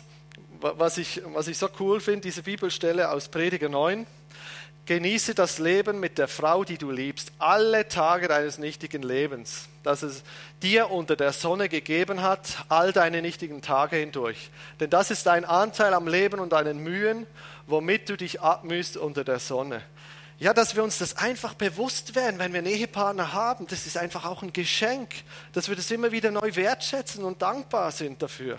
was 0.61 0.97
ich, 0.97 1.21
was 1.35 1.47
ich 1.47 1.59
so 1.59 1.69
cool 1.79 2.01
finde, 2.01 2.21
diese 2.21 2.41
Bibelstelle 2.41 3.11
aus 3.11 3.27
Prediger 3.27 3.69
9. 3.69 4.07
Genieße 4.87 5.35
das 5.35 5.59
Leben 5.59 5.99
mit 5.99 6.17
der 6.17 6.29
Frau, 6.29 6.63
die 6.63 6.77
du 6.77 6.91
liebst, 6.91 7.33
alle 7.39 7.89
Tage 7.89 8.29
deines 8.29 8.57
nichtigen 8.57 9.03
Lebens, 9.03 9.67
dass 9.83 10.01
es 10.01 10.23
dir 10.63 10.89
unter 10.91 11.17
der 11.17 11.33
Sonne 11.33 11.67
gegeben 11.67 12.21
hat, 12.21 12.63
all 12.69 12.93
deine 12.93 13.21
nichtigen 13.21 13.61
Tage 13.61 13.97
hindurch. 13.97 14.49
Denn 14.79 14.89
das 14.89 15.11
ist 15.11 15.25
dein 15.25 15.43
Anteil 15.43 15.93
am 15.93 16.07
Leben 16.07 16.39
und 16.39 16.53
deinen 16.53 16.79
Mühen, 16.79 17.27
womit 17.65 18.07
du 18.07 18.15
dich 18.15 18.39
abmühst 18.39 18.95
unter 18.95 19.25
der 19.25 19.39
Sonne. 19.39 19.81
Ja, 20.39 20.53
dass 20.53 20.77
wir 20.77 20.83
uns 20.85 20.99
das 20.99 21.17
einfach 21.17 21.53
bewusst 21.53 22.15
werden, 22.15 22.39
wenn 22.39 22.53
wir 22.53 22.59
einen 22.59 22.67
Ehepartner 22.67 23.33
haben, 23.33 23.67
das 23.67 23.87
ist 23.87 23.97
einfach 23.97 24.23
auch 24.23 24.41
ein 24.41 24.53
Geschenk, 24.53 25.15
dass 25.51 25.67
wir 25.67 25.75
das 25.75 25.91
immer 25.91 26.13
wieder 26.13 26.31
neu 26.31 26.55
wertschätzen 26.55 27.25
und 27.25 27.41
dankbar 27.41 27.91
sind 27.91 28.21
dafür. 28.21 28.57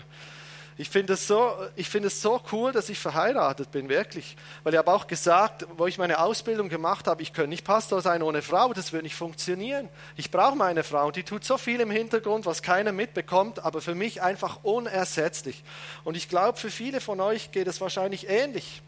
Ich 0.79 0.89
finde 0.89 1.15
es, 1.15 1.27
so, 1.27 1.57
es 1.75 2.21
so 2.21 2.41
cool, 2.53 2.71
dass 2.71 2.87
ich 2.87 2.99
verheiratet 2.99 3.69
bin, 3.69 3.89
wirklich. 3.89 4.37
Weil 4.63 4.71
ich 4.71 4.77
habe 4.77 4.93
auch 4.93 5.07
gesagt, 5.07 5.67
wo 5.75 5.87
ich 5.87 5.97
meine 5.97 6.19
Ausbildung 6.19 6.69
gemacht 6.69 7.05
habe, 7.05 7.21
ich 7.21 7.33
könnte 7.33 7.49
nicht 7.49 7.65
Pastor 7.65 8.01
sein 8.01 8.23
ohne 8.23 8.41
Frau, 8.41 8.71
das 8.71 8.93
würde 8.93 9.03
nicht 9.03 9.17
funktionieren. 9.17 9.89
Ich 10.15 10.31
brauche 10.31 10.55
meine 10.55 10.85
Frau 10.85 11.07
und 11.07 11.17
die 11.17 11.23
tut 11.23 11.43
so 11.43 11.57
viel 11.57 11.81
im 11.81 11.91
Hintergrund, 11.91 12.45
was 12.45 12.61
keiner 12.61 12.93
mitbekommt, 12.93 13.65
aber 13.65 13.81
für 13.81 13.93
mich 13.93 14.21
einfach 14.21 14.63
unersetzlich. 14.63 15.65
Und 16.05 16.15
ich 16.15 16.29
glaube, 16.29 16.57
für 16.57 16.69
viele 16.69 17.01
von 17.01 17.19
euch 17.19 17.51
geht 17.51 17.67
es 17.67 17.81
wahrscheinlich 17.81 18.29
ähnlich. 18.29 18.81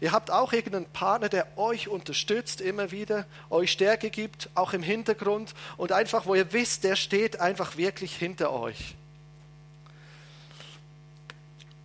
Ihr 0.00 0.10
habt 0.10 0.32
auch 0.32 0.52
irgendeinen 0.52 0.86
Partner, 0.86 1.28
der 1.28 1.46
euch 1.56 1.86
unterstützt 1.86 2.60
immer 2.60 2.90
wieder, 2.90 3.24
euch 3.50 3.70
Stärke 3.70 4.10
gibt, 4.10 4.48
auch 4.56 4.72
im 4.72 4.82
Hintergrund 4.82 5.54
und 5.76 5.92
einfach, 5.92 6.26
wo 6.26 6.34
ihr 6.34 6.52
wisst, 6.52 6.82
der 6.82 6.96
steht 6.96 7.38
einfach 7.38 7.76
wirklich 7.76 8.16
hinter 8.16 8.52
euch. 8.52 8.96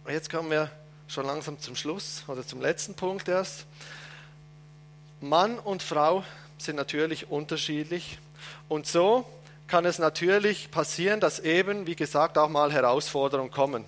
Jetzt 0.09 0.31
kommen 0.31 0.49
wir 0.49 0.71
schon 1.07 1.27
langsam 1.27 1.59
zum 1.59 1.75
Schluss 1.75 2.23
oder 2.27 2.45
zum 2.45 2.59
letzten 2.59 2.95
Punkt 2.95 3.27
erst. 3.27 3.67
Mann 5.19 5.59
und 5.59 5.83
Frau 5.83 6.23
sind 6.57 6.75
natürlich 6.75 7.29
unterschiedlich 7.29 8.17
und 8.67 8.87
so 8.87 9.25
kann 9.67 9.85
es 9.85 9.99
natürlich 9.99 10.71
passieren, 10.71 11.19
dass 11.19 11.39
eben, 11.39 11.85
wie 11.85 11.95
gesagt, 11.95 12.39
auch 12.39 12.49
mal 12.49 12.71
Herausforderungen 12.73 13.51
kommen. 13.51 13.85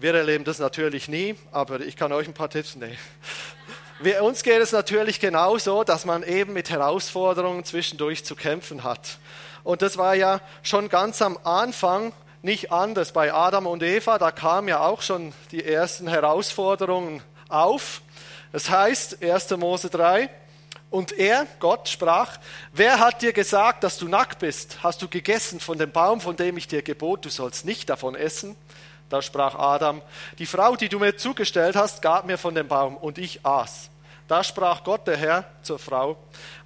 Wir 0.00 0.14
erleben 0.14 0.42
das 0.42 0.58
natürlich 0.58 1.06
nie, 1.06 1.36
aber 1.52 1.80
ich 1.80 1.96
kann 1.96 2.10
euch 2.12 2.26
ein 2.26 2.34
paar 2.34 2.50
Tipps 2.50 2.74
nehmen. 2.74 2.98
Wir, 4.02 4.24
uns 4.24 4.42
geht 4.42 4.62
es 4.62 4.72
natürlich 4.72 5.20
genauso, 5.20 5.84
dass 5.84 6.06
man 6.06 6.22
eben 6.22 6.54
mit 6.54 6.70
Herausforderungen 6.70 7.64
zwischendurch 7.64 8.24
zu 8.24 8.34
kämpfen 8.34 8.82
hat. 8.82 9.18
Und 9.62 9.82
das 9.82 9.98
war 9.98 10.14
ja 10.14 10.40
schon 10.62 10.88
ganz 10.88 11.20
am 11.20 11.38
Anfang 11.44 12.14
nicht 12.42 12.72
anders. 12.72 13.12
Bei 13.12 13.32
Adam 13.32 13.66
und 13.66 13.82
Eva, 13.82 14.18
da 14.18 14.30
kamen 14.30 14.68
ja 14.68 14.80
auch 14.80 15.02
schon 15.02 15.32
die 15.50 15.64
ersten 15.64 16.08
Herausforderungen 16.08 17.22
auf. 17.48 18.02
Das 18.52 18.70
heißt, 18.70 19.22
1. 19.22 19.50
Mose 19.56 19.90
3, 19.90 20.30
und 20.90 21.12
er, 21.12 21.46
Gott, 21.60 21.88
sprach, 21.88 22.38
wer 22.72 22.98
hat 22.98 23.22
dir 23.22 23.32
gesagt, 23.32 23.84
dass 23.84 23.96
du 23.96 24.08
nackt 24.08 24.40
bist? 24.40 24.82
Hast 24.82 25.00
du 25.00 25.08
gegessen 25.08 25.60
von 25.60 25.78
dem 25.78 25.92
Baum, 25.92 26.20
von 26.20 26.34
dem 26.34 26.56
ich 26.56 26.66
dir 26.66 26.82
gebot, 26.82 27.24
du 27.24 27.28
sollst 27.28 27.64
nicht 27.64 27.88
davon 27.88 28.16
essen? 28.16 28.56
Da 29.08 29.22
sprach 29.22 29.54
Adam, 29.54 30.02
die 30.38 30.46
Frau, 30.46 30.76
die 30.76 30.88
du 30.88 30.98
mir 30.98 31.16
zugestellt 31.16 31.76
hast, 31.76 32.02
gab 32.02 32.26
mir 32.26 32.38
von 32.38 32.54
dem 32.54 32.66
Baum 32.66 32.96
und 32.96 33.18
ich 33.18 33.44
aß. 33.46 33.90
Da 34.26 34.44
sprach 34.44 34.84
Gott, 34.84 35.06
der 35.06 35.16
Herr, 35.16 35.44
zur 35.62 35.78
Frau, 35.78 36.16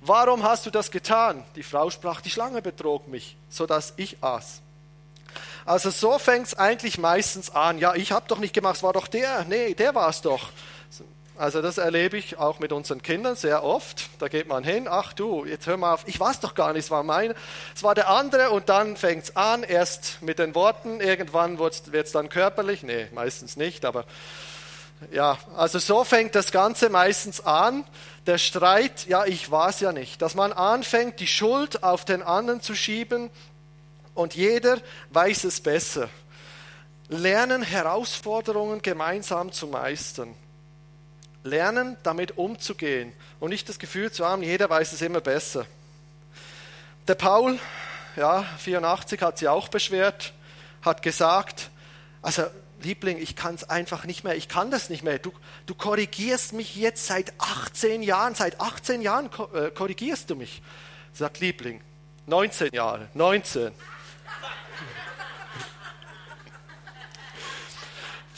warum 0.00 0.42
hast 0.42 0.66
du 0.66 0.70
das 0.70 0.90
getan? 0.90 1.44
Die 1.56 1.62
Frau 1.62 1.90
sprach, 1.90 2.20
die 2.20 2.30
Schlange 2.30 2.60
betrog 2.60 3.08
mich, 3.08 3.36
so 3.48 3.66
dass 3.66 3.94
ich 3.96 4.22
aß. 4.22 4.60
Also 5.66 5.90
so 5.90 6.18
fängt 6.18 6.48
es 6.48 6.58
eigentlich 6.58 6.98
meistens 6.98 7.50
an. 7.50 7.78
Ja, 7.78 7.94
ich 7.94 8.12
habe 8.12 8.26
doch 8.28 8.38
nicht 8.38 8.52
gemacht, 8.52 8.76
es 8.76 8.82
war 8.82 8.92
doch 8.92 9.08
der. 9.08 9.44
Nee, 9.48 9.74
der 9.74 9.94
war 9.94 10.08
es 10.08 10.20
doch. 10.20 10.50
Also 11.36 11.62
das 11.62 11.78
erlebe 11.78 12.16
ich 12.16 12.38
auch 12.38 12.60
mit 12.60 12.70
unseren 12.70 13.02
Kindern 13.02 13.34
sehr 13.34 13.64
oft. 13.64 14.08
Da 14.20 14.28
geht 14.28 14.46
man 14.46 14.62
hin, 14.62 14.86
ach 14.88 15.12
du, 15.12 15.44
jetzt 15.44 15.66
hör 15.66 15.76
mal 15.76 15.94
auf, 15.94 16.04
ich 16.06 16.20
weiß 16.20 16.38
doch 16.40 16.54
gar 16.54 16.72
nicht, 16.72 16.84
es 16.84 16.90
war 16.92 17.02
mein, 17.02 17.34
es 17.74 17.82
war 17.82 17.96
der 17.96 18.08
andere 18.08 18.50
und 18.50 18.68
dann 18.68 18.96
fängt 18.96 19.24
es 19.24 19.36
an, 19.36 19.64
erst 19.64 20.22
mit 20.22 20.38
den 20.38 20.54
Worten, 20.54 21.00
irgendwann 21.00 21.58
wird 21.58 21.92
es 21.92 22.12
dann 22.12 22.28
körperlich, 22.28 22.84
nee, 22.84 23.08
meistens 23.12 23.56
nicht, 23.56 23.84
aber 23.84 24.04
ja, 25.10 25.36
also 25.56 25.80
so 25.80 26.04
fängt 26.04 26.36
das 26.36 26.52
Ganze 26.52 26.88
meistens 26.88 27.44
an, 27.44 27.84
der 28.26 28.38
Streit, 28.38 29.06
ja, 29.08 29.24
ich 29.24 29.50
war 29.50 29.70
es 29.70 29.80
ja 29.80 29.92
nicht, 29.92 30.22
dass 30.22 30.36
man 30.36 30.52
anfängt, 30.52 31.18
die 31.18 31.26
Schuld 31.26 31.82
auf 31.82 32.04
den 32.04 32.22
anderen 32.22 32.60
zu 32.60 32.76
schieben 32.76 33.28
und 34.14 34.34
jeder 34.34 34.78
weiß 35.10 35.44
es 35.44 35.60
besser. 35.60 36.08
Lernen, 37.08 37.62
Herausforderungen 37.62 38.80
gemeinsam 38.80 39.52
zu 39.52 39.66
meistern. 39.66 40.34
Lernen, 41.42 41.96
damit 42.02 42.38
umzugehen 42.38 43.12
und 43.38 43.50
nicht 43.50 43.68
das 43.68 43.78
Gefühl 43.78 44.10
zu 44.10 44.24
haben, 44.24 44.42
jeder 44.42 44.70
weiß 44.70 44.92
es 44.92 45.02
immer 45.02 45.20
besser. 45.20 45.66
Der 47.06 47.14
Paul, 47.14 47.58
ja, 48.16 48.44
84 48.58 49.20
hat 49.20 49.38
sie 49.38 49.48
auch 49.48 49.68
beschwert, 49.68 50.32
hat 50.80 51.02
gesagt, 51.02 51.70
also 52.22 52.44
Liebling, 52.82 53.18
ich 53.18 53.36
kann 53.36 53.54
es 53.54 53.68
einfach 53.68 54.04
nicht 54.04 54.24
mehr, 54.24 54.36
ich 54.36 54.48
kann 54.48 54.70
das 54.70 54.88
nicht 54.88 55.02
mehr. 55.02 55.18
Du, 55.18 55.32
du 55.66 55.74
korrigierst 55.74 56.52
mich 56.52 56.76
jetzt 56.76 57.06
seit 57.06 57.32
18 57.38 58.02
Jahren, 58.02 58.34
seit 58.34 58.60
18 58.60 59.02
Jahren 59.02 59.28
äh, 59.54 59.70
korrigierst 59.70 60.30
du 60.30 60.36
mich. 60.36 60.62
Sagt 61.12 61.40
Liebling, 61.40 61.80
19 62.26 62.72
Jahre, 62.72 63.08
19. 63.14 63.72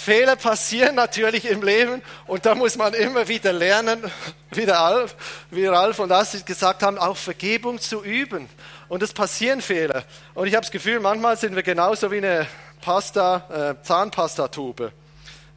Fehler 0.06 0.36
passieren 0.36 0.94
natürlich 0.94 1.50
im 1.50 1.62
Leben 1.62 2.00
und 2.28 2.46
da 2.46 2.54
muss 2.54 2.76
man 2.76 2.94
immer 2.94 3.26
wieder 3.26 3.52
lernen, 3.52 4.08
wie, 4.52 4.64
der 4.64 5.06
wie 5.50 5.66
Ralf 5.66 5.98
und 5.98 6.12
Astrid 6.12 6.46
gesagt 6.46 6.84
haben, 6.84 6.96
auch 6.96 7.16
Vergebung 7.16 7.80
zu 7.80 8.04
üben. 8.04 8.48
Und 8.88 9.02
es 9.02 9.12
passieren 9.12 9.60
Fehler. 9.60 10.04
Und 10.34 10.46
ich 10.46 10.54
habe 10.54 10.60
das 10.62 10.70
Gefühl, 10.70 11.00
manchmal 11.00 11.36
sind 11.36 11.56
wir 11.56 11.64
genauso 11.64 12.12
wie 12.12 12.18
eine 12.18 12.46
Pasta, 12.80 13.72
äh, 13.80 13.82
Zahnpastatube. 13.82 14.92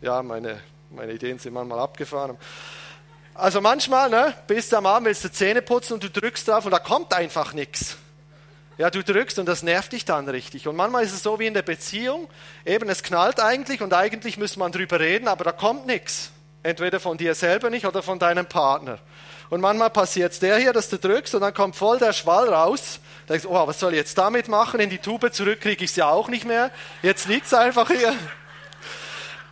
Ja, 0.02 0.24
meine, 0.24 0.64
meine 0.90 1.12
Ideen 1.12 1.38
sind 1.38 1.54
manchmal 1.54 1.78
abgefahren. 1.78 2.36
Also 3.36 3.62
manchmal, 3.62 4.10
ne, 4.10 4.34
bist 4.48 4.72
du 4.72 4.78
am 4.78 4.88
Abend, 4.88 5.10
willst 5.10 5.24
du 5.24 5.32
Zähne 5.32 5.62
putzen 5.62 5.94
und 5.94 6.04
du 6.04 6.10
drückst 6.10 6.48
drauf 6.48 6.66
und 6.66 6.72
da 6.72 6.80
kommt 6.80 7.14
einfach 7.14 7.54
nichts. 7.54 7.98
Ja, 8.80 8.90
du 8.90 9.04
drückst 9.04 9.38
und 9.40 9.46
das 9.46 9.62
nervt 9.62 9.92
dich 9.92 10.06
dann 10.06 10.30
richtig. 10.30 10.66
Und 10.66 10.78
manchmal 10.78 11.04
ist 11.04 11.12
es 11.12 11.22
so 11.22 11.38
wie 11.38 11.48
in 11.48 11.54
der 11.54 11.64
Beziehung, 11.64 12.30
eben 12.66 12.88
es 12.88 13.04
knallt 13.04 13.42
eigentlich 13.42 13.82
und 13.82 13.94
eigentlich 13.94 14.38
müsste 14.38 14.60
man 14.60 14.72
drüber 14.72 15.02
reden, 15.02 15.28
aber 15.28 15.44
da 15.44 15.52
kommt 15.52 15.86
nichts. 15.86 16.32
Entweder 16.64 17.02
von 17.02 17.18
dir 17.18 17.36
selber 17.36 17.70
nicht 17.70 17.86
oder 17.86 18.02
von 18.02 18.20
deinem 18.20 18.46
Partner. 18.46 19.00
Und 19.50 19.60
manchmal 19.60 19.90
passiert 19.90 20.32
es 20.32 20.40
der 20.40 20.56
hier, 20.60 20.72
dass 20.72 20.88
du 20.88 20.98
drückst 20.98 21.36
und 21.36 21.42
dann 21.42 21.54
kommt 21.54 21.76
voll 21.76 22.00
der 22.00 22.14
Schwall 22.14 22.48
raus. 22.48 23.02
Da 23.28 23.34
denkst 23.34 23.48
du, 23.48 23.50
oh, 23.50 23.68
was 23.68 23.82
soll 23.82 23.92
ich 23.92 23.98
jetzt 23.98 24.18
damit 24.18 24.48
machen? 24.48 24.80
In 24.80 24.90
die 24.90 25.00
Tube 25.00 25.30
zurück 25.34 25.60
kriege 25.60 25.84
ich 25.84 25.90
es 25.90 25.98
ja 25.98 26.08
auch 26.08 26.30
nicht 26.30 26.46
mehr. 26.46 26.72
Jetzt 27.02 27.28
liegt 27.28 27.48
es 27.48 27.54
einfach 27.54 27.90
hier. 27.90 28.16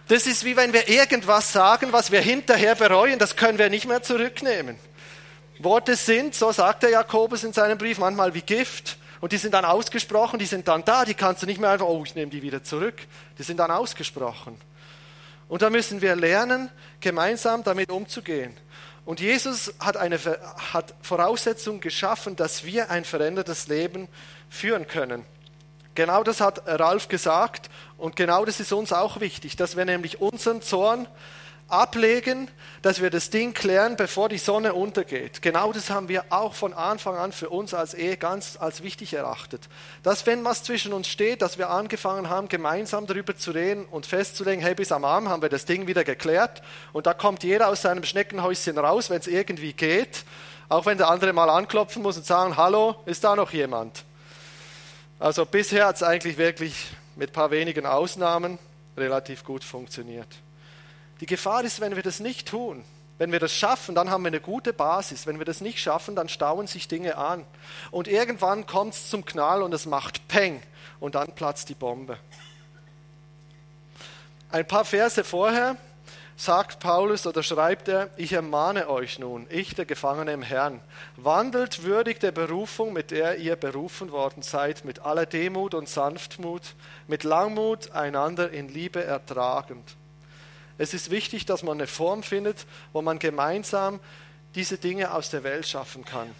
Das 0.07 0.25
ist 0.25 0.45
wie 0.45 0.55
wenn 0.55 0.71
wir 0.71 0.87
irgendwas 0.87 1.51
sagen, 1.51 1.91
was 1.91 2.13
wir 2.13 2.21
hinterher 2.21 2.75
bereuen, 2.75 3.19
das 3.19 3.35
können 3.35 3.57
wir 3.57 3.69
nicht 3.69 3.89
mehr 3.89 4.01
zurücknehmen. 4.01 4.79
Worte 5.59 5.97
sind, 5.97 6.33
so 6.33 6.53
sagt 6.53 6.83
der 6.83 6.91
Jakobus 6.91 7.43
in 7.43 7.51
seinem 7.51 7.77
Brief, 7.77 7.97
manchmal 7.97 8.33
wie 8.33 8.41
Gift. 8.41 8.97
Und 9.19 9.31
die 9.31 9.37
sind 9.37 9.53
dann 9.53 9.65
ausgesprochen, 9.65 10.39
die 10.39 10.45
sind 10.45 10.67
dann 10.67 10.85
da, 10.85 11.05
die 11.05 11.13
kannst 11.13 11.41
du 11.41 11.45
nicht 11.45 11.59
mehr 11.59 11.71
einfach, 11.71 11.87
oh, 11.87 12.03
ich 12.05 12.15
nehme 12.15 12.31
die 12.31 12.41
wieder 12.41 12.63
zurück. 12.63 12.95
Die 13.37 13.43
sind 13.43 13.57
dann 13.57 13.71
ausgesprochen. 13.71 14.59
Und 15.47 15.61
da 15.61 15.69
müssen 15.69 16.01
wir 16.01 16.15
lernen, 16.15 16.69
gemeinsam 16.99 17.63
damit 17.63 17.91
umzugehen. 17.91 18.55
Und 19.05 19.21
Jesus 19.21 19.73
hat 19.79 19.95
eine 19.95 20.19
hat 20.73 20.93
Voraussetzung 21.01 21.79
geschaffen, 21.79 22.35
dass 22.35 22.65
wir 22.65 22.91
ein 22.91 23.05
verändertes 23.05 23.67
Leben 23.67 24.09
führen 24.49 24.87
können. 24.87 25.23
Genau 25.95 26.23
das 26.23 26.41
hat 26.41 26.61
Ralf 26.67 27.07
gesagt 27.07 27.69
und 27.97 28.15
genau 28.15 28.45
das 28.45 28.59
ist 28.59 28.71
uns 28.71 28.93
auch 28.93 29.19
wichtig, 29.19 29.55
dass 29.55 29.77
wir 29.77 29.85
nämlich 29.85 30.21
unseren 30.21 30.61
Zorn 30.61 31.07
ablegen, 31.67 32.49
dass 32.81 33.01
wir 33.01 33.09
das 33.09 33.29
Ding 33.29 33.53
klären, 33.53 33.97
bevor 33.97 34.29
die 34.29 34.37
Sonne 34.37 34.73
untergeht. 34.73 35.41
Genau 35.41 35.73
das 35.73 35.89
haben 35.89 36.07
wir 36.07 36.25
auch 36.29 36.53
von 36.53 36.73
Anfang 36.73 37.15
an 37.17 37.31
für 37.31 37.49
uns 37.49 37.73
als 37.73 37.93
Ehe 37.93 38.15
ganz 38.15 38.57
als 38.59 38.83
wichtig 38.83 39.13
erachtet. 39.13 39.67
Dass 40.03 40.25
wenn 40.25 40.45
was 40.45 40.63
zwischen 40.63 40.93
uns 40.93 41.07
steht, 41.07 41.41
dass 41.41 41.57
wir 41.57 41.69
angefangen 41.69 42.29
haben, 42.29 42.47
gemeinsam 42.47 43.05
darüber 43.05 43.35
zu 43.35 43.51
reden 43.51 43.85
und 43.85 44.05
festzulegen, 44.05 44.63
hey, 44.63 44.75
bis 44.75 44.91
am 44.91 45.03
Abend 45.03 45.29
haben 45.29 45.41
wir 45.41 45.49
das 45.49 45.65
Ding 45.65 45.87
wieder 45.87 46.03
geklärt 46.03 46.61
und 46.93 47.05
da 47.05 47.13
kommt 47.13 47.43
jeder 47.43 47.67
aus 47.67 47.81
seinem 47.81 48.03
Schneckenhäuschen 48.03 48.77
raus, 48.77 49.09
wenn 49.09 49.19
es 49.19 49.27
irgendwie 49.27 49.73
geht, 49.73 50.23
auch 50.69 50.85
wenn 50.85 50.97
der 50.97 51.09
andere 51.09 51.33
mal 51.33 51.49
anklopfen 51.49 52.01
muss 52.01 52.17
und 52.17 52.25
sagen, 52.25 52.55
hallo, 52.55 52.95
ist 53.05 53.23
da 53.23 53.35
noch 53.35 53.51
jemand? 53.51 54.03
Also 55.19 55.45
bisher 55.45 55.87
hat 55.87 55.95
es 55.95 56.03
eigentlich 56.03 56.37
wirklich 56.37 56.87
mit 57.15 57.31
ein 57.31 57.33
paar 57.33 57.51
wenigen 57.51 57.85
Ausnahmen 57.85 58.59
relativ 58.95 59.43
gut 59.43 59.63
funktioniert. 59.63 60.27
Die 61.19 61.25
Gefahr 61.25 61.63
ist, 61.63 61.81
wenn 61.81 61.95
wir 61.95 62.03
das 62.03 62.19
nicht 62.19 62.47
tun, 62.47 62.83
wenn 63.17 63.31
wir 63.31 63.39
das 63.39 63.53
schaffen, 63.53 63.95
dann 63.95 64.11
haben 64.11 64.23
wir 64.23 64.27
eine 64.27 64.41
gute 64.41 64.73
Basis. 64.73 65.25
Wenn 65.25 65.39
wir 65.39 65.45
das 65.45 65.61
nicht 65.61 65.79
schaffen, 65.79 66.15
dann 66.15 66.29
stauen 66.29 66.67
sich 66.67 66.87
Dinge 66.87 67.17
an. 67.17 67.45
Und 67.89 68.07
irgendwann 68.07 68.67
kommt 68.67 68.93
es 68.93 69.09
zum 69.09 69.25
Knall 69.25 69.63
und 69.63 69.73
es 69.73 69.85
macht 69.87 70.27
Peng 70.27 70.61
und 70.99 71.15
dann 71.15 71.33
platzt 71.33 71.69
die 71.69 71.73
Bombe. 71.73 72.19
Ein 74.51 74.67
paar 74.67 74.85
Verse 74.85 75.23
vorher 75.23 75.75
sagt 76.37 76.79
Paulus 76.79 77.25
oder 77.25 77.41
schreibt 77.41 77.87
er, 77.87 78.11
ich 78.17 78.33
ermahne 78.33 78.87
euch 78.87 79.17
nun, 79.17 79.47
ich 79.49 79.73
der 79.73 79.85
Gefangene 79.85 80.31
im 80.31 80.43
Herrn, 80.43 80.79
wandelt 81.15 81.81
würdig 81.81 82.19
der 82.19 82.31
Berufung, 82.31 82.93
mit 82.93 83.09
der 83.09 83.39
ihr 83.39 83.55
berufen 83.55 84.11
worden 84.11 84.43
seid, 84.43 84.85
mit 84.85 84.99
aller 84.99 85.25
Demut 85.25 85.73
und 85.73 85.89
Sanftmut, 85.89 86.75
mit 87.07 87.23
Langmut 87.23 87.91
einander 87.91 88.51
in 88.51 88.69
Liebe 88.69 89.03
ertragend 89.03 89.97
es 90.77 90.93
ist 90.93 91.11
wichtig, 91.11 91.45
dass 91.45 91.63
man 91.63 91.77
eine 91.77 91.87
Form 91.87 92.23
findet, 92.23 92.65
wo 92.93 93.01
man 93.01 93.19
gemeinsam 93.19 93.99
diese 94.55 94.77
Dinge 94.77 95.13
aus 95.13 95.29
der 95.29 95.43
Welt 95.43 95.67
schaffen 95.67 96.05
kann. 96.05 96.33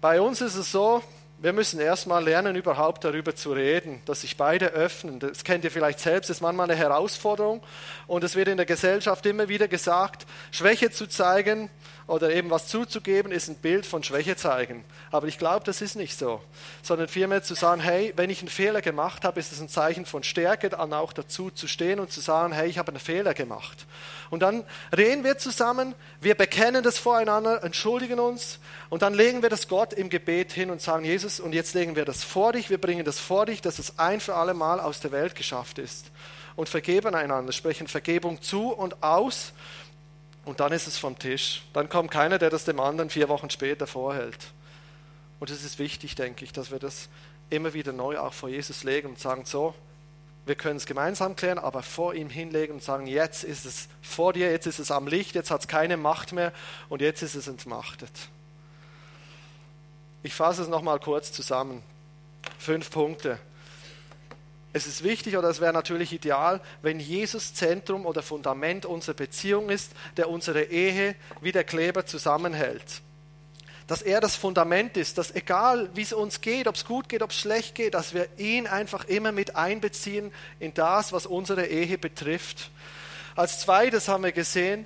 Bei 0.00 0.20
uns 0.20 0.40
ist 0.40 0.56
es 0.56 0.70
so, 0.70 1.02
wir 1.38 1.52
müssen 1.52 1.80
erstmal 1.80 2.24
lernen, 2.24 2.56
überhaupt 2.56 3.04
darüber 3.04 3.34
zu 3.34 3.52
reden, 3.52 4.00
dass 4.06 4.22
sich 4.22 4.38
beide 4.38 4.68
öffnen. 4.68 5.20
Das 5.20 5.44
kennt 5.44 5.64
ihr 5.64 5.70
vielleicht 5.70 6.00
selbst, 6.00 6.30
das 6.30 6.38
ist 6.38 6.40
manchmal 6.40 6.70
eine 6.70 6.78
Herausforderung. 6.78 7.62
Und 8.06 8.24
es 8.24 8.36
wird 8.36 8.48
in 8.48 8.56
der 8.56 8.64
Gesellschaft 8.64 9.26
immer 9.26 9.48
wieder 9.48 9.68
gesagt, 9.68 10.26
Schwäche 10.50 10.90
zu 10.90 11.06
zeigen 11.06 11.68
oder 12.06 12.32
eben 12.32 12.50
was 12.50 12.68
zuzugeben, 12.68 13.32
ist 13.32 13.48
ein 13.48 13.56
Bild 13.56 13.84
von 13.84 14.02
Schwäche 14.02 14.36
zeigen. 14.36 14.84
Aber 15.10 15.26
ich 15.26 15.38
glaube, 15.38 15.64
das 15.64 15.80
ist 15.80 15.96
nicht 15.96 16.16
so. 16.16 16.40
Sondern 16.82 17.08
vielmehr 17.08 17.42
zu 17.42 17.54
sagen, 17.54 17.80
hey, 17.80 18.12
wenn 18.16 18.30
ich 18.30 18.40
einen 18.40 18.48
Fehler 18.48 18.80
gemacht 18.80 19.24
habe, 19.24 19.40
ist 19.40 19.50
es 19.52 19.60
ein 19.60 19.68
Zeichen 19.68 20.06
von 20.06 20.22
Stärke, 20.22 20.70
dann 20.70 20.92
auch 20.92 21.12
dazu 21.12 21.50
zu 21.50 21.66
stehen 21.66 21.98
und 21.98 22.12
zu 22.12 22.20
sagen, 22.20 22.52
hey, 22.52 22.68
ich 22.68 22.78
habe 22.78 22.92
einen 22.92 23.00
Fehler 23.00 23.34
gemacht. 23.34 23.86
Und 24.30 24.40
dann 24.40 24.64
reden 24.96 25.24
wir 25.24 25.38
zusammen, 25.38 25.94
wir 26.20 26.36
bekennen 26.36 26.82
das 26.82 26.98
voreinander, 26.98 27.62
entschuldigen 27.62 28.20
uns 28.20 28.58
und 28.88 29.02
dann 29.02 29.14
legen 29.14 29.42
wir 29.42 29.50
das 29.50 29.68
Gott 29.68 29.92
im 29.92 30.08
Gebet 30.08 30.52
hin 30.52 30.70
und 30.70 30.80
sagen, 30.80 31.04
Jesus, 31.04 31.40
und 31.40 31.52
jetzt 31.52 31.74
legen 31.74 31.96
wir 31.96 32.04
das 32.04 32.24
vor 32.24 32.52
dich, 32.52 32.70
wir 32.70 32.80
bringen 32.80 33.04
das 33.04 33.18
vor 33.18 33.46
dich, 33.46 33.62
dass 33.62 33.78
es 33.78 33.98
ein 33.98 34.20
für 34.20 34.34
alle 34.34 34.54
Mal 34.54 34.80
aus 34.80 35.00
der 35.00 35.12
Welt 35.12 35.34
geschafft 35.34 35.78
ist. 35.78 36.06
Und 36.56 36.70
vergeben 36.70 37.14
einander, 37.14 37.52
sprechen 37.52 37.86
Vergebung 37.86 38.40
zu 38.40 38.72
und 38.72 39.02
aus 39.02 39.52
und 40.46 40.60
dann 40.60 40.72
ist 40.72 40.86
es 40.86 40.96
vom 40.96 41.18
Tisch. 41.18 41.62
Dann 41.74 41.88
kommt 41.88 42.10
keiner, 42.10 42.38
der 42.38 42.50
das 42.50 42.64
dem 42.64 42.80
anderen 42.80 43.10
vier 43.10 43.28
Wochen 43.28 43.50
später 43.50 43.86
vorhält. 43.86 44.38
Und 45.40 45.50
es 45.50 45.64
ist 45.64 45.78
wichtig, 45.78 46.14
denke 46.14 46.44
ich, 46.44 46.52
dass 46.52 46.70
wir 46.70 46.78
das 46.78 47.08
immer 47.50 47.74
wieder 47.74 47.92
neu 47.92 48.18
auch 48.18 48.32
vor 48.32 48.48
Jesus 48.48 48.84
legen 48.84 49.08
und 49.08 49.18
sagen, 49.18 49.44
so, 49.44 49.74
wir 50.46 50.54
können 50.54 50.76
es 50.76 50.86
gemeinsam 50.86 51.34
klären, 51.34 51.58
aber 51.58 51.82
vor 51.82 52.14
ihm 52.14 52.30
hinlegen 52.30 52.74
und 52.74 52.82
sagen, 52.82 53.08
jetzt 53.08 53.42
ist 53.42 53.66
es 53.66 53.88
vor 54.00 54.32
dir, 54.32 54.50
jetzt 54.50 54.66
ist 54.66 54.78
es 54.78 54.92
am 54.92 55.08
Licht, 55.08 55.34
jetzt 55.34 55.50
hat 55.50 55.62
es 55.62 55.68
keine 55.68 55.96
Macht 55.96 56.32
mehr 56.32 56.52
und 56.88 57.02
jetzt 57.02 57.22
ist 57.22 57.34
es 57.34 57.48
entmachtet. 57.48 58.12
Ich 60.22 60.34
fasse 60.34 60.62
es 60.62 60.68
nochmal 60.68 61.00
kurz 61.00 61.32
zusammen. 61.32 61.82
Fünf 62.58 62.90
Punkte. 62.90 63.40
Es 64.76 64.86
ist 64.86 65.02
wichtig 65.02 65.38
oder 65.38 65.48
es 65.48 65.62
wäre 65.62 65.72
natürlich 65.72 66.12
ideal, 66.12 66.60
wenn 66.82 67.00
Jesus 67.00 67.54
Zentrum 67.54 68.04
oder 68.04 68.22
Fundament 68.22 68.84
unserer 68.84 69.14
Beziehung 69.14 69.70
ist, 69.70 69.92
der 70.18 70.28
unsere 70.28 70.64
Ehe 70.64 71.14
wie 71.40 71.50
der 71.50 71.64
Kleber 71.64 72.04
zusammenhält. 72.04 73.00
Dass 73.86 74.02
er 74.02 74.20
das 74.20 74.36
Fundament 74.36 74.98
ist, 74.98 75.16
dass 75.16 75.34
egal 75.34 75.88
wie 75.94 76.02
es 76.02 76.12
uns 76.12 76.42
geht, 76.42 76.68
ob 76.68 76.74
es 76.74 76.84
gut 76.84 77.08
geht, 77.08 77.22
ob 77.22 77.30
es 77.30 77.38
schlecht 77.38 77.74
geht, 77.74 77.94
dass 77.94 78.12
wir 78.12 78.28
ihn 78.36 78.66
einfach 78.66 79.06
immer 79.06 79.32
mit 79.32 79.56
einbeziehen 79.56 80.30
in 80.60 80.74
das, 80.74 81.10
was 81.10 81.24
unsere 81.24 81.64
Ehe 81.64 81.96
betrifft. 81.96 82.70
Als 83.34 83.60
zweites 83.60 84.08
haben 84.08 84.24
wir 84.24 84.32
gesehen, 84.32 84.84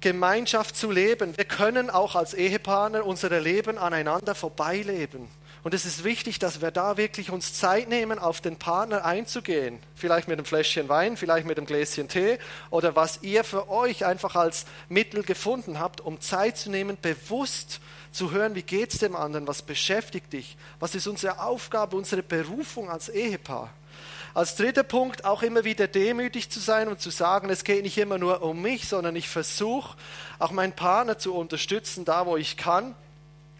Gemeinschaft 0.00 0.74
zu 0.74 0.90
leben. 0.90 1.36
Wir 1.36 1.44
können 1.44 1.90
auch 1.90 2.16
als 2.16 2.32
Ehepartner 2.32 3.04
unser 3.04 3.38
Leben 3.40 3.76
aneinander 3.76 4.34
vorbeileben. 4.34 5.28
Und 5.64 5.74
es 5.74 5.84
ist 5.84 6.02
wichtig, 6.02 6.40
dass 6.40 6.60
wir 6.60 6.72
da 6.72 6.96
wirklich 6.96 7.30
uns 7.30 7.54
Zeit 7.54 7.88
nehmen, 7.88 8.18
auf 8.18 8.40
den 8.40 8.56
Partner 8.56 9.04
einzugehen. 9.04 9.78
Vielleicht 9.94 10.26
mit 10.26 10.38
einem 10.38 10.44
Fläschchen 10.44 10.88
Wein, 10.88 11.16
vielleicht 11.16 11.46
mit 11.46 11.56
einem 11.56 11.66
Gläschen 11.66 12.08
Tee 12.08 12.38
oder 12.70 12.96
was 12.96 13.22
ihr 13.22 13.44
für 13.44 13.68
euch 13.68 14.04
einfach 14.04 14.34
als 14.34 14.66
Mittel 14.88 15.22
gefunden 15.22 15.78
habt, 15.78 16.00
um 16.00 16.20
Zeit 16.20 16.58
zu 16.58 16.68
nehmen, 16.68 16.98
bewusst 17.00 17.80
zu 18.10 18.32
hören, 18.32 18.56
wie 18.56 18.62
geht 18.62 18.92
es 18.92 18.98
dem 18.98 19.14
anderen, 19.14 19.46
was 19.46 19.62
beschäftigt 19.62 20.32
dich, 20.32 20.56
was 20.80 20.96
ist 20.96 21.06
unsere 21.06 21.40
Aufgabe, 21.40 21.96
unsere 21.96 22.24
Berufung 22.24 22.90
als 22.90 23.08
Ehepaar. 23.08 23.72
Als 24.34 24.56
dritter 24.56 24.82
Punkt 24.82 25.24
auch 25.24 25.42
immer 25.42 25.62
wieder 25.62 25.86
demütig 25.86 26.50
zu 26.50 26.58
sein 26.58 26.88
und 26.88 27.00
zu 27.00 27.10
sagen, 27.10 27.50
es 27.50 27.64
geht 27.64 27.82
nicht 27.82 27.98
immer 27.98 28.18
nur 28.18 28.42
um 28.42 28.62
mich, 28.62 28.88
sondern 28.88 29.14
ich 29.14 29.28
versuche 29.28 29.96
auch 30.38 30.50
meinen 30.50 30.72
Partner 30.72 31.18
zu 31.18 31.34
unterstützen, 31.34 32.04
da 32.04 32.26
wo 32.26 32.36
ich 32.36 32.56
kann 32.56 32.96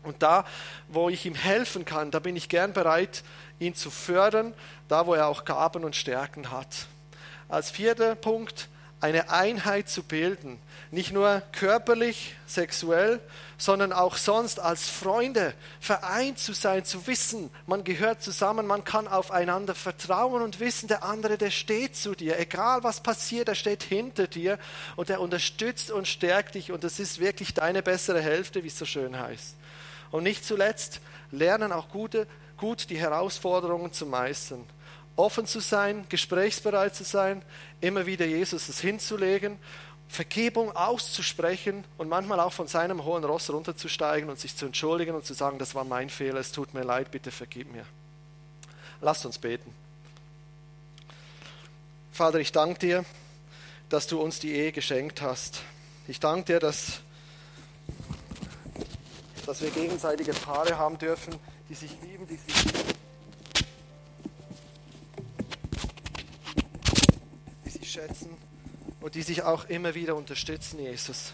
und 0.02 0.22
da, 0.22 0.44
wo 0.88 1.08
ich 1.08 1.26
ihm 1.26 1.34
helfen 1.34 1.84
kann, 1.84 2.10
da 2.10 2.18
bin 2.18 2.36
ich 2.36 2.48
gern 2.48 2.72
bereit, 2.72 3.22
ihn 3.58 3.74
zu 3.74 3.90
fördern, 3.90 4.54
da, 4.88 5.06
wo 5.06 5.14
er 5.14 5.28
auch 5.28 5.44
Gaben 5.44 5.84
und 5.84 5.96
Stärken 5.96 6.50
hat. 6.50 6.86
Als 7.48 7.70
vierter 7.70 8.14
Punkt, 8.14 8.68
eine 9.02 9.30
Einheit 9.30 9.88
zu 9.88 10.04
bilden. 10.04 10.60
Nicht 10.92 11.12
nur 11.12 11.42
körperlich, 11.50 12.36
sexuell, 12.46 13.18
sondern 13.58 13.92
auch 13.92 14.16
sonst 14.16 14.60
als 14.60 14.88
Freunde 14.88 15.54
vereint 15.80 16.38
zu 16.38 16.52
sein, 16.52 16.84
zu 16.84 17.08
wissen, 17.08 17.50
man 17.66 17.82
gehört 17.82 18.22
zusammen, 18.22 18.64
man 18.64 18.84
kann 18.84 19.08
aufeinander 19.08 19.74
vertrauen 19.74 20.40
und 20.40 20.60
wissen, 20.60 20.86
der 20.86 21.02
andere, 21.02 21.36
der 21.36 21.50
steht 21.50 21.96
zu 21.96 22.14
dir. 22.14 22.38
Egal 22.38 22.84
was 22.84 23.00
passiert, 23.00 23.48
er 23.48 23.56
steht 23.56 23.82
hinter 23.82 24.28
dir 24.28 24.56
und 24.94 25.10
er 25.10 25.20
unterstützt 25.20 25.90
und 25.90 26.06
stärkt 26.06 26.54
dich 26.54 26.70
und 26.70 26.84
das 26.84 27.00
ist 27.00 27.18
wirklich 27.18 27.54
deine 27.54 27.82
bessere 27.82 28.20
Hälfte, 28.20 28.62
wie 28.62 28.68
es 28.68 28.78
so 28.78 28.84
schön 28.84 29.18
heißt. 29.18 29.56
Und 30.12 30.22
nicht 30.22 30.44
zuletzt 30.44 31.00
lernen 31.32 31.72
auch 31.72 31.88
gute, 31.88 32.28
gut 32.56 32.90
die 32.90 32.98
Herausforderungen 32.98 33.92
zu 33.92 34.06
meistern. 34.06 34.64
Offen 35.16 35.46
zu 35.46 35.60
sein, 35.60 36.06
gesprächsbereit 36.08 36.94
zu 36.94 37.02
sein, 37.02 37.42
immer 37.80 38.06
wieder 38.06 38.24
Jesus 38.24 38.68
es 38.68 38.80
hinzulegen, 38.80 39.58
Vergebung 40.08 40.76
auszusprechen 40.76 41.84
und 41.96 42.08
manchmal 42.08 42.38
auch 42.38 42.52
von 42.52 42.68
seinem 42.68 43.04
hohen 43.04 43.24
Ross 43.24 43.50
runterzusteigen 43.50 44.28
und 44.28 44.38
sich 44.38 44.54
zu 44.54 44.66
entschuldigen 44.66 45.14
und 45.14 45.24
zu 45.24 45.34
sagen, 45.34 45.58
das 45.58 45.74
war 45.74 45.84
mein 45.84 46.10
Fehler, 46.10 46.40
es 46.40 46.52
tut 46.52 46.74
mir 46.74 46.84
leid, 46.84 47.10
bitte 47.10 47.30
vergib 47.30 47.72
mir. 47.72 47.86
Lasst 49.00 49.26
uns 49.26 49.38
beten. 49.38 49.74
Vater, 52.12 52.38
ich 52.38 52.52
danke 52.52 52.78
dir, 52.78 53.04
dass 53.88 54.06
du 54.06 54.20
uns 54.20 54.38
die 54.38 54.52
Ehe 54.52 54.72
geschenkt 54.72 55.22
hast. 55.22 55.62
Ich 56.06 56.20
danke 56.20 56.44
dir, 56.44 56.60
dass 56.60 57.00
dass 59.46 59.60
wir 59.60 59.70
gegenseitige 59.70 60.32
Paare 60.32 60.78
haben 60.78 60.98
dürfen, 60.98 61.34
die 61.68 61.74
sich 61.74 61.90
lieben, 62.02 62.26
die 62.26 62.36
sich. 62.36 62.72
Die 67.64 67.70
sich 67.70 67.90
schätzen 67.90 68.30
und 69.00 69.14
die 69.14 69.22
sich 69.22 69.42
auch 69.42 69.64
immer 69.66 69.94
wieder 69.94 70.14
unterstützen, 70.14 70.78
Jesus. 70.78 71.32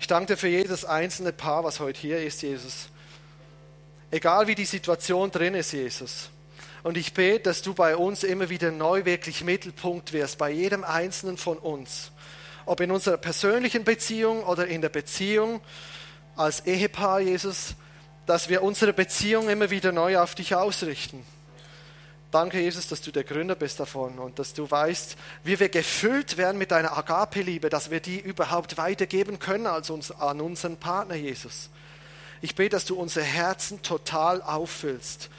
Ich 0.00 0.06
danke 0.06 0.34
dir 0.34 0.36
für 0.36 0.48
jedes 0.48 0.84
einzelne 0.84 1.32
Paar, 1.32 1.64
was 1.64 1.80
heute 1.80 2.00
hier 2.00 2.22
ist, 2.22 2.42
Jesus. 2.42 2.88
Egal 4.10 4.46
wie 4.46 4.54
die 4.54 4.64
Situation 4.64 5.30
drin 5.30 5.54
ist, 5.54 5.72
Jesus. 5.72 6.30
Und 6.84 6.96
ich 6.96 7.12
bete, 7.12 7.40
dass 7.40 7.62
du 7.62 7.74
bei 7.74 7.96
uns 7.96 8.22
immer 8.22 8.48
wieder 8.48 8.70
neu 8.70 9.04
wirklich 9.04 9.42
Mittelpunkt 9.42 10.12
wirst, 10.12 10.38
bei 10.38 10.50
jedem 10.50 10.84
einzelnen 10.84 11.36
von 11.36 11.58
uns. 11.58 12.12
Ob 12.64 12.80
in 12.80 12.90
unserer 12.90 13.16
persönlichen 13.16 13.84
Beziehung 13.84 14.44
oder 14.44 14.68
in 14.68 14.80
der 14.80 14.88
Beziehung 14.88 15.60
als 16.38 16.64
Ehepaar, 16.66 17.20
Jesus, 17.20 17.74
dass 18.26 18.48
wir 18.48 18.62
unsere 18.62 18.92
Beziehung 18.92 19.48
immer 19.48 19.70
wieder 19.70 19.90
neu 19.90 20.18
auf 20.18 20.34
dich 20.34 20.54
ausrichten. 20.54 21.26
Danke, 22.30 22.60
Jesus, 22.60 22.88
dass 22.88 23.00
du 23.00 23.10
der 23.10 23.24
Gründer 23.24 23.54
bist 23.54 23.80
davon 23.80 24.18
und 24.18 24.38
dass 24.38 24.52
du 24.52 24.70
weißt, 24.70 25.16
wie 25.44 25.58
wir 25.58 25.70
gefüllt 25.70 26.36
werden 26.36 26.58
mit 26.58 26.70
deiner 26.70 26.96
Agape-Liebe, 26.96 27.70
dass 27.70 27.90
wir 27.90 28.00
die 28.00 28.20
überhaupt 28.20 28.76
weitergeben 28.76 29.38
können 29.38 29.66
als 29.66 29.88
uns, 29.88 30.10
an 30.10 30.40
unseren 30.40 30.76
Partner, 30.76 31.14
Jesus. 31.14 31.70
Ich 32.42 32.54
bete, 32.54 32.70
dass 32.70 32.84
du 32.84 32.96
unsere 32.96 33.24
Herzen 33.24 33.82
total 33.82 34.42
auffüllst. 34.42 35.30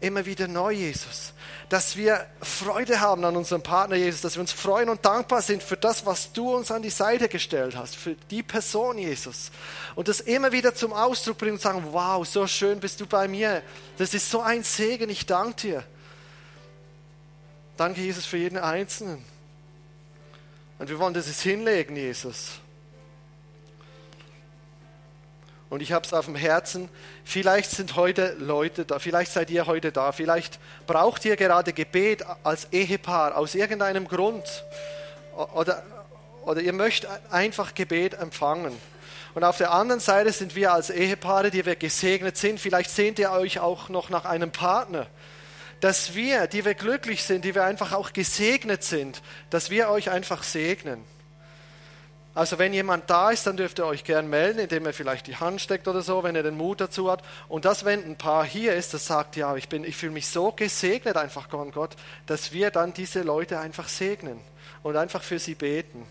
Immer 0.00 0.24
wieder 0.26 0.46
neu, 0.46 0.72
Jesus. 0.72 1.32
Dass 1.68 1.96
wir 1.96 2.24
Freude 2.40 3.00
haben 3.00 3.24
an 3.24 3.36
unserem 3.36 3.62
Partner, 3.62 3.96
Jesus. 3.96 4.20
Dass 4.20 4.36
wir 4.36 4.40
uns 4.40 4.52
freuen 4.52 4.88
und 4.88 5.04
dankbar 5.04 5.42
sind 5.42 5.62
für 5.62 5.76
das, 5.76 6.06
was 6.06 6.32
du 6.32 6.54
uns 6.54 6.70
an 6.70 6.82
die 6.82 6.90
Seite 6.90 7.28
gestellt 7.28 7.76
hast. 7.76 7.96
Für 7.96 8.14
die 8.30 8.42
Person, 8.42 8.98
Jesus. 8.98 9.50
Und 9.96 10.08
das 10.08 10.20
immer 10.20 10.52
wieder 10.52 10.74
zum 10.74 10.92
Ausdruck 10.92 11.38
bringen 11.38 11.54
und 11.54 11.60
sagen, 11.60 11.84
wow, 11.90 12.26
so 12.26 12.46
schön 12.46 12.78
bist 12.78 13.00
du 13.00 13.06
bei 13.06 13.26
mir. 13.26 13.62
Das 13.96 14.14
ist 14.14 14.30
so 14.30 14.40
ein 14.40 14.62
Segen. 14.62 15.10
Ich 15.10 15.26
danke 15.26 15.62
dir. 15.62 15.84
Danke, 17.76 18.00
Jesus, 18.00 18.24
für 18.24 18.36
jeden 18.36 18.58
Einzelnen. 18.58 19.24
Und 20.78 20.88
wir 20.88 20.98
wollen 20.98 21.14
das 21.14 21.26
jetzt 21.26 21.42
hinlegen, 21.42 21.96
Jesus. 21.96 22.60
Und 25.70 25.82
ich 25.82 25.92
habe 25.92 26.06
es 26.06 26.14
auf 26.14 26.24
dem 26.24 26.34
Herzen, 26.34 26.88
vielleicht 27.24 27.70
sind 27.70 27.94
heute 27.94 28.34
Leute 28.38 28.84
da, 28.86 28.98
vielleicht 28.98 29.32
seid 29.32 29.50
ihr 29.50 29.66
heute 29.66 29.92
da, 29.92 30.12
vielleicht 30.12 30.58
braucht 30.86 31.24
ihr 31.26 31.36
gerade 31.36 31.72
Gebet 31.74 32.24
als 32.42 32.68
Ehepaar 32.72 33.36
aus 33.36 33.54
irgendeinem 33.54 34.08
Grund. 34.08 34.64
Oder, 35.54 35.82
oder 36.44 36.60
ihr 36.62 36.72
möchtet 36.72 37.10
einfach 37.30 37.74
Gebet 37.74 38.14
empfangen. 38.14 38.74
Und 39.34 39.44
auf 39.44 39.58
der 39.58 39.72
anderen 39.72 40.00
Seite 40.00 40.32
sind 40.32 40.56
wir 40.56 40.72
als 40.72 40.88
Ehepaare, 40.88 41.50
die 41.50 41.66
wir 41.66 41.76
gesegnet 41.76 42.38
sind, 42.38 42.58
vielleicht 42.58 42.90
sehnt 42.90 43.18
ihr 43.18 43.30
euch 43.30 43.60
auch 43.60 43.90
noch 43.90 44.08
nach 44.08 44.24
einem 44.24 44.50
Partner 44.50 45.06
dass 45.80 46.14
wir, 46.14 46.46
die 46.46 46.64
wir 46.64 46.74
glücklich 46.74 47.22
sind, 47.22 47.44
die 47.44 47.54
wir 47.54 47.64
einfach 47.64 47.92
auch 47.92 48.12
gesegnet 48.12 48.82
sind, 48.82 49.22
dass 49.50 49.70
wir 49.70 49.88
euch 49.90 50.10
einfach 50.10 50.42
segnen. 50.42 51.04
Also 52.38 52.60
wenn 52.60 52.72
jemand 52.72 53.10
da 53.10 53.32
ist, 53.32 53.48
dann 53.48 53.56
dürft 53.56 53.80
ihr 53.80 53.86
euch 53.86 54.04
gern 54.04 54.30
melden, 54.30 54.60
indem 54.60 54.86
er 54.86 54.92
vielleicht 54.92 55.26
die 55.26 55.34
Hand 55.34 55.60
steckt 55.60 55.88
oder 55.88 56.02
so, 56.02 56.22
wenn 56.22 56.36
er 56.36 56.44
den 56.44 56.56
Mut 56.56 56.80
dazu 56.80 57.10
hat. 57.10 57.20
Und 57.48 57.64
das, 57.64 57.84
wenn 57.84 58.04
ein 58.04 58.14
Paar 58.14 58.44
hier 58.44 58.76
ist, 58.76 58.94
das 58.94 59.08
sagt, 59.08 59.34
ja, 59.34 59.56
ich, 59.56 59.72
ich 59.72 59.96
fühle 59.96 60.12
mich 60.12 60.28
so 60.28 60.52
gesegnet 60.52 61.16
einfach 61.16 61.50
von 61.50 61.72
Gott, 61.72 61.96
dass 62.26 62.52
wir 62.52 62.70
dann 62.70 62.94
diese 62.94 63.22
Leute 63.22 63.58
einfach 63.58 63.88
segnen 63.88 64.40
und 64.84 64.96
einfach 64.96 65.24
für 65.24 65.40
sie 65.40 65.56
beten. 65.56 66.06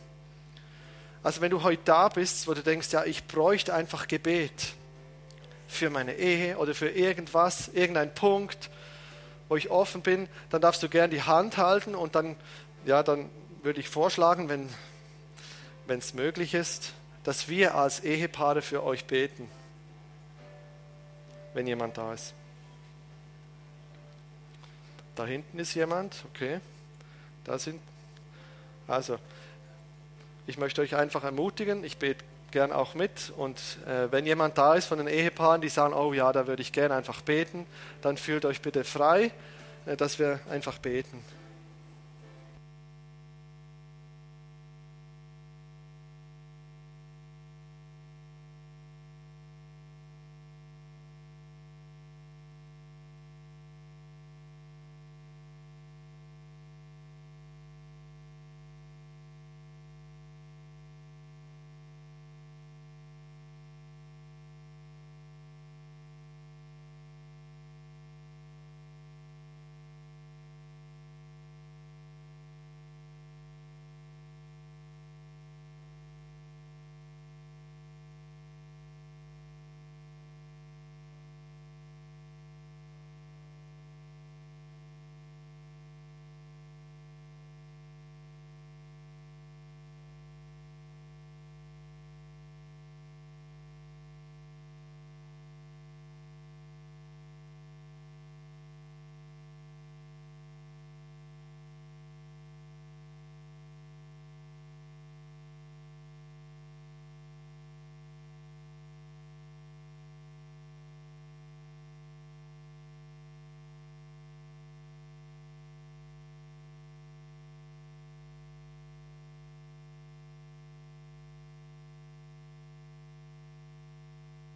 Also 1.24 1.40
wenn 1.40 1.50
du 1.50 1.64
heute 1.64 1.84
da 1.86 2.10
bist, 2.10 2.46
wo 2.46 2.54
du 2.54 2.62
denkst, 2.62 2.92
ja, 2.92 3.06
ich 3.06 3.26
bräuchte 3.26 3.74
einfach 3.74 4.10
Gebet 4.10 4.74
für 5.70 5.90
meine 5.90 6.16
Ehe 6.16 6.58
oder 6.58 6.76
für 6.76 6.90
irgendwas, 6.90 7.70
irgendein 7.70 8.14
Punkt, 8.14 8.70
wo 9.48 9.56
ich 9.56 9.70
offen 9.70 10.02
bin, 10.02 10.28
dann 10.50 10.60
darfst 10.60 10.84
du 10.84 10.90
gern 10.90 11.10
die 11.10 11.22
Hand 11.22 11.56
halten 11.56 11.96
und 11.96 12.16
dann, 12.16 12.36
ja, 12.84 13.02
dann 13.02 13.30
würde 13.64 13.80
ich 13.80 13.88
vorschlagen, 13.88 14.50
wenn 15.88 16.00
es 16.00 16.14
möglich 16.14 16.54
ist, 16.54 16.94
dass 17.24 17.48
wir 17.48 17.76
als 17.76 18.02
Ehepaare 18.02 18.62
für 18.62 18.84
euch 18.84 19.06
beten, 19.06 19.50
wenn 21.54 21.66
jemand 21.66 21.98
da 21.98 22.14
ist. 22.14 22.34
Da 25.16 25.26
hinten 25.26 25.58
ist 25.58 25.74
jemand, 25.74 26.24
okay. 26.34 26.60
Da 27.44 27.58
sind, 27.58 27.82
also, 28.88 29.18
ich 30.46 30.58
möchte 30.58 30.82
euch 30.82 30.96
einfach 30.96 31.24
ermutigen, 31.24 31.84
ich 31.84 31.98
bete 31.98 32.24
gern 32.52 32.72
auch 32.72 32.94
mit. 32.94 33.34
Und 33.36 33.58
äh, 33.88 34.12
wenn 34.12 34.26
jemand 34.26 34.58
da 34.58 34.76
ist 34.76 34.86
von 34.86 35.00
den 35.00 35.08
Ehepaaren, 35.08 35.62
die 35.62 35.70
sagen, 35.70 35.94
oh 35.94 36.14
ja, 36.14 36.32
da 36.32 36.48
würde 36.48 36.62
ich 36.62 36.72
gern 36.72 36.92
einfach 36.92 37.22
beten, 37.22 37.66
dann 38.02 38.18
fühlt 38.18 38.46
euch 38.46 38.62
bitte 38.62 38.84
frei, 38.84 39.32
äh, 39.86 39.98
dass 39.98 40.20
wir 40.20 40.40
einfach 40.50 40.78
beten. 40.78 41.24